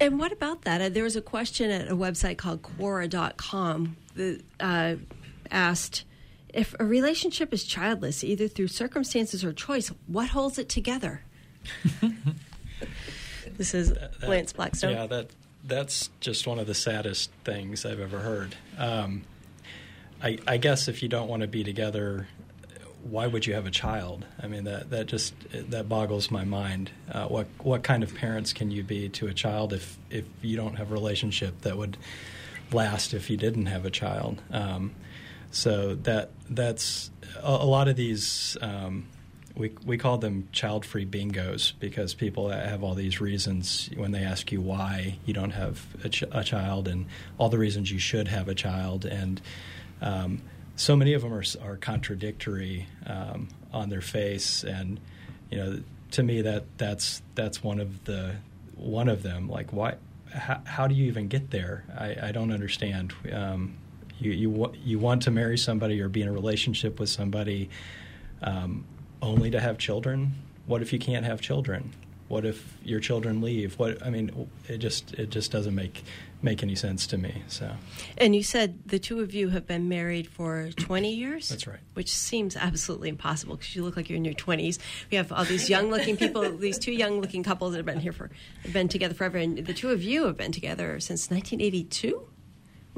And 0.00 0.18
what 0.18 0.32
about 0.32 0.62
that? 0.62 0.80
Uh, 0.80 0.88
there 0.88 1.04
was 1.04 1.16
a 1.16 1.22
question 1.22 1.70
at 1.70 1.90
a 1.90 1.96
website 1.96 2.36
called 2.36 2.62
Quora.com 2.62 3.96
that 4.14 4.42
uh, 4.60 4.94
asked 5.50 6.04
If 6.52 6.74
a 6.78 6.84
relationship 6.84 7.52
is 7.52 7.64
childless, 7.64 8.24
either 8.24 8.48
through 8.48 8.68
circumstances 8.68 9.44
or 9.44 9.52
choice, 9.52 9.92
what 10.06 10.30
holds 10.30 10.58
it 10.58 10.68
together? 10.68 11.22
this 13.56 13.74
is 13.74 13.92
That- 13.92 14.28
Lance 14.28 14.52
Blackstone. 14.52 14.94
Yeah, 14.94 15.06
that 15.06 15.30
that's 15.64 16.08
just 16.20 16.46
one 16.46 16.58
of 16.58 16.66
the 16.66 16.74
saddest 16.74 17.30
things 17.44 17.84
I've 17.84 18.00
ever 18.00 18.20
heard. 18.20 18.54
Um, 18.78 19.22
I, 20.22 20.38
I 20.46 20.56
guess 20.56 20.88
if 20.88 21.02
you 21.02 21.08
don't 21.08 21.28
want 21.28 21.42
to 21.42 21.48
be 21.48 21.62
together, 21.62 22.26
why 23.02 23.26
would 23.26 23.46
you 23.46 23.54
have 23.54 23.66
a 23.66 23.70
child? 23.70 24.24
I 24.42 24.46
mean, 24.46 24.64
that 24.64 24.90
that 24.90 25.06
just 25.06 25.34
that 25.52 25.88
boggles 25.88 26.30
my 26.30 26.44
mind. 26.44 26.90
Uh, 27.10 27.26
what 27.26 27.46
what 27.58 27.82
kind 27.82 28.02
of 28.02 28.14
parents 28.14 28.52
can 28.52 28.70
you 28.70 28.82
be 28.82 29.08
to 29.10 29.26
a 29.28 29.34
child 29.34 29.72
if 29.72 29.96
if 30.10 30.24
you 30.42 30.56
don't 30.56 30.76
have 30.76 30.90
a 30.90 30.94
relationship 30.94 31.60
that 31.62 31.76
would 31.76 31.96
last 32.72 33.14
if 33.14 33.30
you 33.30 33.36
didn't 33.36 33.66
have 33.66 33.84
a 33.84 33.90
child? 33.90 34.40
Um, 34.50 34.92
so 35.50 35.94
that 35.94 36.30
that's 36.48 37.10
a, 37.42 37.48
a 37.48 37.66
lot 37.66 37.88
of 37.88 37.96
these. 37.96 38.56
Um, 38.60 39.06
we 39.54 39.72
we 39.84 39.98
call 39.98 40.18
them 40.18 40.48
child-free 40.52 41.06
bingos 41.06 41.72
because 41.80 42.14
people 42.14 42.48
have 42.48 42.84
all 42.84 42.94
these 42.94 43.20
reasons 43.20 43.90
when 43.96 44.12
they 44.12 44.22
ask 44.22 44.52
you 44.52 44.60
why 44.60 45.18
you 45.24 45.34
don't 45.34 45.50
have 45.50 45.84
a, 46.04 46.08
ch- 46.08 46.24
a 46.30 46.44
child 46.44 46.86
and 46.86 47.06
all 47.38 47.48
the 47.48 47.58
reasons 47.58 47.90
you 47.90 47.98
should 47.98 48.28
have 48.28 48.48
a 48.48 48.54
child. 48.54 49.04
And 49.04 49.40
um, 50.00 50.42
so 50.76 50.94
many 50.94 51.12
of 51.12 51.22
them 51.22 51.32
are 51.32 51.42
are 51.62 51.76
contradictory 51.76 52.86
um, 53.06 53.48
on 53.72 53.88
their 53.88 54.00
face. 54.00 54.62
And 54.62 55.00
you 55.50 55.58
know 55.58 55.80
to 56.12 56.22
me 56.22 56.42
that 56.42 56.64
that's 56.78 57.22
that's 57.34 57.62
one 57.62 57.80
of 57.80 58.04
the 58.04 58.36
one 58.76 59.08
of 59.08 59.24
them. 59.24 59.48
Like 59.48 59.72
why 59.72 59.96
how, 60.32 60.60
how 60.64 60.86
do 60.86 60.94
you 60.94 61.06
even 61.06 61.26
get 61.28 61.50
there? 61.50 61.84
I, 61.96 62.28
I 62.28 62.32
don't 62.32 62.52
understand. 62.52 63.12
Um, 63.32 63.76
you 64.18 64.32
you 64.32 64.72
you 64.84 64.98
want 64.98 65.22
to 65.22 65.30
marry 65.30 65.58
somebody 65.58 66.00
or 66.00 66.08
be 66.08 66.22
in 66.22 66.28
a 66.28 66.32
relationship 66.32 66.98
with 66.98 67.08
somebody 67.08 67.70
um, 68.42 68.84
only 69.22 69.50
to 69.50 69.60
have 69.60 69.78
children? 69.78 70.34
What 70.66 70.82
if 70.82 70.92
you 70.92 70.98
can't 70.98 71.24
have 71.24 71.40
children? 71.40 71.92
What 72.28 72.44
if 72.44 72.76
your 72.84 73.00
children 73.00 73.40
leave? 73.40 73.78
What 73.78 74.04
I 74.04 74.10
mean, 74.10 74.48
it 74.68 74.78
just 74.78 75.14
it 75.14 75.30
just 75.30 75.50
doesn't 75.50 75.74
make 75.74 76.04
make 76.42 76.62
any 76.62 76.74
sense 76.74 77.06
to 77.08 77.18
me. 77.18 77.42
So 77.48 77.70
And 78.16 78.34
you 78.34 78.42
said 78.42 78.78
the 78.86 78.98
two 78.98 79.20
of 79.20 79.34
you 79.34 79.48
have 79.48 79.66
been 79.66 79.88
married 79.88 80.28
for 80.28 80.70
20 80.76 81.12
years? 81.12 81.48
That's 81.48 81.66
right. 81.66 81.80
Which 81.94 82.12
seems 82.12 82.56
absolutely 82.56 83.08
impossible 83.08 83.56
because 83.56 83.74
you 83.74 83.82
look 83.82 83.96
like 83.96 84.08
you're 84.08 84.16
in 84.16 84.24
your 84.24 84.34
20s. 84.34 84.78
We 85.10 85.16
have 85.16 85.32
all 85.32 85.44
these 85.44 85.68
young 85.68 85.90
looking 85.90 86.16
people, 86.16 86.48
these 86.58 86.78
two 86.78 86.92
young 86.92 87.20
looking 87.20 87.42
couples 87.42 87.72
that 87.72 87.78
have 87.78 87.86
been 87.86 88.00
here 88.00 88.12
for, 88.12 88.30
have 88.62 88.72
been 88.72 88.88
together 88.88 89.14
forever. 89.14 89.38
And 89.38 89.66
the 89.66 89.74
two 89.74 89.90
of 89.90 90.02
you 90.02 90.26
have 90.26 90.36
been 90.36 90.52
together 90.52 91.00
since 91.00 91.30
1982? 91.30 92.28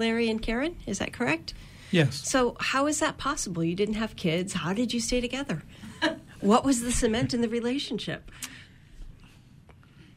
Larry 0.00 0.28
and 0.28 0.42
Karen, 0.42 0.76
is 0.86 0.98
that 0.98 1.12
correct? 1.12 1.54
Yes. 1.92 2.28
So, 2.28 2.56
how 2.58 2.86
is 2.86 3.00
that 3.00 3.18
possible? 3.18 3.62
You 3.62 3.76
didn't 3.76 3.94
have 3.94 4.16
kids. 4.16 4.54
How 4.54 4.72
did 4.72 4.92
you 4.92 5.00
stay 5.00 5.20
together? 5.20 5.62
what 6.40 6.64
was 6.64 6.80
the 6.80 6.90
cement 6.90 7.34
in 7.34 7.40
the 7.40 7.48
relationship? 7.48 8.30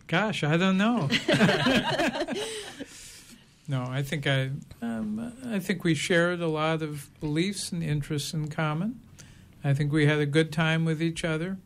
Gosh, 0.07 0.43
I 0.43 0.57
don't 0.57 0.77
know. 0.77 1.09
no, 3.67 3.85
I 3.89 4.03
think 4.03 4.27
I, 4.27 4.51
um, 4.81 5.33
I 5.47 5.59
think 5.59 5.83
we 5.83 5.95
shared 5.95 6.41
a 6.41 6.47
lot 6.47 6.81
of 6.81 7.09
beliefs 7.19 7.71
and 7.71 7.83
interests 7.83 8.33
in 8.33 8.49
common. 8.49 8.99
I 9.63 9.73
think 9.73 9.91
we 9.91 10.05
had 10.05 10.19
a 10.19 10.25
good 10.25 10.51
time 10.51 10.85
with 10.85 11.01
each 11.01 11.23
other. 11.23 11.57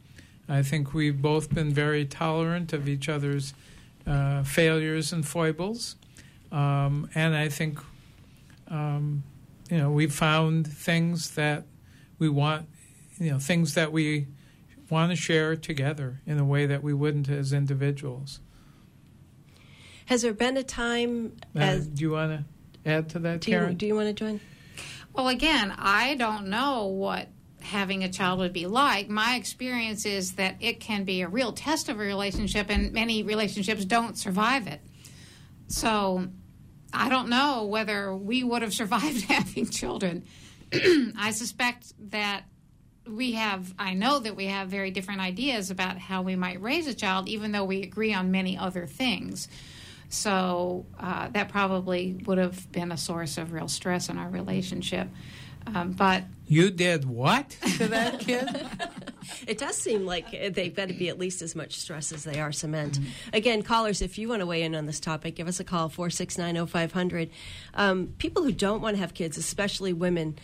I 0.47 0.61
think 0.61 0.93
we've 0.93 1.21
both 1.21 1.53
been 1.53 1.73
very 1.73 2.05
tolerant 2.05 2.71
of 2.71 2.87
each 2.87 3.09
other's 3.09 3.53
uh, 4.05 4.43
failures 4.43 5.11
and 5.11 5.27
foibles, 5.27 5.95
um, 6.51 7.09
and 7.13 7.35
I 7.35 7.49
think, 7.49 7.79
um, 8.69 9.23
you 9.69 9.77
know, 9.77 9.91
we 9.91 10.07
found 10.07 10.67
things 10.67 11.31
that 11.31 11.65
we 12.19 12.29
want, 12.29 12.67
you 13.19 13.31
know, 13.31 13.39
things 13.39 13.73
that 13.75 13.91
we 13.91 14.27
want 14.89 15.11
to 15.11 15.15
share 15.15 15.55
together 15.55 16.21
in 16.25 16.39
a 16.39 16.45
way 16.45 16.65
that 16.65 16.81
we 16.83 16.93
wouldn't 16.93 17.29
as 17.29 17.51
individuals. 17.53 18.39
Has 20.05 20.21
there 20.21 20.33
been 20.33 20.55
a 20.55 20.63
time 20.63 21.33
Uh, 21.55 21.59
as. 21.59 21.87
do 21.87 22.01
you 22.03 22.11
want 22.11 22.31
to 22.85 22.89
add 22.89 23.09
to 23.09 23.19
that, 23.19 23.41
Do 23.41 23.51
you, 23.51 23.57
Karen? 23.57 23.75
do 23.75 23.85
you 23.85 23.95
want 23.95 24.07
to 24.07 24.13
join? 24.13 24.39
Well, 25.13 25.27
again, 25.27 25.73
I 25.77 26.15
don't 26.15 26.47
know 26.47 26.85
what 26.85 27.27
having 27.59 28.03
a 28.03 28.09
child 28.09 28.39
would 28.39 28.53
be 28.53 28.65
like. 28.67 29.09
My 29.09 29.35
experience 29.35 30.05
is 30.05 30.33
that 30.33 30.55
it 30.61 30.79
can 30.79 31.03
be 31.03 31.21
a 31.21 31.27
real 31.27 31.51
test 31.51 31.89
of 31.89 31.97
a 31.97 31.99
relationship, 32.03 32.69
and 32.69 32.93
many 32.93 33.23
relationships 33.23 33.83
don't 33.83 34.17
survive 34.17 34.67
it. 34.67 34.79
So 35.67 36.27
I 36.93 37.09
don't 37.09 37.29
know 37.29 37.65
whether 37.65 38.15
we 38.15 38.43
would 38.43 38.61
have 38.61 38.73
survived 38.73 39.21
having 39.29 39.69
children. 39.69 40.25
I 40.73 41.31
suspect 41.31 41.93
that 42.11 42.43
we 43.07 43.33
have, 43.33 43.73
I 43.79 43.93
know 43.93 44.19
that 44.19 44.35
we 44.35 44.45
have 44.45 44.69
very 44.69 44.91
different 44.91 45.21
ideas 45.21 45.71
about 45.71 45.97
how 45.97 46.21
we 46.21 46.35
might 46.35 46.61
raise 46.61 46.87
a 46.87 46.93
child, 46.93 47.29
even 47.29 47.51
though 47.51 47.63
we 47.63 47.83
agree 47.83 48.13
on 48.13 48.31
many 48.31 48.57
other 48.57 48.85
things. 48.85 49.47
So 50.09 50.85
uh, 50.99 51.29
that 51.29 51.49
probably 51.49 52.21
would 52.25 52.37
have 52.37 52.71
been 52.71 52.91
a 52.91 52.97
source 52.97 53.37
of 53.37 53.51
real 53.51 53.67
stress 53.67 54.09
in 54.09 54.17
our 54.17 54.29
relationship. 54.29 55.09
Um, 55.73 55.91
but 55.91 56.23
you 56.47 56.69
did 56.69 57.05
what 57.05 57.49
to 57.77 57.87
that 57.89 58.19
kid? 58.19 58.47
It 59.47 59.57
does 59.57 59.77
seem 59.77 60.05
like 60.05 60.31
they've 60.53 60.75
got 60.75 60.89
to 60.89 60.93
be 60.93 61.09
at 61.09 61.17
least 61.17 61.41
as 61.41 61.55
much 61.55 61.77
stress 61.77 62.11
as 62.11 62.23
they 62.23 62.39
are 62.39 62.51
cement. 62.51 62.99
Again, 63.33 63.61
callers, 63.61 64.01
if 64.01 64.17
you 64.17 64.27
want 64.27 64.41
to 64.41 64.45
weigh 64.45 64.63
in 64.63 64.75
on 64.75 64.85
this 64.85 64.99
topic, 64.99 65.35
give 65.35 65.47
us 65.47 65.59
a 65.59 65.63
call, 65.63 65.89
469 65.89 66.65
0500. 66.67 67.29
Um, 67.73 68.13
people 68.17 68.43
who 68.43 68.51
don't 68.51 68.81
want 68.81 68.95
to 68.95 68.99
have 68.99 69.13
kids, 69.13 69.37
especially 69.37 69.93
women, 69.93 70.37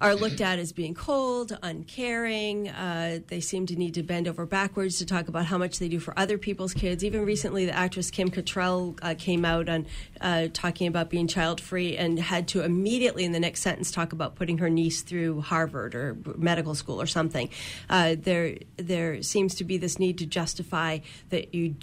are 0.00 0.14
looked 0.14 0.40
at 0.40 0.58
as 0.58 0.72
being 0.72 0.94
cold, 0.94 1.56
uncaring. 1.62 2.68
Uh, 2.68 3.20
they 3.28 3.40
seem 3.40 3.66
to 3.66 3.76
need 3.76 3.94
to 3.94 4.02
bend 4.02 4.26
over 4.26 4.44
backwards 4.46 4.98
to 4.98 5.06
talk 5.06 5.28
about 5.28 5.46
how 5.46 5.58
much 5.58 5.78
they 5.78 5.88
do 5.88 6.00
for 6.00 6.18
other 6.18 6.38
people's 6.38 6.74
kids. 6.74 7.04
Even 7.04 7.24
recently, 7.24 7.66
the 7.66 7.76
actress 7.76 8.10
Kim 8.10 8.30
Cattrall 8.30 8.98
uh, 9.02 9.14
came 9.16 9.44
out 9.44 9.68
on 9.68 9.86
uh, 10.22 10.48
talking 10.52 10.86
about 10.86 11.10
being 11.10 11.26
child 11.26 11.60
free 11.60 11.96
and 11.96 12.18
had 12.18 12.48
to 12.48 12.62
immediately 12.62 13.24
in 13.24 13.32
the 13.32 13.40
next 13.40 13.60
sentence 13.60 13.90
talk 13.90 14.12
about 14.12 14.36
putting 14.36 14.58
her 14.58 14.70
niece 14.70 15.02
through 15.02 15.40
Harvard 15.40 15.94
or 15.94 16.16
medical 16.36 16.74
school 16.74 17.00
or 17.00 17.06
something. 17.06 17.50
Uh, 17.90 18.16
there, 18.18 18.56
there 18.76 19.22
seems 19.22 19.54
to 19.56 19.64
be 19.64 19.76
this 19.76 19.98
need 19.98 20.18
to 20.18 20.26
justify 20.26 20.98
that 21.30 21.54
you 21.54 21.74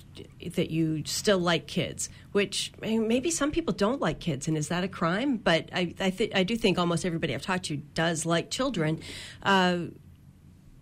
that 0.55 0.71
you 0.71 1.03
still 1.05 1.39
like 1.39 1.67
kids, 1.67 2.09
which 2.31 2.71
maybe 2.81 3.29
some 3.29 3.51
people 3.51 3.73
don't 3.73 3.99
like 3.99 4.19
kids, 4.19 4.47
and 4.47 4.57
is 4.57 4.69
that 4.69 4.83
a 4.83 4.87
crime? 4.87 5.37
But 5.37 5.69
I, 5.73 5.93
I, 5.99 6.09
th- 6.09 6.31
I 6.33 6.43
do 6.43 6.55
think 6.55 6.79
almost 6.79 7.05
everybody 7.05 7.35
I've 7.35 7.41
talked 7.41 7.65
to 7.65 7.77
does 7.77 8.25
like 8.25 8.49
children. 8.49 9.01
Uh, 9.43 9.79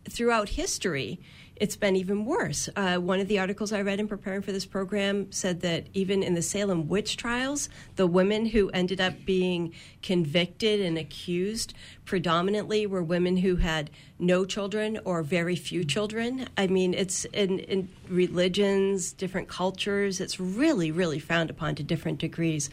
throughout 0.09 0.49
history, 0.49 1.19
it's 1.59 1.75
been 1.75 1.95
even 1.95 2.25
worse. 2.25 2.69
Uh, 2.75 2.97
one 2.97 3.19
of 3.19 3.27
the 3.27 3.39
articles 3.39 3.71
I 3.73 3.81
read 3.81 3.99
in 3.99 4.07
preparing 4.07 4.41
for 4.41 4.51
this 4.51 4.65
program 4.65 5.31
said 5.31 5.61
that 5.61 5.87
even 5.93 6.21
in 6.23 6.33
the 6.35 6.41
Salem 6.41 6.87
witch 6.87 7.17
trials, 7.17 7.69
the 7.95 8.05
women 8.07 8.45
who 8.47 8.69
ended 8.69 9.01
up 9.01 9.13
being 9.25 9.73
convicted 10.01 10.79
and 10.81 10.97
accused 10.97 11.73
predominantly 12.05 12.85
were 12.85 13.03
women 13.03 13.37
who 13.37 13.57
had 13.57 13.89
no 14.19 14.45
children 14.45 14.99
or 15.05 15.23
very 15.23 15.55
few 15.55 15.83
children. 15.83 16.47
I 16.57 16.67
mean, 16.67 16.93
it's 16.93 17.25
in, 17.25 17.59
in 17.59 17.89
religions, 18.07 19.11
different 19.11 19.47
cultures, 19.47 20.19
it's 20.21 20.39
really, 20.39 20.91
really 20.91 21.19
frowned 21.19 21.49
upon 21.49 21.75
to 21.75 21.83
different 21.83 22.19
degrees. 22.19 22.69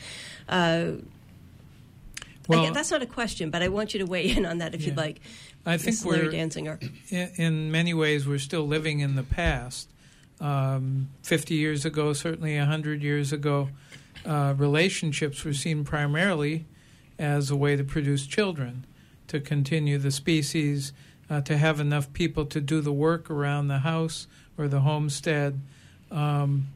Uh, 0.49 0.93
Well- 2.49 2.67
I- 2.67 2.71
that's 2.71 2.91
not 2.91 3.03
a 3.03 3.07
question, 3.07 3.51
but 3.51 3.63
I 3.63 3.69
want 3.69 3.95
you 3.95 4.01
to 4.01 4.07
weigh 4.07 4.31
in 4.31 4.45
on 4.47 4.59
that 4.59 4.75
if 4.75 4.85
you'd 4.87 4.97
like. 4.97 5.21
I 5.67 5.77
think 5.77 5.97
Ms. 5.97 6.05
We're 6.05 6.31
Dansinger. 6.31 7.39
in, 7.39 7.71
many 7.71 7.95
ways 7.95 8.27
we're 8.27 8.39
still 8.39 8.67
living 8.67 9.01
in 9.01 9.17
the 9.17 9.23
past. 9.23 9.89
Um, 10.41 11.09
Fifty 11.23 11.55
years 11.55 11.85
ago, 11.85 12.13
certainly 12.13 12.57
hundred 12.59 13.03
years 13.03 13.33
ago, 13.33 13.71
uh, 14.27 14.55
relationships 14.57 15.45
were 15.45 15.55
seen 15.55 15.85
primarily 15.85 16.67
as 17.19 17.51
a 17.51 17.57
way 17.57 17.77
to 17.77 17.85
produce 17.85 18.27
children, 18.27 18.85
to 19.29 19.41
continue 19.41 19.99
the 19.99 20.11
species, 20.11 20.93
uh, 21.31 21.41
to 21.43 21.57
have 21.57 21.81
enough 21.81 22.13
people 22.13 22.45
to 22.47 22.61
do 22.61 22.81
the 22.81 22.93
work 22.93 23.31
around 23.31 23.69
the 23.69 23.79
house 23.79 24.27
or 24.59 24.69
the 24.69 24.81
homestead. 24.81 25.61
Um, 26.11 26.69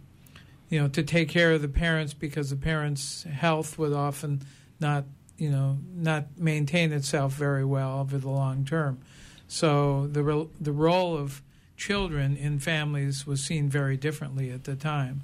you 0.70 0.80
know, 0.80 0.88
to 0.88 1.02
take 1.02 1.28
care 1.28 1.52
of 1.52 1.62
the 1.62 1.68
parents 1.68 2.12
because 2.14 2.50
the 2.50 2.56
parents' 2.56 3.22
health 3.22 3.78
would 3.78 3.92
often 3.92 4.42
not, 4.80 5.04
you 5.38 5.50
know, 5.50 5.78
not 5.94 6.36
maintain 6.36 6.92
itself 6.92 7.32
very 7.32 7.64
well 7.64 8.00
over 8.00 8.18
the 8.18 8.28
long 8.28 8.64
term. 8.64 8.98
So 9.46 10.06
the 10.08 10.48
the 10.60 10.72
role 10.72 11.16
of 11.16 11.42
children 11.76 12.36
in 12.36 12.58
families 12.58 13.26
was 13.26 13.42
seen 13.42 13.68
very 13.68 13.96
differently 13.96 14.50
at 14.50 14.64
the 14.64 14.76
time. 14.76 15.22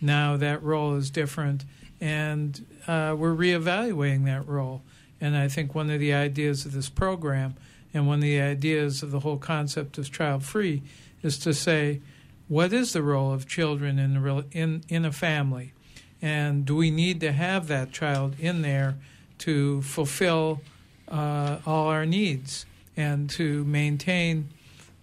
Now 0.00 0.36
that 0.36 0.62
role 0.62 0.94
is 0.94 1.10
different, 1.10 1.64
and 2.00 2.64
uh, 2.86 3.14
we're 3.18 3.34
reevaluating 3.34 4.24
that 4.24 4.48
role. 4.48 4.82
And 5.20 5.36
I 5.36 5.48
think 5.48 5.74
one 5.74 5.90
of 5.90 6.00
the 6.00 6.14
ideas 6.14 6.64
of 6.64 6.72
this 6.72 6.88
program, 6.88 7.56
and 7.92 8.06
one 8.06 8.18
of 8.18 8.22
the 8.22 8.40
ideas 8.40 9.02
of 9.02 9.10
the 9.10 9.20
whole 9.20 9.36
concept 9.36 9.98
of 9.98 10.10
child 10.10 10.42
free, 10.44 10.82
is 11.22 11.38
to 11.40 11.52
say, 11.52 12.00
what 12.48 12.72
is 12.72 12.94
the 12.94 13.02
role 13.02 13.32
of 13.32 13.46
children 13.46 13.98
in 13.98 14.22
rel- 14.22 14.44
in 14.52 14.82
in 14.88 15.04
a 15.04 15.12
family, 15.12 15.74
and 16.22 16.64
do 16.64 16.74
we 16.76 16.90
need 16.90 17.20
to 17.20 17.32
have 17.32 17.66
that 17.66 17.92
child 17.92 18.36
in 18.38 18.62
there 18.62 18.96
to 19.40 19.82
fulfill 19.82 20.60
uh, 21.08 21.58
all 21.66 21.88
our 21.88 22.06
needs 22.06 22.66
and 22.96 23.28
to 23.30 23.64
maintain, 23.64 24.48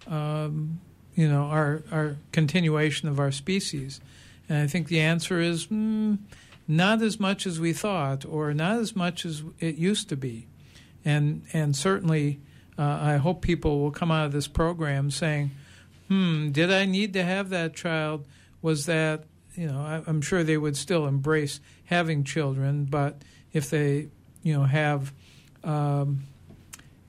um, 0.06 0.80
you 1.14 1.28
know, 1.28 1.44
our 1.44 1.82
our 1.90 2.16
continuation 2.32 3.08
of 3.08 3.20
our 3.20 3.32
species. 3.32 4.00
And 4.48 4.58
I 4.58 4.66
think 4.66 4.88
the 4.88 5.00
answer 5.00 5.40
is 5.40 5.66
mm, 5.66 6.18
not 6.66 7.02
as 7.02 7.20
much 7.20 7.46
as 7.46 7.60
we 7.60 7.72
thought, 7.72 8.24
or 8.24 8.54
not 8.54 8.78
as 8.78 8.96
much 8.96 9.26
as 9.26 9.42
it 9.58 9.76
used 9.76 10.08
to 10.08 10.16
be. 10.16 10.46
And 11.04 11.42
and 11.52 11.76
certainly, 11.76 12.40
uh, 12.78 12.98
I 13.00 13.16
hope 13.16 13.42
people 13.42 13.80
will 13.80 13.90
come 13.90 14.10
out 14.10 14.26
of 14.26 14.32
this 14.32 14.48
program 14.48 15.10
saying, 15.10 15.50
"Hmm, 16.08 16.50
did 16.50 16.72
I 16.72 16.84
need 16.84 17.12
to 17.14 17.24
have 17.24 17.50
that 17.50 17.74
child? 17.74 18.24
Was 18.62 18.86
that 18.86 19.24
you 19.54 19.66
know? 19.66 19.80
I, 19.80 20.02
I'm 20.06 20.22
sure 20.22 20.44
they 20.44 20.56
would 20.56 20.76
still 20.76 21.06
embrace 21.06 21.60
having 21.86 22.22
children, 22.22 22.84
but 22.84 23.22
if 23.52 23.70
they 23.70 24.08
you 24.48 24.56
know 24.56 24.64
have 24.64 25.12
um, 25.62 26.24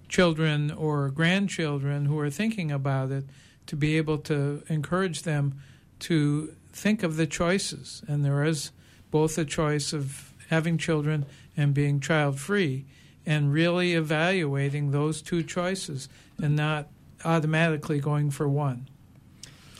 children 0.09 0.71
or 0.71 1.09
grandchildren 1.09 2.05
who 2.05 2.19
are 2.19 2.29
thinking 2.29 2.69
about 2.69 3.11
it, 3.11 3.23
to 3.65 3.77
be 3.77 3.95
able 3.95 4.17
to 4.17 4.61
encourage 4.67 5.23
them 5.23 5.61
to 5.99 6.53
think 6.73 7.01
of 7.01 7.15
the 7.15 7.25
choices. 7.25 8.03
And 8.07 8.25
there 8.25 8.43
is 8.43 8.71
both 9.09 9.37
a 9.37 9.45
choice 9.45 9.93
of 9.93 10.33
having 10.49 10.77
children 10.77 11.25
and 11.55 11.73
being 11.73 12.01
child 12.01 12.39
free, 12.39 12.85
and 13.25 13.53
really 13.53 13.93
evaluating 13.93 14.91
those 14.91 15.21
two 15.21 15.41
choices 15.41 16.09
and 16.41 16.57
not 16.57 16.89
automatically 17.23 17.99
going 17.99 18.31
for 18.31 18.49
one. 18.49 18.89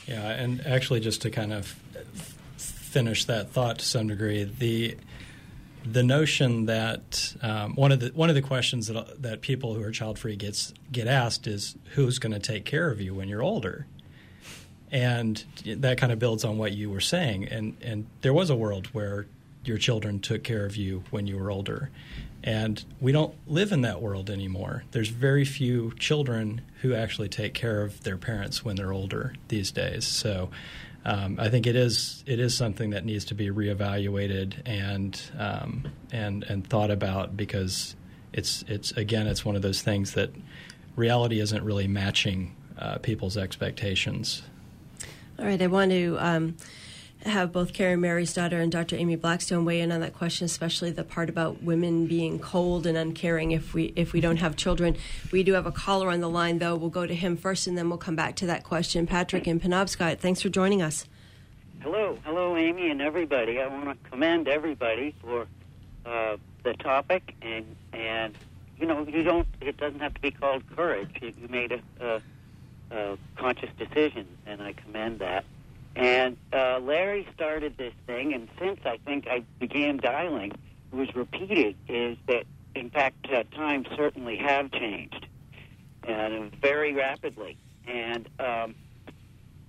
Yeah, 0.06 0.30
and 0.30 0.66
actually, 0.66 1.00
just 1.00 1.20
to 1.22 1.30
kind 1.30 1.52
of 1.52 1.76
finish 2.56 3.26
that 3.26 3.50
thought 3.50 3.80
to 3.80 3.84
some 3.84 4.08
degree, 4.08 4.44
the 4.44 4.96
the 5.84 6.02
notion 6.02 6.66
that 6.66 7.34
um, 7.42 7.74
one 7.74 7.92
of 7.92 8.00
the 8.00 8.08
one 8.08 8.28
of 8.28 8.34
the 8.34 8.42
questions 8.42 8.86
that 8.88 9.22
that 9.22 9.40
people 9.40 9.74
who 9.74 9.82
are 9.82 9.90
child 9.90 10.18
free 10.18 10.36
gets 10.36 10.74
get 10.92 11.06
asked 11.06 11.46
is 11.46 11.76
who's 11.94 12.18
going 12.18 12.32
to 12.32 12.38
take 12.38 12.64
care 12.64 12.90
of 12.90 13.00
you 13.00 13.14
when 13.14 13.28
you're 13.28 13.42
older, 13.42 13.86
and 14.90 15.44
that 15.64 15.98
kind 15.98 16.12
of 16.12 16.18
builds 16.18 16.44
on 16.44 16.58
what 16.58 16.72
you 16.72 16.90
were 16.90 17.00
saying. 17.00 17.44
And 17.48 17.76
and 17.82 18.06
there 18.20 18.34
was 18.34 18.50
a 18.50 18.56
world 18.56 18.88
where 18.88 19.26
your 19.64 19.78
children 19.78 20.20
took 20.20 20.42
care 20.42 20.64
of 20.64 20.76
you 20.76 21.04
when 21.10 21.26
you 21.26 21.38
were 21.38 21.50
older, 21.50 21.90
and 22.42 22.84
we 23.00 23.12
don't 23.12 23.34
live 23.46 23.72
in 23.72 23.82
that 23.82 24.02
world 24.02 24.30
anymore. 24.30 24.84
There's 24.90 25.08
very 25.08 25.44
few 25.44 25.92
children 25.98 26.62
who 26.82 26.94
actually 26.94 27.28
take 27.28 27.54
care 27.54 27.82
of 27.82 28.02
their 28.02 28.16
parents 28.16 28.64
when 28.64 28.76
they're 28.76 28.92
older 28.92 29.34
these 29.48 29.70
days. 29.70 30.06
So 30.06 30.50
um, 31.04 31.36
I 31.40 31.48
think 31.48 31.66
it 31.66 31.76
is 31.76 32.22
it 32.26 32.38
is 32.40 32.54
something 32.54 32.90
that 32.90 33.04
needs 33.04 33.24
to 33.26 33.34
be 33.34 33.48
reevaluated 33.48 34.54
and 34.66 35.20
um, 35.38 35.88
and 36.12 36.44
and 36.44 36.66
thought 36.66 36.90
about 36.90 37.36
because 37.36 37.96
it's 38.32 38.64
it's 38.68 38.92
again 38.92 39.26
it's 39.26 39.44
one 39.44 39.56
of 39.56 39.62
those 39.62 39.80
things 39.82 40.12
that 40.12 40.30
reality 40.96 41.40
isn't 41.40 41.64
really 41.64 41.88
matching 41.88 42.54
uh, 42.78 42.98
people's 42.98 43.36
expectations. 43.36 44.42
All 45.38 45.46
right, 45.46 45.60
I 45.60 45.68
want 45.68 45.90
to 45.90 46.16
um, 46.18 46.56
have 47.26 47.52
both 47.52 47.72
Karen 47.72 48.00
Marysdaughter 48.00 48.60
and 48.60 48.72
Dr. 48.72 48.96
Amy 48.96 49.16
Blackstone 49.16 49.64
weigh 49.64 49.80
in 49.80 49.92
on 49.92 50.00
that 50.00 50.14
question, 50.14 50.46
especially 50.46 50.90
the 50.90 51.04
part 51.04 51.28
about 51.28 51.62
women 51.62 52.06
being 52.06 52.38
cold 52.38 52.86
and 52.86 52.96
uncaring 52.96 53.52
if 53.52 53.74
we 53.74 53.92
if 53.96 54.12
we 54.12 54.20
don't 54.20 54.38
have 54.38 54.56
children. 54.56 54.96
We 55.30 55.42
do 55.42 55.52
have 55.52 55.66
a 55.66 55.72
caller 55.72 56.10
on 56.10 56.20
the 56.20 56.28
line, 56.28 56.58
though. 56.58 56.76
We'll 56.76 56.90
go 56.90 57.06
to 57.06 57.14
him 57.14 57.36
first, 57.36 57.66
and 57.66 57.76
then 57.76 57.88
we'll 57.88 57.98
come 57.98 58.16
back 58.16 58.36
to 58.36 58.46
that 58.46 58.64
question. 58.64 59.06
Patrick 59.06 59.46
and 59.46 59.60
Penobscot, 59.60 60.18
thanks 60.18 60.40
for 60.40 60.48
joining 60.48 60.82
us. 60.82 61.06
Hello, 61.82 62.18
hello, 62.24 62.56
Amy 62.56 62.90
and 62.90 63.00
everybody. 63.00 63.58
I 63.58 63.66
want 63.66 64.02
to 64.02 64.10
commend 64.10 64.48
everybody 64.48 65.14
for 65.22 65.46
uh, 66.04 66.36
the 66.62 66.74
topic, 66.74 67.34
and 67.42 67.64
and 67.92 68.34
you 68.78 68.86
know 68.86 69.06
you 69.06 69.22
don't. 69.22 69.46
It 69.60 69.76
doesn't 69.76 70.00
have 70.00 70.14
to 70.14 70.20
be 70.20 70.30
called 70.30 70.62
courage. 70.74 71.10
You, 71.20 71.32
made 71.48 71.72
a, 71.72 71.80
a, 72.00 72.22
a 72.90 73.18
conscious 73.36 73.70
decision, 73.78 74.26
and 74.46 74.62
I 74.62 74.72
commend 74.72 75.20
that. 75.20 75.44
And 76.00 76.38
uh, 76.50 76.80
Larry 76.80 77.28
started 77.34 77.76
this 77.76 77.92
thing, 78.06 78.32
and 78.32 78.48
since 78.58 78.80
I 78.86 78.96
think 79.04 79.26
I 79.28 79.44
began 79.58 79.98
dialing, 79.98 80.50
it 80.50 80.96
was 80.96 81.14
repeated 81.14 81.76
is 81.88 82.16
that, 82.26 82.44
in 82.74 82.88
fact, 82.88 83.26
uh, 83.30 83.42
times 83.54 83.86
certainly 83.94 84.38
have 84.38 84.72
changed, 84.72 85.26
and 86.04 86.52
very 86.56 86.94
rapidly. 86.94 87.58
And 87.86 88.26
um, 88.38 88.74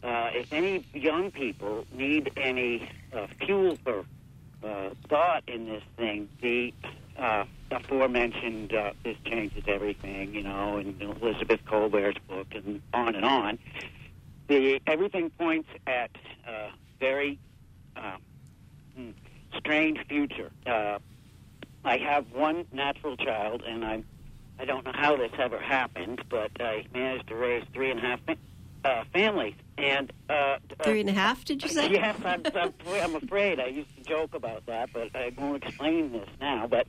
uh, 0.04 0.30
if 0.34 0.54
any 0.54 0.86
young 0.94 1.32
people 1.32 1.86
need 1.94 2.32
any 2.38 2.90
uh, 3.12 3.28
fuel 3.46 3.78
for 3.84 4.06
uh, 4.64 4.92
thought 5.10 5.44
in 5.48 5.66
this 5.66 5.84
thing, 5.98 6.30
the 6.42 6.74
uh, 7.20 7.44
aforementioned 7.72 8.74
uh, 8.74 8.94
"This 9.04 9.18
Changes 9.26 9.66
Everything," 9.68 10.34
you 10.34 10.44
know, 10.44 10.78
and 10.78 11.02
Elizabeth 11.02 11.60
Kolbert's 11.66 12.20
book, 12.30 12.48
and 12.52 12.82
on 12.94 13.16
and 13.16 13.26
on 13.26 13.60
the 14.52 14.82
everything 14.86 15.30
points 15.30 15.70
at 15.88 16.12
uh, 16.48 16.70
very 17.00 17.40
uh, 17.96 18.18
strange 19.58 20.00
future. 20.10 20.52
Uh, 20.66 21.00
I 21.86 21.98
have 21.98 22.32
one 22.34 22.66
natural 22.74 23.16
child, 23.16 23.64
and 23.66 23.86
I 23.86 24.04
I 24.60 24.66
don't 24.66 24.86
know 24.86 24.92
how 24.94 25.16
this 25.16 25.32
ever 25.40 25.60
happened, 25.60 26.24
but 26.30 26.52
I 26.60 26.86
managed 26.94 27.28
to 27.30 27.36
raise 27.36 27.64
three 27.74 27.92
and 27.92 28.00
a 28.00 28.04
half 28.04 28.20
uh, 28.84 29.04
families. 29.14 29.56
And 29.78 30.12
uh, 30.30 30.58
three 30.84 31.00
and 31.00 31.10
a 31.10 31.14
half? 31.14 31.46
Did 31.46 31.64
you 31.64 31.70
say? 31.70 31.90
Yes, 31.92 32.16
I'm, 32.24 32.44
I'm, 32.54 32.74
I'm 32.88 33.16
afraid. 33.16 33.60
I 33.60 33.68
used 33.68 33.96
to 33.98 34.04
joke 34.04 34.36
about 34.36 34.66
that, 34.66 34.90
but 34.94 35.16
I 35.16 35.32
won't 35.38 35.64
explain 35.64 36.12
this 36.12 36.30
now. 36.40 36.68
But 36.68 36.88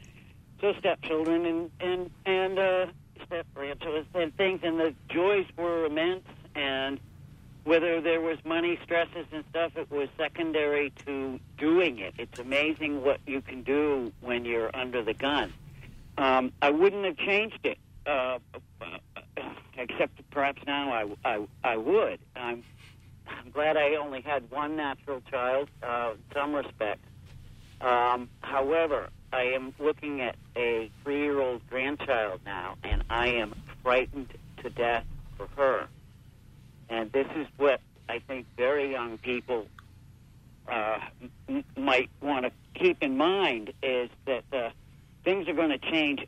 so 0.60 0.74
stepchildren 0.80 1.46
and 1.46 1.70
and 1.80 2.10
and 2.26 2.58
uh, 2.58 2.86
step 3.24 3.46
grandchildren 3.54 4.06
and 4.14 4.36
things, 4.36 4.60
and 4.64 4.80
the 4.80 4.94
joys 5.08 5.46
were 5.56 5.86
immense 5.86 6.26
and 6.54 7.00
whether 7.64 8.00
there 8.00 8.20
was 8.20 8.38
money, 8.44 8.78
stresses, 8.82 9.26
and 9.32 9.44
stuff, 9.50 9.72
it 9.76 9.90
was 9.90 10.08
secondary 10.16 10.92
to 11.06 11.38
doing 11.58 11.98
it. 11.98 12.14
It's 12.18 12.38
amazing 12.38 13.02
what 13.02 13.20
you 13.26 13.40
can 13.40 13.62
do 13.62 14.12
when 14.20 14.44
you're 14.44 14.74
under 14.74 15.02
the 15.02 15.14
gun. 15.14 15.52
Um, 16.18 16.52
I 16.60 16.70
wouldn't 16.70 17.04
have 17.04 17.16
changed 17.16 17.60
it, 17.64 17.78
uh, 18.06 18.38
except 19.78 20.28
perhaps 20.30 20.62
now 20.66 20.92
I, 20.92 21.06
I, 21.24 21.46
I 21.62 21.76
would. 21.76 22.18
I'm, 22.34 22.64
I'm 23.28 23.50
glad 23.50 23.76
I 23.76 23.94
only 23.94 24.20
had 24.20 24.50
one 24.50 24.76
natural 24.76 25.22
child, 25.30 25.68
uh, 25.82 26.12
in 26.14 26.18
some 26.34 26.54
respects. 26.54 27.08
Um, 27.80 28.28
however, 28.40 29.08
I 29.32 29.44
am 29.44 29.72
looking 29.78 30.20
at 30.20 30.36
a 30.56 30.90
three 31.02 31.20
year 31.20 31.40
old 31.40 31.66
grandchild 31.68 32.40
now, 32.44 32.76
and 32.84 33.02
I 33.08 33.28
am 33.28 33.54
frightened 33.82 34.32
to 34.62 34.70
death 34.70 35.04
for 35.36 35.48
her. 35.56 35.88
And 36.92 37.10
this 37.12 37.26
is 37.36 37.48
what 37.56 37.80
I 38.08 38.20
think 38.28 38.46
very 38.58 38.92
young 38.92 39.18
people 39.18 39.66
uh, 40.70 40.98
m- 41.48 41.64
might 41.76 42.10
want 42.20 42.44
to 42.46 42.52
keep 42.78 42.98
in 43.02 43.16
mind 43.16 43.72
is 43.82 44.10
that 44.26 44.44
uh, 44.52 44.70
things 45.24 45.48
are 45.48 45.54
going 45.54 45.70
to 45.70 45.78
change 45.90 46.20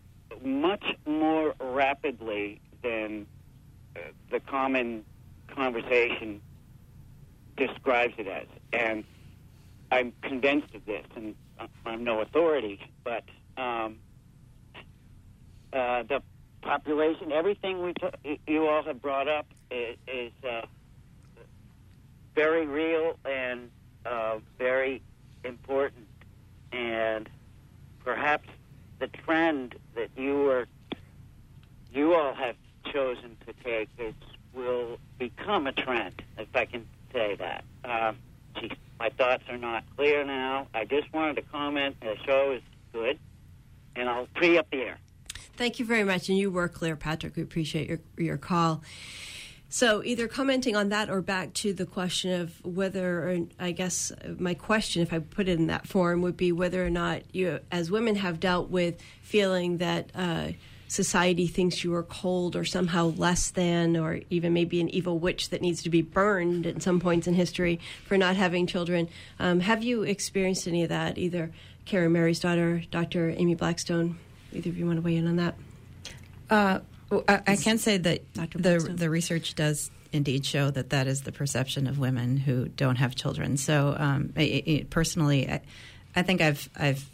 much 0.42 0.84
more 1.06 1.54
rapidly 1.60 2.60
than 2.82 3.26
uh, 3.94 4.00
the 4.30 4.40
common 4.40 5.04
conversation 5.54 6.40
describes 7.58 8.14
it 8.18 8.26
as. 8.26 8.46
And 8.72 9.04
I'm 9.90 10.14
convinced 10.22 10.74
of 10.74 10.84
this, 10.86 11.04
and 11.14 11.34
I'm 11.84 12.04
no 12.04 12.22
authority, 12.22 12.80
but 13.04 13.24
um, 13.58 13.96
uh, 15.72 16.04
the 16.04 16.22
population, 16.62 17.32
everything 17.32 17.82
we 17.82 17.92
t- 17.94 18.40
you 18.46 18.66
all 18.66 18.82
have 18.84 19.02
brought 19.02 19.28
up 19.28 19.46
is, 20.06 20.32
uh, 20.44 20.62
very 22.34 22.66
real 22.66 23.16
and 23.24 23.70
uh, 24.04 24.38
very 24.58 25.02
important. 25.44 26.06
And 26.72 27.28
perhaps 28.04 28.48
the 28.98 29.06
trend 29.06 29.76
that 29.94 30.10
you 30.16 30.50
are, 30.50 30.66
you 31.92 32.14
all 32.14 32.34
have 32.34 32.56
chosen 32.92 33.36
to 33.46 33.52
take 33.64 33.88
is 33.98 34.14
will 34.52 34.98
become 35.18 35.66
a 35.66 35.72
trend, 35.72 36.22
if 36.38 36.48
I 36.54 36.64
can 36.64 36.86
say 37.12 37.36
that. 37.36 37.64
Uh, 37.84 38.12
geez, 38.60 38.72
my 38.98 39.10
thoughts 39.10 39.44
are 39.48 39.58
not 39.58 39.84
clear 39.96 40.24
now. 40.24 40.68
I 40.74 40.84
just 40.84 41.12
wanted 41.12 41.36
to 41.36 41.42
comment. 41.42 41.96
The 42.00 42.16
show 42.24 42.52
is 42.52 42.62
good, 42.92 43.18
and 43.96 44.08
I'll 44.08 44.28
pre 44.34 44.58
up 44.58 44.70
the 44.70 44.78
air. 44.78 44.98
Thank 45.56 45.78
you 45.78 45.84
very 45.84 46.04
much, 46.04 46.28
and 46.28 46.38
you 46.38 46.50
were 46.50 46.68
clear, 46.68 46.96
Patrick. 46.96 47.36
We 47.36 47.42
appreciate 47.42 47.88
your 47.88 48.00
your 48.16 48.36
call. 48.36 48.82
So, 49.68 50.04
either 50.04 50.28
commenting 50.28 50.76
on 50.76 50.90
that 50.90 51.10
or 51.10 51.20
back 51.20 51.52
to 51.54 51.72
the 51.72 51.84
question 51.84 52.40
of 52.40 52.64
whether, 52.64 53.28
or 53.28 53.38
I 53.58 53.72
guess 53.72 54.12
my 54.38 54.54
question, 54.54 55.02
if 55.02 55.12
I 55.12 55.18
put 55.18 55.48
it 55.48 55.58
in 55.58 55.66
that 55.66 55.88
form, 55.88 56.22
would 56.22 56.36
be 56.36 56.52
whether 56.52 56.84
or 56.86 56.90
not 56.90 57.22
you, 57.32 57.58
as 57.72 57.90
women, 57.90 58.14
have 58.14 58.38
dealt 58.38 58.70
with 58.70 59.00
feeling 59.22 59.78
that 59.78 60.10
uh, 60.14 60.48
society 60.94 61.46
thinks 61.46 61.82
you 61.82 61.92
are 61.94 62.02
cold 62.04 62.54
or 62.54 62.64
somehow 62.64 63.06
less 63.16 63.50
than, 63.50 63.96
or 63.96 64.20
even 64.30 64.52
maybe 64.52 64.80
an 64.80 64.88
evil 64.90 65.18
witch 65.18 65.50
that 65.50 65.60
needs 65.60 65.82
to 65.82 65.90
be 65.90 66.02
burned 66.02 66.66
at 66.66 66.82
some 66.82 67.00
points 67.00 67.26
in 67.26 67.34
history 67.34 67.80
for 68.06 68.16
not 68.16 68.36
having 68.36 68.66
children. 68.66 69.08
Um, 69.40 69.60
have 69.60 69.82
you 69.82 70.02
experienced 70.02 70.68
any 70.68 70.82
of 70.84 70.90
that, 70.90 71.18
either 71.18 71.50
Karen 71.84 72.12
Marysdaughter, 72.12 72.84
Dr. 72.90 73.30
Amy 73.30 73.54
Blackstone? 73.54 74.18
Either 74.52 74.70
of 74.70 74.78
you 74.78 74.86
want 74.86 74.98
to 74.98 75.02
weigh 75.02 75.16
in 75.16 75.26
on 75.26 75.36
that? 75.36 75.54
Uh, 76.48 76.78
I, 77.10 77.40
I 77.46 77.56
can 77.56 77.78
say 77.78 77.98
that 77.98 78.32
Dr. 78.32 78.58
the 78.58 78.70
Blackstone? 78.70 78.96
the 78.96 79.10
research 79.10 79.54
does 79.54 79.90
indeed 80.12 80.46
show 80.46 80.70
that 80.70 80.90
that 80.90 81.06
is 81.06 81.22
the 81.22 81.32
perception 81.32 81.86
of 81.86 81.98
women 81.98 82.36
who 82.36 82.68
don't 82.68 82.96
have 82.96 83.14
children. 83.14 83.56
So, 83.56 83.94
um, 83.98 84.32
personally, 84.90 85.50
I, 85.50 85.62
I 86.14 86.22
think 86.22 86.40
I've 86.40 86.68
I've 86.76 87.08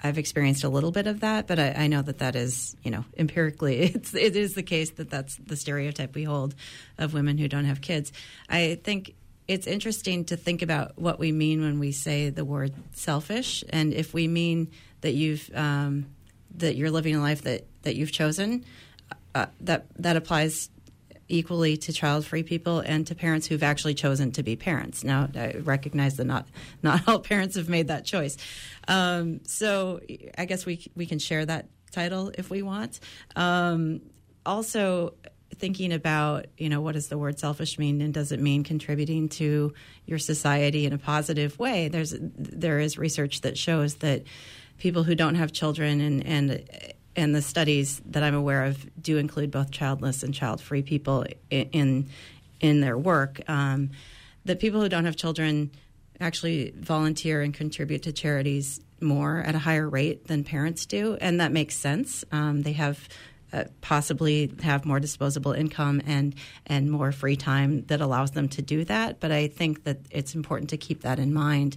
I've 0.00 0.18
experienced 0.18 0.64
a 0.64 0.68
little 0.68 0.92
bit 0.92 1.06
of 1.06 1.20
that, 1.20 1.46
but 1.46 1.58
I, 1.58 1.72
I 1.72 1.86
know 1.88 2.02
that 2.02 2.18
that 2.18 2.34
is 2.36 2.76
you 2.82 2.90
know 2.90 3.04
empirically 3.16 3.78
it's 3.94 4.14
it 4.14 4.36
is 4.36 4.54
the 4.54 4.62
case 4.62 4.90
that 4.92 5.10
that's 5.10 5.36
the 5.36 5.56
stereotype 5.56 6.14
we 6.14 6.24
hold 6.24 6.54
of 6.96 7.14
women 7.14 7.38
who 7.38 7.48
don't 7.48 7.66
have 7.66 7.80
kids. 7.80 8.12
I 8.48 8.80
think. 8.82 9.14
It's 9.46 9.66
interesting 9.66 10.26
to 10.26 10.36
think 10.36 10.60
about 10.60 10.98
what 10.98 11.18
we 11.18 11.32
mean 11.32 11.62
when 11.62 11.78
we 11.78 11.90
say 11.90 12.28
the 12.28 12.44
word 12.44 12.74
selfish, 12.92 13.64
and 13.70 13.94
if 13.94 14.12
we 14.12 14.28
mean 14.28 14.70
that 15.00 15.12
you've 15.12 15.50
um, 15.54 16.04
that 16.56 16.76
you're 16.76 16.90
living 16.90 17.16
a 17.16 17.20
life 17.20 17.42
that, 17.42 17.66
that 17.82 17.96
you've 17.96 18.12
chosen, 18.12 18.64
uh, 19.34 19.46
that 19.60 19.86
that 19.96 20.16
applies 20.16 20.70
equally 21.28 21.76
to 21.76 21.92
child-free 21.92 22.42
people 22.42 22.80
and 22.80 23.06
to 23.06 23.14
parents 23.14 23.46
who've 23.46 23.62
actually 23.62 23.94
chosen 23.94 24.32
to 24.32 24.42
be 24.42 24.56
parents. 24.56 25.04
Now, 25.04 25.28
I 25.34 25.56
recognize 25.62 26.16
that 26.16 26.24
not 26.24 26.48
not 26.82 27.06
all 27.08 27.20
parents 27.20 27.56
have 27.56 27.68
made 27.68 27.88
that 27.88 28.04
choice. 28.04 28.36
Um, 28.86 29.40
so, 29.44 30.00
I 30.36 30.44
guess 30.44 30.64
we 30.66 30.90
we 30.94 31.06
can 31.06 31.18
share 31.18 31.44
that 31.46 31.68
title 31.90 32.32
if 32.36 32.50
we 32.50 32.62
want. 32.62 33.00
Um, 33.36 34.00
also, 34.46 35.14
thinking 35.54 35.92
about 35.92 36.46
you 36.56 36.68
know 36.68 36.80
what 36.80 36.92
does 36.92 37.08
the 37.08 37.18
word 37.18 37.38
selfish 37.38 37.78
mean 37.78 38.00
and 38.00 38.14
does 38.14 38.32
it 38.32 38.40
mean 38.40 38.64
contributing 38.64 39.28
to 39.28 39.72
your 40.06 40.18
society 40.18 40.86
in 40.86 40.92
a 40.92 40.98
positive 40.98 41.58
way? 41.58 41.88
There's 41.88 42.14
there 42.18 42.80
is 42.80 42.98
research 42.98 43.42
that 43.42 43.58
shows 43.58 43.96
that 43.96 44.22
people 44.78 45.02
who 45.02 45.14
don't 45.14 45.34
have 45.34 45.52
children 45.52 46.00
and 46.00 46.26
and 46.26 46.94
and 47.16 47.34
the 47.34 47.42
studies 47.42 48.00
that 48.06 48.22
I'm 48.22 48.34
aware 48.34 48.64
of 48.64 48.86
do 49.00 49.18
include 49.18 49.50
both 49.50 49.70
childless 49.70 50.22
and 50.22 50.32
child-free 50.34 50.82
people 50.82 51.26
in 51.50 52.08
in 52.60 52.80
their 52.80 52.98
work. 52.98 53.40
Um, 53.48 53.90
that 54.44 54.60
people 54.60 54.80
who 54.80 54.88
don't 54.88 55.04
have 55.04 55.16
children 55.16 55.70
actually 56.20 56.72
volunteer 56.76 57.42
and 57.42 57.54
contribute 57.54 58.02
to 58.02 58.12
charities 58.12 58.80
more 59.00 59.38
at 59.38 59.54
a 59.54 59.58
higher 59.58 59.88
rate 59.88 60.26
than 60.26 60.42
parents 60.42 60.86
do, 60.86 61.16
and 61.20 61.40
that 61.40 61.52
makes 61.52 61.76
sense. 61.76 62.24
Um, 62.32 62.62
they 62.62 62.72
have 62.72 63.08
uh, 63.52 63.64
possibly 63.80 64.52
have 64.62 64.84
more 64.84 65.00
disposable 65.00 65.52
income 65.52 66.02
and 66.06 66.34
and 66.66 66.90
more 66.90 67.12
free 67.12 67.36
time 67.36 67.84
that 67.86 68.00
allows 68.00 68.32
them 68.32 68.48
to 68.48 68.62
do 68.62 68.84
that. 68.84 69.20
But 69.20 69.32
I 69.32 69.48
think 69.48 69.84
that 69.84 69.98
it's 70.10 70.34
important 70.34 70.70
to 70.70 70.76
keep 70.76 71.02
that 71.02 71.18
in 71.18 71.32
mind 71.32 71.76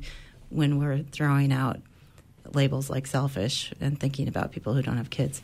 when 0.50 0.80
we're 0.80 1.00
throwing 1.00 1.54
out 1.54 1.80
labels 2.56 2.90
like 2.90 3.08
selfish 3.08 3.74
and 3.80 4.00
thinking 4.00 4.28
about 4.28 4.52
people 4.52 4.74
who 4.74 4.82
don't 4.82 4.98
have 4.98 5.10
kids. 5.10 5.42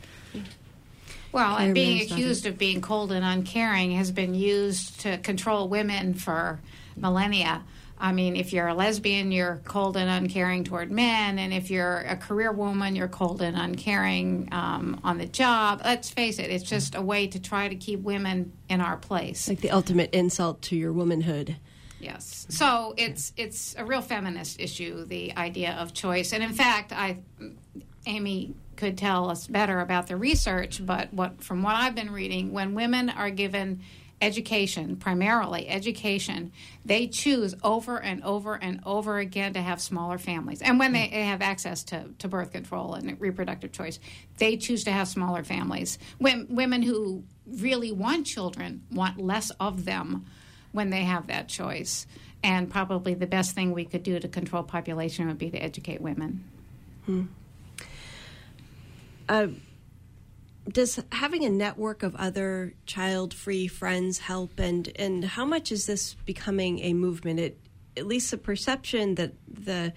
Well, 1.31 1.57
and 1.57 1.73
being 1.73 2.01
accused 2.01 2.45
of 2.45 2.57
being 2.57 2.81
cold 2.81 3.11
and 3.11 3.23
uncaring 3.23 3.91
has 3.91 4.11
been 4.11 4.33
used 4.33 5.01
to 5.01 5.17
control 5.17 5.67
women 5.67 6.13
for 6.13 6.59
millennia. 6.95 7.63
I 7.99 8.11
mean, 8.11 8.35
if 8.35 8.53
you're 8.53 8.67
a 8.67 8.75
lesbian, 8.75 9.31
you're 9.31 9.59
cold 9.65 9.97
and 9.97 10.09
uncaring 10.09 10.63
toward 10.63 10.91
men, 10.91 11.39
and 11.39 11.51
if 11.51 11.71
you're 11.71 11.97
a 12.01 12.15
career 12.15 12.51
woman, 12.51 12.95
you're 12.95 13.07
cold 13.07 13.41
and 13.41 13.57
uncaring 13.57 14.49
um, 14.51 14.99
on 15.03 15.17
the 15.17 15.25
job. 15.25 15.81
Let's 15.83 16.09
face 16.09 16.37
it; 16.37 16.51
it's 16.51 16.63
just 16.63 16.93
a 16.93 17.01
way 17.01 17.27
to 17.27 17.39
try 17.39 17.67
to 17.67 17.75
keep 17.75 18.01
women 18.01 18.53
in 18.69 18.81
our 18.81 18.97
place. 18.97 19.47
like 19.47 19.61
the 19.61 19.71
ultimate 19.71 20.13
insult 20.13 20.61
to 20.63 20.75
your 20.75 20.93
womanhood. 20.93 21.55
Yes. 21.99 22.45
So 22.49 22.93
it's 22.97 23.33
it's 23.37 23.75
a 23.77 23.85
real 23.85 24.01
feminist 24.01 24.59
issue, 24.59 25.05
the 25.05 25.35
idea 25.35 25.73
of 25.73 25.93
choice. 25.93 26.33
And 26.33 26.43
in 26.43 26.53
fact, 26.53 26.91
I 26.93 27.19
Amy 28.05 28.53
could 28.75 28.97
tell 28.97 29.29
us 29.29 29.47
better 29.47 29.79
about 29.79 30.07
the 30.07 30.15
research, 30.15 30.85
but 30.85 31.13
what 31.13 31.43
from 31.43 31.63
what 31.63 31.75
I've 31.75 31.95
been 31.95 32.11
reading, 32.11 32.51
when 32.53 32.75
women 32.75 33.09
are 33.09 33.31
given 33.31 33.81
education, 34.21 34.95
primarily 34.95 35.67
education, 35.67 36.51
they 36.85 37.07
choose 37.07 37.53
over 37.63 38.01
and 38.01 38.23
over 38.23 38.55
and 38.55 38.79
over 38.85 39.19
again 39.19 39.53
to 39.53 39.61
have 39.61 39.79
smaller 39.79 40.17
families. 40.17 40.61
And 40.61 40.79
when 40.79 40.93
they 40.93 41.07
hmm. 41.07 41.15
have 41.15 41.41
access 41.41 41.83
to, 41.85 42.05
to 42.19 42.27
birth 42.27 42.51
control 42.51 42.95
and 42.95 43.19
reproductive 43.19 43.71
choice, 43.71 43.99
they 44.37 44.57
choose 44.57 44.83
to 44.85 44.91
have 44.91 45.07
smaller 45.07 45.43
families. 45.43 45.99
When, 46.17 46.47
women 46.49 46.81
who 46.81 47.23
really 47.45 47.91
want 47.91 48.25
children 48.25 48.83
want 48.91 49.19
less 49.19 49.51
of 49.59 49.85
them 49.85 50.25
when 50.71 50.89
they 50.89 51.03
have 51.03 51.27
that 51.27 51.47
choice. 51.47 52.07
And 52.43 52.69
probably 52.69 53.13
the 53.13 53.27
best 53.27 53.55
thing 53.55 53.73
we 53.73 53.85
could 53.85 54.03
do 54.03 54.19
to 54.19 54.27
control 54.27 54.63
population 54.63 55.27
would 55.27 55.37
be 55.37 55.49
to 55.49 55.57
educate 55.57 56.01
women. 56.01 56.43
Uh, 59.27 59.47
does 60.71 60.99
having 61.11 61.43
a 61.45 61.49
network 61.49 62.03
of 62.03 62.15
other 62.15 62.73
child-free 62.85 63.67
friends 63.67 64.19
help? 64.19 64.59
And 64.59 64.91
and 64.97 65.23
how 65.23 65.45
much 65.45 65.71
is 65.71 65.85
this 65.85 66.15
becoming 66.25 66.79
a 66.79 66.93
movement? 66.93 67.39
It 67.39 67.57
at 67.95 68.05
least 68.05 68.31
the 68.31 68.37
perception 68.37 69.15
that 69.15 69.33
the 69.47 69.93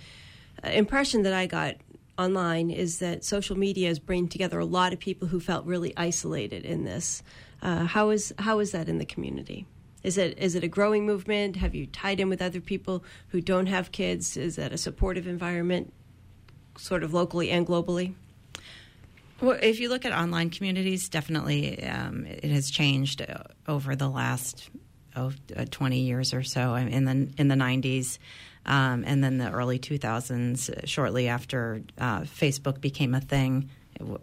uh, 0.65 0.69
impression 0.69 1.23
that 1.23 1.35
I 1.35 1.47
got 1.47 1.77
online 2.19 2.71
is 2.71 2.99
that 2.99 3.25
social 3.25 3.57
media 3.57 3.91
is 3.91 3.99
bringing 3.99 4.29
together 4.29 4.59
a 4.59 4.65
lot 4.65 4.93
of 4.93 4.99
people 4.99 5.29
who 5.29 5.41
felt 5.41 5.67
really 5.67 5.93
isolated 5.97 6.65
in 6.65 6.85
this. 6.85 7.23
Uh, 7.63 7.85
how 7.85 8.11
is 8.11 8.33
how 8.39 8.61
is 8.61 8.73
that 8.73 8.89
in 8.89 8.99
the 8.99 9.05
community? 9.05 9.67
Is 10.03 10.17
it 10.17 10.39
is 10.39 10.55
it 10.55 10.65
a 10.65 10.69
growing 10.69 11.05
movement? 11.07 11.57
Have 11.57 11.75
you 11.75 11.87
tied 11.87 12.21
in 12.21 12.29
with 12.29 12.41
other 12.41 12.61
people 12.61 13.05
who 13.29 13.41
don't 13.41 13.67
have 13.67 13.93
kids? 13.93 14.37
Is 14.37 14.57
that 14.57 14.73
a 14.73 14.79
supportive 14.79 15.27
environment, 15.27 15.93
sort 16.79 17.03
of 17.03 17.13
locally 17.13 17.51
and 17.51 17.67
globally? 17.67 18.15
Well, 19.41 19.59
if 19.63 19.81
you 19.81 19.89
look 19.89 20.05
at 20.05 20.13
online 20.13 20.51
communities, 20.51 21.09
definitely 21.09 21.83
um, 21.85 22.27
it 22.27 22.51
has 22.51 22.71
changed 22.71 23.23
uh, 23.23 23.45
over 23.67 23.97
the 23.97 24.09
last 24.09 24.69
oh, 25.17 25.33
uh, 25.57 25.65
20 25.71 26.01
years 26.01 26.35
or 26.35 26.43
so. 26.43 26.75
In 26.75 27.05
the 27.05 27.29
in 27.39 27.49
the 27.49 27.55
90s, 27.55 28.19
um, 28.67 29.05
and 29.07 29.25
then 29.25 29.39
the 29.39 29.51
early 29.51 29.79
2000s, 29.79 30.71
uh, 30.71 30.87
shortly 30.87 31.29
after 31.29 31.83
uh, 31.99 32.21
Facebook 32.21 32.81
became 32.81 33.15
a 33.15 33.21
thing, 33.21 33.71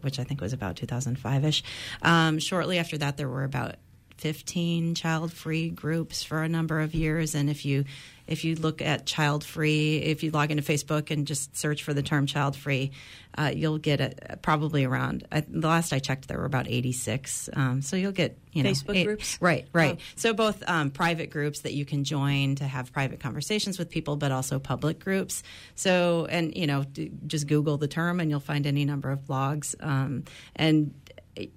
which 0.02 0.20
I 0.20 0.24
think 0.24 0.42
was 0.42 0.54
about 0.54 0.76
2005 0.76 1.46
ish. 1.46 1.64
Um, 2.04 2.40
shortly 2.40 2.78
after 2.78 2.98
that, 3.00 3.18
there 3.18 3.30
were 3.30 3.44
about 3.44 3.76
15 4.18 4.96
child-free 4.96 5.70
groups 5.70 6.24
for 6.24 6.44
a 6.44 6.50
number 6.50 6.82
of 6.82 6.96
years, 6.96 7.36
and 7.36 7.50
if 7.50 7.66
you 7.66 7.86
if 8.28 8.44
you 8.44 8.56
look 8.56 8.82
at 8.82 9.06
child-free, 9.06 10.00
if 10.00 10.22
you 10.22 10.32
log 10.32 10.52
into 10.52 10.62
Facebook 10.62 11.12
and 11.12 11.26
just 11.26 11.56
search 11.56 11.84
for 11.84 11.94
the 11.94 12.04
term 12.04 12.26
child-free, 12.26 12.92
uh, 13.38 13.52
you'll 13.56 13.78
get 13.78 14.02
it 14.02 14.40
probably 14.42 14.84
around. 14.84 15.26
I, 15.32 15.42
the 15.42 15.68
last 15.68 15.94
I 15.94 16.00
checked, 16.00 16.28
there 16.28 16.38
were 16.38 16.46
about 16.46 16.68
86. 16.68 17.50
Um, 17.54 17.82
so 17.82 17.96
you'll 17.96 18.12
get 18.12 18.38
you 18.52 18.64
know 18.64 18.72
Facebook 18.72 19.06
groups? 19.06 19.38
right? 19.40 19.68
Right. 19.72 19.98
Oh. 19.98 20.04
So 20.16 20.34
both 20.34 20.62
um, 20.68 20.90
private 20.90 21.30
groups 21.30 21.62
that 21.62 21.74
you 21.74 21.86
can 21.86 22.04
join 22.04 22.56
to 22.56 22.66
have 22.66 22.92
private 22.92 23.20
conversations 23.20 23.78
with 23.78 23.90
people, 23.90 24.18
but 24.18 24.32
also 24.32 24.60
public 24.60 25.00
groups. 25.00 25.44
So 25.76 26.26
and 26.30 26.56
you 26.56 26.68
know 26.68 26.84
d- 26.84 27.12
just 27.28 27.48
Google 27.48 27.78
the 27.78 27.88
term 27.88 28.20
and 28.20 28.30
you'll 28.30 28.40
find 28.40 28.66
any 28.66 28.84
number 28.84 29.12
of 29.12 29.20
blogs. 29.20 29.76
Um, 29.80 30.24
and 30.56 30.94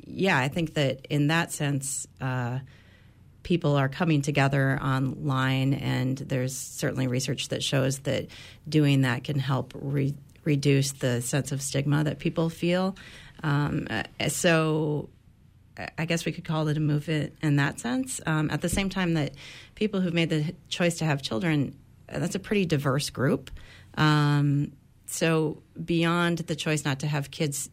yeah, 0.05 0.39
I 0.39 0.49
think 0.49 0.75
that 0.75 1.07
in 1.11 1.29
that 1.29 1.53
sense. 1.53 2.07
Uh, 2.21 2.61
people 3.43 3.77
are 3.77 3.89
coming 3.89 4.23
together 4.23 4.79
online, 4.83 5.75
and 5.75 6.17
there's 6.19 6.57
certainly 6.57 7.07
research 7.07 7.49
that 7.49 7.63
shows 7.63 8.01
that 8.01 8.27
doing 8.69 9.03
that 9.03 9.25
can 9.25 9.39
help 9.39 9.73
re- 9.75 10.15
reduce 10.45 10.93
the 10.93 11.21
sense 11.23 11.53
of 11.53 11.63
stigma 11.63 12.05
that 12.05 12.19
people 12.19 12.49
feel. 12.49 12.97
Um, 13.43 13.87
uh, 13.91 14.29
so, 14.29 15.09
I 15.97 16.05
guess 16.05 16.27
we 16.27 16.33
could 16.33 16.45
call 16.45 16.69
it 16.69 16.77
a 16.77 16.81
movement 16.81 17.35
in 17.41 17.57
that 17.57 17.81
sense. 17.81 18.21
Um, 18.27 18.51
at 18.51 18.61
the 18.61 18.69
same 18.69 18.91
time, 18.91 19.15
that 19.15 19.35
people 19.75 20.01
who've 20.01 20.15
made 20.15 20.29
the 20.29 20.55
choice 20.69 20.99
to 20.99 21.05
have 21.05 21.23
children, 21.23 21.75
uh, 22.09 22.19
that's 22.19 22.35
a 22.35 22.41
pretty 22.41 22.67
diverse 22.67 23.09
group. 23.09 23.51
Um, 23.95 24.73
so, 25.07 25.63
beyond 25.83 26.39
the 26.39 26.55
choice 26.55 26.85
not 26.85 27.01
to 27.01 27.07
have 27.07 27.31
kids, 27.31 27.71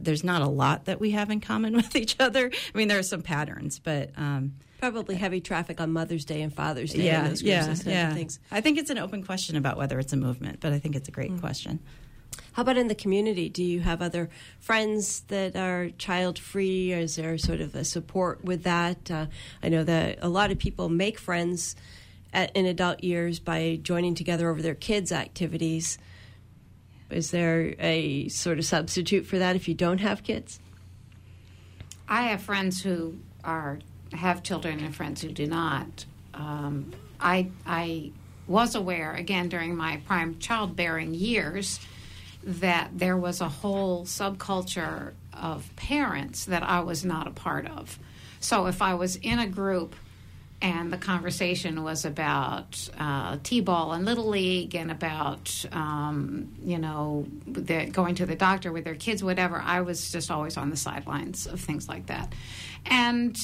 there's 0.00 0.24
not 0.24 0.42
a 0.42 0.48
lot 0.48 0.86
that 0.86 1.00
we 1.00 1.12
have 1.12 1.30
in 1.30 1.40
common 1.40 1.72
with 1.76 1.94
each 1.96 2.16
other. 2.18 2.50
I 2.52 2.78
mean, 2.78 2.88
there 2.88 2.98
are 2.98 3.02
some 3.02 3.22
patterns, 3.22 3.78
but 3.78 4.10
um, 4.16 4.54
Probably 4.80 5.14
heavy 5.14 5.42
traffic 5.42 5.78
on 5.78 5.92
Mother's 5.92 6.24
Day 6.24 6.40
and 6.40 6.54
Father's 6.54 6.94
Day. 6.94 7.04
yeah, 7.04 7.28
those 7.28 7.42
yeah, 7.42 7.74
yeah. 7.84 8.14
things. 8.14 8.40
I 8.50 8.62
think 8.62 8.78
it's 8.78 8.88
an 8.88 8.96
open 8.96 9.22
question 9.22 9.56
about 9.56 9.76
whether 9.76 9.98
it's 9.98 10.14
a 10.14 10.16
movement, 10.16 10.60
but 10.60 10.72
I 10.72 10.78
think 10.78 10.96
it's 10.96 11.08
a 11.08 11.12
great 11.12 11.38
question. 11.38 11.80
How 12.52 12.62
about 12.62 12.78
in 12.78 12.88
the 12.88 12.94
community? 12.94 13.50
Do 13.50 13.62
you 13.62 13.80
have 13.80 14.00
other 14.00 14.30
friends 14.58 15.20
that 15.28 15.54
are 15.54 15.90
child 15.90 16.38
free? 16.38 16.92
Is 16.92 17.16
there 17.16 17.36
sort 17.36 17.60
of 17.60 17.74
a 17.74 17.84
support 17.84 18.42
with 18.42 18.62
that? 18.62 19.10
Uh, 19.10 19.26
I 19.62 19.68
know 19.68 19.84
that 19.84 20.18
a 20.22 20.28
lot 20.28 20.50
of 20.50 20.58
people 20.58 20.88
make 20.88 21.18
friends 21.18 21.76
at, 22.32 22.54
in 22.56 22.66
adult 22.66 23.04
years 23.04 23.38
by 23.38 23.78
joining 23.82 24.14
together 24.14 24.48
over 24.48 24.62
their 24.62 24.74
kids' 24.74 25.12
activities. 25.12 25.98
Is 27.10 27.30
there 27.30 27.74
a 27.78 28.28
sort 28.28 28.58
of 28.58 28.64
substitute 28.64 29.26
for 29.26 29.38
that 29.38 29.56
if 29.56 29.68
you 29.68 29.74
don't 29.74 29.98
have 29.98 30.22
kids? 30.22 30.60
I 32.08 32.22
have 32.24 32.42
friends 32.42 32.82
who 32.82 33.18
are 33.44 33.78
have 34.12 34.42
children 34.42 34.80
and 34.80 34.94
friends 34.94 35.22
who 35.22 35.30
do 35.30 35.46
not. 35.46 36.04
Um, 36.34 36.92
I 37.20 37.48
I 37.64 38.12
was 38.46 38.74
aware 38.74 39.12
again 39.12 39.48
during 39.48 39.76
my 39.76 39.98
prime 40.06 40.38
childbearing 40.38 41.14
years 41.14 41.78
that 42.42 42.90
there 42.94 43.16
was 43.16 43.40
a 43.40 43.48
whole 43.48 44.04
subculture 44.04 45.12
of 45.32 45.70
parents 45.76 46.46
that 46.46 46.62
I 46.62 46.80
was 46.80 47.04
not 47.04 47.26
a 47.26 47.30
part 47.30 47.66
of. 47.66 47.98
So 48.40 48.66
if 48.66 48.82
I 48.82 48.94
was 48.94 49.16
in 49.16 49.38
a 49.38 49.46
group 49.46 49.94
and 50.62 50.92
the 50.92 50.98
conversation 50.98 51.82
was 51.82 52.04
about 52.04 52.88
uh, 52.98 53.38
t-ball 53.42 53.92
and 53.92 54.04
little 54.04 54.28
league 54.28 54.74
and 54.74 54.90
about 54.90 55.64
um, 55.72 56.52
you 56.62 56.78
know 56.78 57.26
the, 57.46 57.86
going 57.86 58.14
to 58.16 58.26
the 58.26 58.36
doctor 58.36 58.72
with 58.72 58.84
their 58.84 58.94
kids 58.94 59.24
whatever. 59.24 59.60
I 59.60 59.80
was 59.80 60.12
just 60.12 60.30
always 60.30 60.56
on 60.56 60.70
the 60.70 60.76
sidelines 60.76 61.46
of 61.46 61.60
things 61.60 61.88
like 61.88 62.06
that. 62.06 62.34
And 62.86 63.38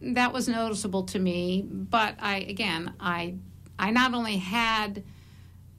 that 0.00 0.32
was 0.32 0.48
noticeable 0.48 1.04
to 1.04 1.18
me. 1.18 1.62
But 1.62 2.16
i 2.20 2.36
again 2.38 2.94
i 3.00 3.34
i 3.78 3.90
not 3.90 4.14
only 4.14 4.36
had 4.38 5.04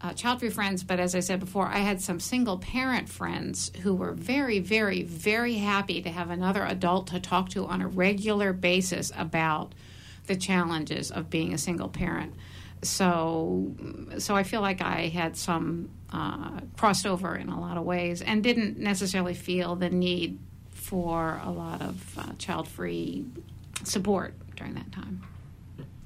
uh, 0.01 0.13
child 0.13 0.39
free 0.39 0.49
friends, 0.49 0.83
but 0.83 0.99
as 0.99 1.15
I 1.15 1.19
said 1.19 1.39
before, 1.39 1.67
I 1.67 1.79
had 1.79 1.99
some 1.99 2.19
single 2.19 2.59
parent 2.59 3.09
friends 3.09 3.71
who 3.81 3.95
were 3.95 4.11
very, 4.11 4.59
very, 4.59 5.01
very 5.01 5.55
happy 5.55 6.01
to 6.01 6.09
have 6.09 6.29
another 6.29 6.63
adult 6.63 7.07
to 7.07 7.19
talk 7.19 7.49
to 7.49 7.65
on 7.65 7.81
a 7.81 7.87
regular 7.87 8.53
basis 8.53 9.11
about 9.17 9.73
the 10.27 10.35
challenges 10.35 11.11
of 11.11 11.29
being 11.29 11.53
a 11.53 11.57
single 11.57 11.89
parent. 11.89 12.33
So, 12.81 13.73
so 14.19 14.35
I 14.35 14.43
feel 14.43 14.61
like 14.61 14.81
I 14.81 15.07
had 15.07 15.37
some 15.37 15.89
uh, 16.11 16.59
crossed 16.77 17.07
over 17.07 17.35
in 17.35 17.49
a 17.49 17.59
lot 17.59 17.77
of 17.77 17.83
ways, 17.83 18.21
and 18.21 18.43
didn't 18.43 18.77
necessarily 18.77 19.33
feel 19.33 19.75
the 19.75 19.89
need 19.89 20.37
for 20.71 21.41
a 21.43 21.49
lot 21.49 21.81
of 21.81 22.17
uh, 22.17 22.33
child-free 22.37 23.25
support 23.83 24.33
during 24.55 24.75
that 24.75 24.91
time. 24.91 25.23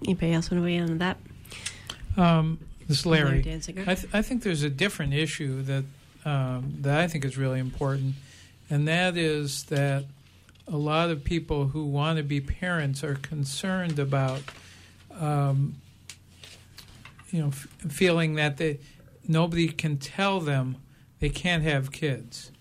Anybody 0.03 0.33
else 0.33 0.49
want 0.49 0.61
to 0.61 0.65
weigh 0.65 0.75
in 0.75 0.89
on 0.89 0.97
that? 0.99 1.17
Um, 2.15 2.59
this 2.87 2.99
is 2.99 3.05
Larry. 3.05 3.43
Larry 3.43 3.61
I, 3.87 3.95
th- 3.95 4.13
I 4.13 4.21
think 4.21 4.43
there's 4.43 4.63
a 4.63 4.69
different 4.69 5.13
issue 5.13 5.61
that 5.63 5.83
um, 6.25 6.75
that 6.81 6.99
I 6.99 7.07
think 7.07 7.25
is 7.25 7.37
really 7.37 7.59
important, 7.59 8.15
and 8.69 8.87
that 8.87 9.17
is 9.17 9.63
that 9.65 10.05
a 10.71 10.77
lot 10.77 11.09
of 11.09 11.23
people 11.23 11.67
who 11.67 11.85
want 11.85 12.17
to 12.17 12.23
be 12.23 12.39
parents 12.39 13.03
are 13.03 13.15
concerned 13.15 13.97
about, 13.99 14.41
um, 15.19 15.75
you 17.31 17.41
know, 17.41 17.47
f- 17.47 17.67
feeling 17.89 18.35
that 18.35 18.57
they 18.57 18.79
nobody 19.27 19.67
can 19.67 19.97
tell 19.97 20.39
them 20.39 20.77
they 21.19 21.29
can't 21.29 21.63
have 21.63 21.91
kids, 21.91 22.51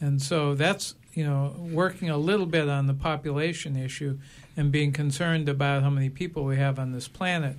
and 0.00 0.20
so 0.20 0.54
that's 0.54 0.94
you 1.14 1.24
know 1.24 1.54
working 1.58 2.10
a 2.10 2.18
little 2.18 2.46
bit 2.46 2.68
on 2.68 2.86
the 2.86 2.94
population 2.94 3.76
issue 3.76 4.18
and 4.56 4.70
being 4.70 4.92
concerned 4.92 5.48
about 5.48 5.82
how 5.82 5.90
many 5.90 6.10
people 6.10 6.44
we 6.44 6.56
have 6.56 6.78
on 6.78 6.92
this 6.92 7.08
planet. 7.08 7.56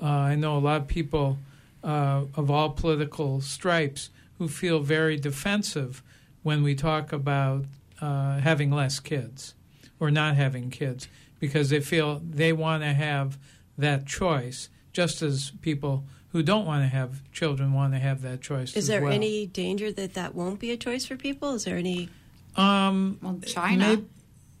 Uh, 0.00 0.06
I 0.06 0.34
know 0.36 0.56
a 0.56 0.60
lot 0.60 0.82
of 0.82 0.88
people 0.88 1.38
uh, 1.84 2.22
of 2.34 2.50
all 2.50 2.70
political 2.70 3.40
stripes 3.40 4.10
who 4.38 4.48
feel 4.48 4.80
very 4.80 5.16
defensive 5.16 6.02
when 6.42 6.62
we 6.62 6.74
talk 6.74 7.12
about 7.12 7.64
uh, 8.00 8.38
having 8.38 8.70
less 8.70 9.00
kids 9.00 9.54
or 10.00 10.10
not 10.10 10.36
having 10.36 10.70
kids 10.70 11.08
because 11.40 11.70
they 11.70 11.80
feel 11.80 12.20
they 12.24 12.52
want 12.52 12.82
to 12.82 12.92
have 12.92 13.38
that 13.76 14.06
choice, 14.06 14.68
just 14.92 15.22
as 15.22 15.52
people 15.62 16.04
who 16.32 16.42
don't 16.42 16.66
want 16.66 16.82
to 16.82 16.88
have 16.88 17.22
children 17.32 17.72
want 17.72 17.92
to 17.94 17.98
have 17.98 18.22
that 18.22 18.40
choice. 18.40 18.70
Is 18.70 18.76
as 18.84 18.86
there 18.88 19.02
well. 19.02 19.12
any 19.12 19.46
danger 19.46 19.90
that 19.92 20.14
that 20.14 20.34
won't 20.34 20.60
be 20.60 20.70
a 20.72 20.76
choice 20.76 21.06
for 21.06 21.16
people? 21.16 21.54
Is 21.54 21.64
there 21.64 21.76
any? 21.76 22.08
Um, 22.56 23.18
Well, 23.22 23.38
China. 23.46 23.88
Maybe- 23.88 24.04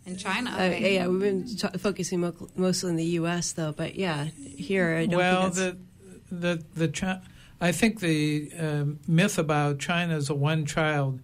in 0.06 0.16
China, 0.16 0.50
Uh, 0.52 0.74
yeah, 0.74 1.06
we've 1.06 1.20
been 1.20 1.44
t- 1.44 1.78
focusing 1.78 2.20
mo- 2.20 2.48
mostly 2.56 2.88
in 2.88 2.96
the 2.96 3.04
U.S. 3.20 3.52
though, 3.52 3.72
but 3.72 3.94
yeah, 3.94 4.24
here 4.56 4.96
I 4.96 5.04
don't 5.04 5.18
well, 5.18 5.50
think 5.50 5.76
the 6.30 6.34
the 6.34 6.64
the 6.74 6.88
Chi- 6.88 7.20
I 7.60 7.72
think 7.72 8.00
the 8.00 8.50
uh, 8.58 8.84
myth 9.06 9.36
about 9.38 9.78
China's 9.80 10.30
a 10.30 10.34
one-child 10.34 11.20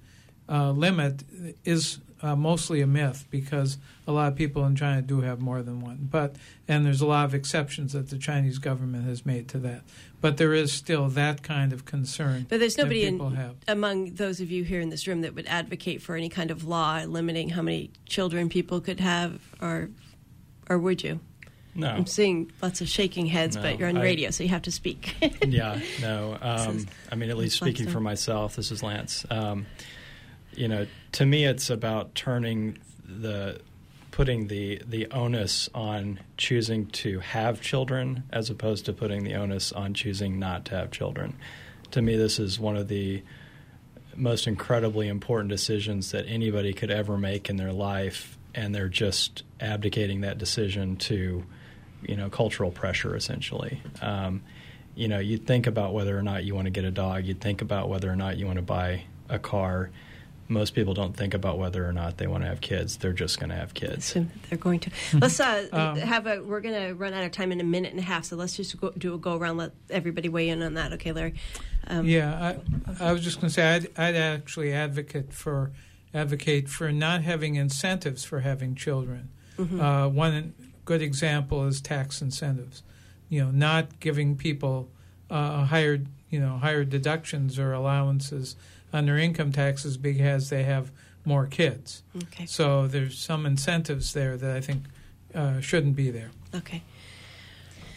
uh, 0.51 0.73
limit 0.73 1.23
is 1.65 2.01
uh, 2.25 2.35
mostly 2.35 2.81
a 2.81 2.87
myth 2.87 3.27
because 3.31 3.77
a 4.07 4.13
lot 4.13 4.29
of 4.33 4.35
people 4.37 4.65
in 4.65 4.75
China 4.75 5.03
do 5.03 5.21
have 5.21 5.41
more 5.41 5.63
than 5.63 5.81
one. 5.83 6.09
But 6.11 6.37
and 6.67 6.87
there's 6.87 7.03
a 7.03 7.07
lot 7.07 7.27
of 7.27 7.35
exceptions 7.35 7.93
that 7.93 8.09
the 8.09 8.17
Chinese 8.17 8.59
government 8.59 9.05
has 9.05 9.27
made 9.27 9.47
to 9.49 9.59
that. 9.59 9.83
But 10.23 10.39
there 10.39 10.55
is 10.55 10.73
still 10.73 11.09
that 11.11 11.43
kind 11.43 11.71
of 11.75 11.85
concern. 11.85 12.47
But 12.49 12.61
there's 12.61 12.77
that 12.77 12.85
nobody 12.85 13.05
in, 13.05 13.21
have. 13.35 13.57
among 13.69 14.15
those 14.15 14.41
of 14.41 14.51
you 14.51 14.65
here 14.65 14.81
in 14.81 14.89
this 14.89 15.07
room 15.07 15.21
that 15.21 15.35
would 15.35 15.47
advocate 15.47 16.01
for 16.01 16.17
any 16.17 16.31
kind 16.31 16.51
of 16.51 16.65
law 16.65 17.03
limiting 17.07 17.51
how 17.51 17.61
many 17.61 17.91
children 18.07 18.49
people 18.49 18.81
could 18.81 19.01
have, 19.01 19.41
or 19.61 19.91
or 20.71 20.79
would 20.79 21.05
you? 21.05 21.21
No. 21.77 21.89
I'm 21.89 22.07
seeing 22.07 22.53
lots 22.63 22.81
of 22.81 22.89
shaking 22.89 23.27
heads, 23.27 23.57
No, 23.57 23.63
but 23.63 23.79
you're 23.79 23.89
on 23.89 23.99
I- 23.99 24.03
radio, 24.03 24.31
so 24.31 24.45
you 24.45 24.49
have 24.51 24.63
to 24.63 24.71
speak. 24.71 25.15
yeah, 25.47 25.79
no. 26.01 26.39
Um, 26.43 26.77
is 26.77 26.87
I 27.11 27.17
mean, 27.17 27.31
at 27.31 27.37
least 27.37 27.57
speaking 27.57 27.89
for 27.89 28.01
myself, 28.01 28.57
this 28.57 28.71
is 28.71 28.83
Lance. 28.83 29.27
Um, 29.29 29.67
you 30.57 30.69
know, 30.69 30.87
to 31.13 31.27
me, 31.27 31.45
it's 31.45 31.71
about 31.71 32.15
turning 32.15 32.79
the 33.05 33.61
putting 34.11 34.47
the 34.47 34.81
the 34.87 35.07
onus 35.11 35.69
on 35.75 36.21
choosing 36.37 36.87
to 36.87 37.19
have 37.19 37.61
children 37.61 38.23
as 38.31 38.49
opposed 38.49 38.87
to 38.87 38.93
putting 38.93 39.25
the 39.25 39.35
onus 39.35 39.73
on 39.73 39.93
choosing 39.93 40.39
not 40.39 40.65
to 40.65 40.75
have 40.77 40.91
children. 40.91 41.35
To 41.91 42.03
me, 42.03 42.17
this 42.17 42.39
is 42.39 42.59
one 42.61 42.77
of 42.77 42.89
the 42.89 43.23
most 44.17 44.47
incredibly 44.47 45.09
important 45.09 45.51
decisions 45.51 46.13
that 46.13 46.27
anybody 46.29 46.73
could 46.73 46.91
ever 46.91 47.19
make 47.19 47.51
in 47.51 47.57
their 47.57 47.73
life, 47.73 48.39
and 48.55 48.75
they're 48.75 48.89
just 48.89 49.43
abdicating 49.61 50.21
that 50.21 50.39
decision 50.39 50.97
to, 50.97 51.45
you 52.03 52.17
know, 52.17 52.31
cultural 52.31 52.71
pressure 52.71 53.17
essentially. 53.17 53.83
Um, 54.01 54.43
you 54.95 55.09
know, 55.09 55.19
you'd 55.19 55.47
think 55.47 55.67
about 55.67 55.93
whether 55.93 56.17
or 56.17 56.23
not 56.23 56.45
you 56.45 56.55
want 56.55 56.67
to 56.67 56.71
get 56.71 56.85
a 56.85 56.91
dog. 56.91 57.25
You'd 57.25 57.41
think 57.41 57.63
about 57.63 57.89
whether 57.89 58.09
or 58.09 58.17
not 58.17 58.37
you 58.37 58.47
want 58.47 58.59
to 58.59 58.63
buy 58.63 59.05
a 59.29 59.39
car. 59.39 59.91
Most 60.49 60.75
people 60.75 60.93
don't 60.93 61.17
think 61.17 61.33
about 61.33 61.59
whether 61.59 61.89
or 61.89 61.93
not 61.93 62.19
they 62.19 62.27
want 62.27 62.43
to 62.43 62.49
have 62.49 62.61
kids. 62.61 62.99
They're 62.99 63.13
just 63.13 63.41
going 63.41 63.51
to 63.51 63.57
have 63.57 63.73
kids. 63.73 64.11
Assume 64.11 64.31
that 64.33 64.51
they're 64.51 64.59
going 64.59 64.81
to. 64.81 64.91
Let's 65.15 65.41
uh, 65.41 65.67
Um, 65.73 65.97
have 65.97 66.27
a. 66.27 66.43
We're 66.43 66.61
going 66.61 66.89
to 66.89 66.95
run 66.95 67.15
out 67.15 67.25
of 67.25 67.33
time 67.33 67.51
in 67.51 67.61
a 67.61 67.65
minute 67.65 67.93
and 67.93 68.01
a 68.01 68.05
half, 68.05 68.27
so 68.27 68.37
let's 68.37 68.57
just 68.57 68.79
go, 68.79 68.91
do 68.91 69.15
a 69.15 69.19
go 69.19 69.37
around. 69.37 69.57
Let 69.57 69.73
everybody 69.89 70.29
weigh 70.29 70.51
in 70.51 70.63
on 70.63 70.75
that. 70.75 70.93
Okay, 70.95 71.13
Larry. 71.13 71.35
Um, 71.87 72.07
yeah, 72.07 72.57
I, 72.99 73.09
I 73.09 73.13
was 73.13 73.23
just 73.23 73.41
going 73.41 73.49
to 73.49 73.55
say 73.55 73.75
I'd, 73.75 73.99
I'd 73.99 74.17
actually 74.17 74.73
advocate 74.73 75.33
for 75.33 75.73
advocate 76.13 76.69
for 76.69 76.93
not 76.93 77.23
having 77.23 77.57
incentives 77.57 78.25
for 78.25 78.41
having 78.41 78.75
children. 78.75 79.31
Mm-hmm. 79.59 79.81
Uh, 79.81 80.09
one 80.09 80.55
good 80.85 81.03
example 81.03 81.67
is 81.67 81.81
tax 81.81 82.21
incentives. 82.21 82.83
You 83.29 83.45
know, 83.45 83.51
not 83.51 83.99
giving 84.01 84.37
people 84.37 84.91
uh, 85.31 85.65
higher 85.65 86.03
you 86.31 86.41
know 86.41 86.59
higher 86.59 86.85
deductions 86.85 87.59
or 87.59 87.73
allowances 87.73 88.57
on 88.95 89.07
their 89.07 89.19
income 89.19 89.51
taxes 89.53 89.97
because 89.97 90.49
they 90.49 90.63
have 90.63 90.93
more 91.25 91.47
kids. 91.47 92.03
Okay. 92.17 92.47
So 92.47 92.87
there's 92.87 93.19
some 93.19 93.45
incentives 93.45 94.13
there 94.15 94.37
that 94.37 94.57
I 94.57 94.61
think 94.61 94.85
uh, 95.35 95.61
shouldn't 95.61 95.97
be 95.97 96.11
there. 96.11 96.31
Okay. 96.55 96.83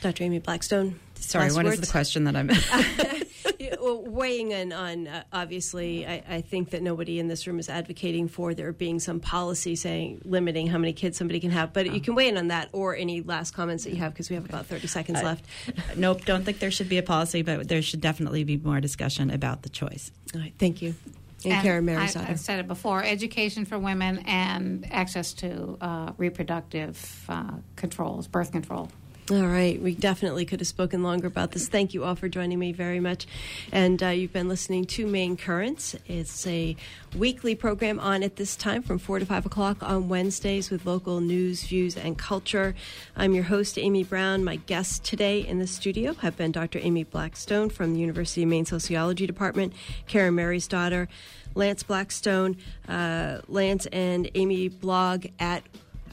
Dr. 0.02 0.24
Amy 0.24 0.40
Blackstone. 0.40 1.00
Sorry, 1.16 1.46
last 1.46 1.56
what 1.56 1.66
is 1.68 1.72
words? 1.74 1.82
the 1.82 1.92
question 1.92 2.24
that 2.24 2.36
I'm? 2.36 2.50
Yeah, 3.68 3.76
well, 3.82 4.02
weighing 4.02 4.52
in 4.52 4.72
on 4.72 5.08
uh, 5.08 5.24
obviously, 5.34 6.08
I, 6.08 6.24
I 6.30 6.42
think 6.42 6.70
that 6.70 6.82
nobody 6.82 7.20
in 7.20 7.28
this 7.28 7.46
room 7.48 7.60
is 7.60 7.68
advocating 7.68 8.30
for 8.30 8.54
there 8.54 8.72
being 8.72 9.00
some 9.00 9.20
policy 9.20 9.76
saying 9.76 10.22
limiting 10.24 10.68
how 10.68 10.78
many 10.78 10.94
kids 10.94 11.18
somebody 11.18 11.40
can 11.42 11.52
have. 11.52 11.74
But 11.74 11.92
you 11.94 12.00
can 12.00 12.16
weigh 12.16 12.30
in 12.30 12.38
on 12.38 12.48
that 12.48 12.70
or 12.72 12.96
any 12.96 13.22
last 13.22 13.54
comments 13.54 13.84
that 13.84 13.90
you 13.90 13.98
have 13.98 14.14
because 14.14 14.30
we 14.30 14.36
have 14.36 14.46
about 14.46 14.68
thirty 14.68 14.88
seconds 14.88 15.20
Uh, 15.20 15.24
left. 15.24 15.46
nope, 15.98 16.24
don't 16.24 16.46
think 16.46 16.60
there 16.60 16.72
should 16.72 16.88
be 16.88 16.98
a 16.98 17.04
policy, 17.04 17.42
but 17.42 17.68
there 17.68 17.82
should 17.82 18.00
definitely 18.02 18.44
be 18.46 18.58
more 18.58 18.80
discussion 18.80 19.30
about 19.32 19.64
the 19.64 19.70
choice. 19.70 20.12
All 20.34 20.40
right, 20.40 20.54
thank 20.58 20.82
you. 20.82 20.96
And, 21.44 21.54
And 21.54 21.64
Karen 21.64 21.90
I, 21.90 22.04
I've 22.04 22.40
said 22.40 22.60
it 22.60 22.68
before: 22.68 23.04
education 23.04 23.66
for 23.66 23.78
women 23.78 24.20
and 24.20 24.88
access 24.92 25.34
to 25.34 25.78
uh, 25.82 26.14
reproductive 26.18 27.26
uh, 27.28 27.52
controls, 27.76 28.28
birth 28.28 28.52
control. 28.52 28.90
All 29.30 29.46
right, 29.46 29.82
we 29.82 29.94
definitely 29.94 30.46
could 30.46 30.62
have 30.62 30.68
spoken 30.70 31.04
longer 31.04 31.28
about 31.28 31.52
this. 31.52 31.68
Thank 31.68 31.94
you 31.94 32.06
all 32.06 32.16
for 32.16 32.30
joining 32.30 32.60
me 32.60 32.72
very 32.72 33.02
much. 33.02 33.28
And 33.74 34.02
uh, 34.02 34.08
you've 34.08 34.32
been 34.32 34.48
listening 34.48 34.86
to 34.86 35.06
Main 35.06 35.36
Currents. 35.36 35.98
It's 36.08 36.48
a 36.48 36.78
weekly 37.14 37.54
program 37.54 38.00
on 38.00 38.24
at 38.24 38.38
this 38.38 38.56
time 38.56 38.84
from 38.84 39.00
4 39.00 39.20
to 39.20 39.26
5 39.26 39.46
o'clock 39.46 39.84
on 39.84 40.08
Wednesdays 40.08 40.72
with 40.72 40.86
local 40.86 41.20
news, 41.20 41.64
views, 41.64 41.98
and 41.98 42.18
culture. 42.18 42.74
I'm 43.18 43.34
your 43.34 43.44
host, 43.44 43.78
Amy 43.78 44.06
Brown. 44.06 44.46
My 44.46 44.56
guests 44.56 44.98
today 44.98 45.46
in 45.46 45.60
the 45.60 45.68
studio 45.68 46.14
have 46.14 46.38
been 46.38 46.54
Dr. 46.54 46.80
Amy 46.82 47.04
Blackstone 47.04 47.70
from 47.70 47.96
the 47.96 48.00
University 48.00 48.44
of 48.44 48.50
Maine 48.50 48.66
Sociology 48.66 49.28
Department, 49.28 49.74
Karen 50.08 50.36
Marysdaughter, 50.36 51.10
Lance 51.54 51.84
Blackstone. 51.84 52.56
Uh, 52.88 53.42
Lance 53.50 53.88
and 53.88 54.30
Amy 54.36 54.70
blog 54.70 55.26
at 55.38 55.64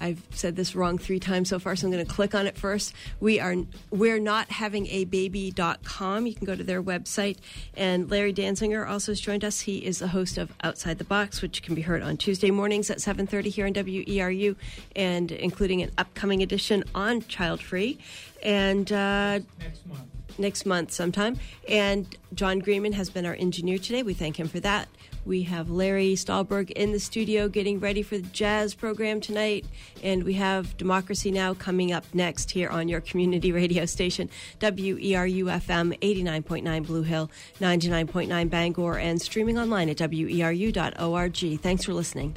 I've 0.00 0.22
said 0.30 0.56
this 0.56 0.74
wrong 0.74 0.98
three 0.98 1.20
times 1.20 1.48
so 1.48 1.58
far, 1.58 1.76
so 1.76 1.86
I'm 1.86 1.92
going 1.92 2.04
to 2.04 2.12
click 2.12 2.34
on 2.34 2.46
it 2.46 2.56
first. 2.56 2.92
We 3.20 3.40
are 3.40 3.54
we're 3.90 4.18
not 4.18 4.50
having 4.50 4.86
a 4.88 5.04
baby.com. 5.04 6.26
You 6.26 6.34
can 6.34 6.44
go 6.46 6.54
to 6.54 6.64
their 6.64 6.82
website. 6.82 7.38
And 7.76 8.10
Larry 8.10 8.32
Dansinger 8.32 8.88
also 8.88 9.12
has 9.12 9.20
joined 9.20 9.44
us. 9.44 9.60
He 9.60 9.78
is 9.78 9.98
the 9.98 10.08
host 10.08 10.38
of 10.38 10.52
Outside 10.62 10.98
the 10.98 11.04
Box, 11.04 11.42
which 11.42 11.62
can 11.62 11.74
be 11.74 11.82
heard 11.82 12.02
on 12.02 12.16
Tuesday 12.16 12.50
mornings 12.50 12.90
at 12.90 12.98
7:30 12.98 13.50
here 13.50 13.66
on 13.66 13.72
WERU, 13.74 14.56
and 14.96 15.32
including 15.32 15.82
an 15.82 15.90
upcoming 15.98 16.42
edition 16.42 16.84
on 16.94 17.22
Child 17.22 17.60
Free. 17.60 17.98
And 18.42 18.90
uh, 18.92 19.40
Next 19.58 19.86
month. 19.86 20.00
next 20.38 20.66
month 20.66 20.92
sometime. 20.92 21.38
And 21.68 22.14
John 22.34 22.58
Greenman 22.58 22.92
has 22.92 23.08
been 23.10 23.24
our 23.26 23.34
engineer 23.34 23.78
today. 23.78 24.02
We 24.02 24.14
thank 24.14 24.38
him 24.38 24.48
for 24.48 24.60
that. 24.60 24.88
We 25.24 25.42
have 25.44 25.70
Larry 25.70 26.14
Stahlberg 26.14 26.70
in 26.72 26.92
the 26.92 27.00
studio 27.00 27.48
getting 27.48 27.80
ready 27.80 28.02
for 28.02 28.18
the 28.18 28.28
jazz 28.28 28.74
program 28.74 29.20
tonight. 29.20 29.64
And 30.02 30.22
we 30.24 30.34
have 30.34 30.76
Democracy 30.76 31.30
Now! 31.30 31.54
coming 31.54 31.92
up 31.92 32.04
next 32.12 32.50
here 32.50 32.68
on 32.68 32.88
your 32.88 33.00
community 33.00 33.52
radio 33.52 33.86
station, 33.86 34.28
WERU 34.60 35.44
FM 35.44 35.98
89.9 36.00 36.86
Blue 36.86 37.02
Hill, 37.02 37.30
99.9 37.60 38.50
Bangor, 38.50 38.98
and 38.98 39.20
streaming 39.20 39.58
online 39.58 39.88
at 39.88 39.98
weru.org. 39.98 41.60
Thanks 41.60 41.84
for 41.84 41.94
listening. 41.94 42.34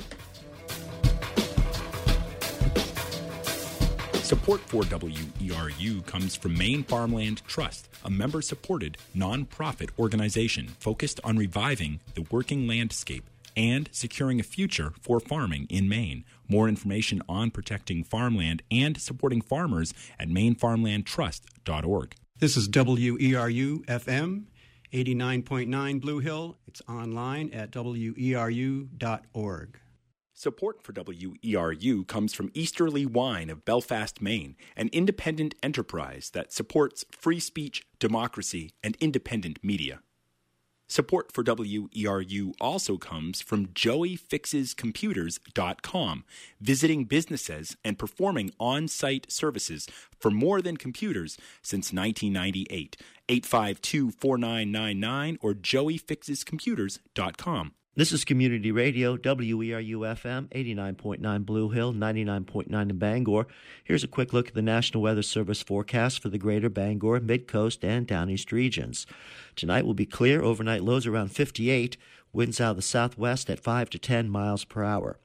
Support 4.28 4.60
for 4.60 4.84
WERU 4.84 6.06
comes 6.06 6.36
from 6.36 6.58
Maine 6.58 6.84
Farmland 6.84 7.42
Trust, 7.48 7.88
a 8.04 8.10
member 8.10 8.42
supported 8.42 8.98
nonprofit 9.16 9.92
organization 9.98 10.68
focused 10.80 11.22
on 11.24 11.38
reviving 11.38 12.02
the 12.14 12.26
working 12.30 12.68
landscape 12.68 13.24
and 13.56 13.88
securing 13.94 14.42
a 14.42 14.44
future 14.44 14.92
for 15.00 15.22
farming 15.22 15.66
in 15.70 15.88
Maine. 15.88 16.26
More 16.50 16.68
information 16.68 17.22
on 17.30 17.52
protecting 17.52 18.04
farmland 18.04 18.64
and 18.70 19.00
supporting 19.00 19.40
farmers 19.40 19.94
at 20.20 20.28
MaineFarmlandTrust.org. 20.28 22.16
This 22.38 22.58
is 22.58 22.68
WERU 22.68 23.86
FM 23.86 24.44
89.9 24.92 26.02
Blue 26.02 26.20
Hill. 26.20 26.58
It's 26.68 26.82
online 26.90 27.50
at 27.54 27.72
weru.org. 27.72 28.90
Support 30.40 30.84
for 30.84 30.94
WERU 30.94 32.06
comes 32.06 32.32
from 32.32 32.52
Easterly 32.54 33.08
Wine 33.08 33.50
of 33.50 33.66
Belfast, 33.66 34.22
Maine, 34.22 34.56
an 34.76 34.92
independent 34.94 35.56
enterprise 35.64 36.30
that 36.30 36.54
supports 36.54 37.04
free 37.10 37.40
speech, 37.40 37.88
democracy, 37.98 38.76
and 38.84 38.96
independent 39.00 39.58
media. 39.64 40.02
Support 40.86 41.32
for 41.32 41.44
WERU 41.44 42.54
also 42.62 42.98
comes 42.98 43.42
from 43.42 43.70
joeyfixescomputers.com, 43.70 46.24
visiting 46.62 47.06
businesses 47.06 47.76
and 47.84 47.98
performing 47.98 48.52
on 48.60 48.88
site 48.88 49.32
services 49.32 49.88
for 50.20 50.30
more 50.30 50.62
than 50.62 50.78
computers 50.78 51.40
since 51.64 51.92
1998. 51.92 52.96
852 53.28 54.12
4999 54.12 55.40
or 55.42 55.56
joeyfixescomputers.com. 55.56 57.72
This 57.98 58.12
is 58.12 58.26
Community 58.26 58.72
Radio, 58.72 59.18
WERU 59.18 60.02
FM, 60.02 60.50
89.9 60.50 61.46
Blue 61.48 61.70
Hill, 61.70 61.94
99.9 61.94 62.90
in 62.92 62.98
Bangor. 63.00 63.48
Here's 63.84 64.04
a 64.04 64.08
quick 64.08 64.34
look 64.34 64.50
at 64.50 64.54
the 64.54 64.62
National 64.62 65.02
Weather 65.02 65.24
Service 65.24 65.64
forecast 65.64 66.22
for 66.22 66.30
the 66.30 66.38
greater 66.38 66.70
Bangor, 66.70 67.20
Mid 67.20 67.48
Coast, 67.48 67.84
and 67.84 68.06
Downeast 68.06 68.52
regions. 68.52 69.08
Tonight 69.56 69.84
will 69.84 69.96
be 69.96 70.06
clear, 70.06 70.44
overnight 70.44 70.84
lows 70.84 71.08
around 71.08 71.30
58, 71.30 71.98
winds 72.32 72.62
out 72.62 72.70
of 72.70 72.76
the 72.76 72.82
southwest 72.84 73.50
at 73.50 73.60
5 73.60 73.90
to 73.90 73.98
10 73.98 74.30
miles 74.30 74.64
per 74.64 74.84
hour. 74.84 75.18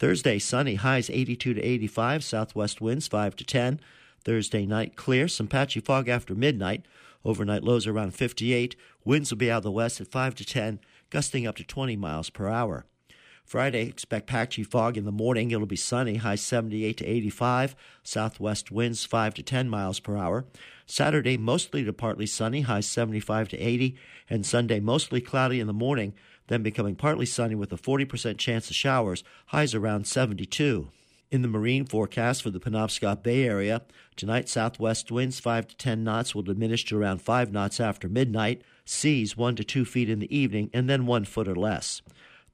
Thursday, 0.00 0.40
sunny, 0.40 0.74
highs 0.74 1.08
82 1.08 1.54
to 1.54 1.62
85, 1.62 2.24
southwest 2.24 2.80
winds 2.80 3.06
5 3.06 3.36
to 3.36 3.44
10. 3.44 3.78
Thursday 4.24 4.66
night, 4.66 4.96
clear, 4.96 5.28
some 5.28 5.46
patchy 5.46 5.78
fog 5.78 6.08
after 6.08 6.34
midnight. 6.34 6.86
Overnight 7.24 7.62
lows 7.62 7.86
around 7.86 8.16
58, 8.16 8.74
winds 9.04 9.30
will 9.30 9.38
be 9.38 9.48
out 9.48 9.58
of 9.58 9.62
the 9.62 9.70
west 9.70 10.00
at 10.00 10.08
5 10.08 10.34
to 10.34 10.44
10 10.44 10.80
gusting 11.10 11.46
up 11.46 11.56
to 11.56 11.64
20 11.64 11.96
miles 11.96 12.30
per 12.30 12.48
hour. 12.48 12.86
Friday, 13.46 13.86
expect 13.86 14.26
patchy 14.26 14.64
fog 14.64 14.96
in 14.96 15.04
the 15.04 15.12
morning. 15.12 15.52
It'll 15.52 15.66
be 15.66 15.76
sunny, 15.76 16.16
high 16.16 16.34
78 16.34 16.96
to 16.96 17.06
85, 17.06 17.76
southwest 18.02 18.72
winds 18.72 19.04
5 19.04 19.34
to 19.34 19.42
10 19.44 19.68
miles 19.68 20.00
per 20.00 20.16
hour. 20.16 20.46
Saturday, 20.84 21.36
mostly 21.36 21.84
to 21.84 21.92
partly 21.92 22.26
sunny, 22.26 22.62
high 22.62 22.80
75 22.80 23.48
to 23.50 23.56
80, 23.56 23.96
and 24.28 24.44
Sunday, 24.44 24.80
mostly 24.80 25.20
cloudy 25.20 25.60
in 25.60 25.68
the 25.68 25.72
morning, 25.72 26.12
then 26.48 26.64
becoming 26.64 26.96
partly 26.96 27.24
sunny 27.24 27.54
with 27.54 27.72
a 27.72 27.76
40% 27.76 28.36
chance 28.36 28.68
of 28.68 28.74
showers, 28.74 29.22
highs 29.46 29.76
around 29.76 30.08
72. 30.08 30.88
In 31.30 31.42
the 31.42 31.48
marine 31.48 31.86
forecast 31.86 32.42
for 32.42 32.50
the 32.50 32.60
Penobscot 32.60 33.22
Bay 33.22 33.44
area, 33.44 33.82
tonight 34.16 34.48
southwest 34.48 35.12
winds 35.12 35.38
5 35.38 35.68
to 35.68 35.76
10 35.76 36.02
knots 36.02 36.34
will 36.34 36.42
diminish 36.42 36.84
to 36.86 36.98
around 36.98 37.22
5 37.22 37.52
knots 37.52 37.78
after 37.78 38.08
midnight, 38.08 38.62
seas 38.86 39.36
1 39.36 39.56
to 39.56 39.64
2 39.64 39.84
feet 39.84 40.08
in 40.08 40.20
the 40.20 40.34
evening, 40.34 40.70
and 40.72 40.88
then 40.88 41.04
1 41.04 41.26
foot 41.26 41.46
or 41.46 41.54
less. 41.54 42.00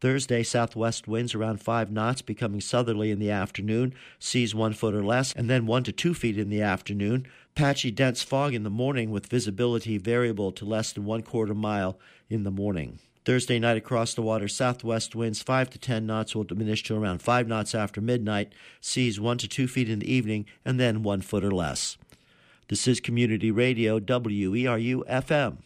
Thursday, 0.00 0.42
southwest 0.42 1.06
winds 1.06 1.32
around 1.32 1.60
5 1.60 1.92
knots, 1.92 2.22
becoming 2.22 2.60
southerly 2.60 3.12
in 3.12 3.20
the 3.20 3.30
afternoon, 3.30 3.94
seas 4.18 4.52
1 4.52 4.72
foot 4.72 4.96
or 4.96 5.04
less, 5.04 5.32
and 5.32 5.48
then 5.48 5.64
1 5.64 5.84
to 5.84 5.92
2 5.92 6.12
feet 6.12 6.36
in 6.36 6.50
the 6.50 6.60
afternoon. 6.60 7.24
Patchy 7.54 7.92
dense 7.92 8.20
fog 8.24 8.52
in 8.52 8.64
the 8.64 8.70
morning 8.70 9.12
with 9.12 9.28
visibility 9.28 9.98
variable 9.98 10.50
to 10.50 10.64
less 10.64 10.92
than 10.92 11.04
1 11.04 11.22
quarter 11.22 11.54
mile 11.54 12.00
in 12.28 12.42
the 12.42 12.50
morning. 12.50 12.98
Thursday 13.24 13.60
night 13.60 13.76
across 13.76 14.14
the 14.14 14.22
water, 14.22 14.48
southwest 14.48 15.14
winds 15.14 15.40
5 15.40 15.70
to 15.70 15.78
10 15.78 16.04
knots 16.04 16.34
will 16.34 16.42
diminish 16.42 16.82
to 16.82 16.96
around 16.96 17.22
5 17.22 17.46
knots 17.46 17.72
after 17.72 18.00
midnight, 18.00 18.52
seas 18.80 19.20
1 19.20 19.38
to 19.38 19.46
2 19.46 19.68
feet 19.68 19.88
in 19.88 20.00
the 20.00 20.12
evening, 20.12 20.46
and 20.64 20.80
then 20.80 21.04
1 21.04 21.20
foot 21.20 21.44
or 21.44 21.52
less. 21.52 21.96
This 22.66 22.88
is 22.88 22.98
Community 22.98 23.52
Radio 23.52 24.00
WERU 24.00 25.06
FM. 25.06 25.58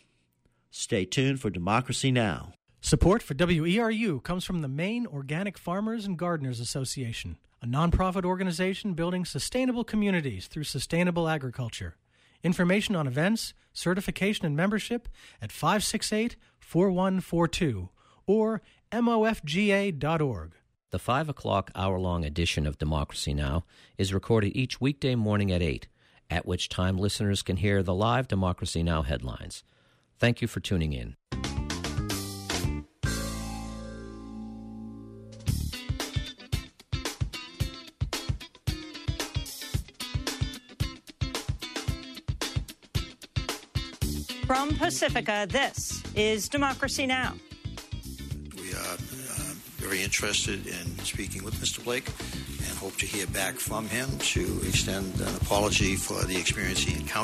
Stay 0.71 1.05
tuned 1.05 1.41
for 1.41 1.51
Democracy 1.51 2.11
Now! 2.11 2.53
Support 2.81 3.23
for 3.23 3.35
WERU 3.35 4.23
comes 4.23 4.45
from 4.45 4.62
the 4.62 4.69
Maine 4.69 5.07
Organic 5.07 5.59
Farmers 5.59 6.07
and 6.07 6.19
Gardeners 6.19 6.61
Association, 6.61 7.39
a 7.62 7.67
nonprofit 7.67 8.25
organization 8.25 8.95
building 8.95 9.25
sustainable 9.25 9.85
communities 9.85 10.47
through 10.47 10.64
sustainable 10.64 11.29
agriculture. 11.29 11.97
Information 12.45 12.95
on 12.95 13.07
events, 13.07 13.55
certification, 13.73 14.47
and 14.47 14.57
membership 14.57 15.09
at 15.43 15.51
568 15.51 16.37
4142 16.61 17.89
or 18.27 18.62
mofga.org. 18.93 20.53
The 20.91 20.99
5 20.99 21.29
o'clock 21.29 21.71
hour 21.75 21.99
long 21.99 22.25
edition 22.25 22.67
of 22.67 22.79
Democracy 22.79 23.35
Now! 23.35 23.64
is 23.99 24.14
recorded 24.14 24.57
each 24.57 24.81
weekday 24.81 25.17
morning 25.17 25.51
at 25.51 25.62
8, 25.62 25.89
at 26.31 26.47
which 26.47 26.69
time 26.69 26.97
listeners 26.97 27.43
can 27.43 27.57
hear 27.57 27.83
the 27.83 27.95
live 27.95 28.29
Democracy 28.29 28.83
Now! 28.85 29.03
headlines. 29.03 29.64
Thank 30.19 30.41
you 30.41 30.49
for 30.49 30.61
tuning 30.61 30.93
in. 30.93 31.17
From 44.47 44.77
Pacifica, 44.77 45.47
this 45.51 46.03
is 46.14 46.49
Democracy 46.49 47.05
Now! 47.05 47.35
We 48.57 48.73
are 48.73 48.95
uh, 48.95 49.55
very 49.77 50.03
interested 50.03 50.67
in 50.69 50.99
speaking 51.01 51.43
with 51.43 51.55
Mr. 51.55 51.83
Blake 51.83 52.07
and 52.69 52.79
hope 52.79 52.97
to 52.99 53.07
hear 53.07 53.27
back 53.27 53.57
from 53.57 53.89
him 53.89 54.09
to 54.19 54.61
extend 54.67 55.21
an 55.21 55.35
apology 55.37 55.97
for 55.97 56.23
the 56.25 56.37
experience 56.37 56.79
he 56.79 56.95
encountered. 56.95 57.17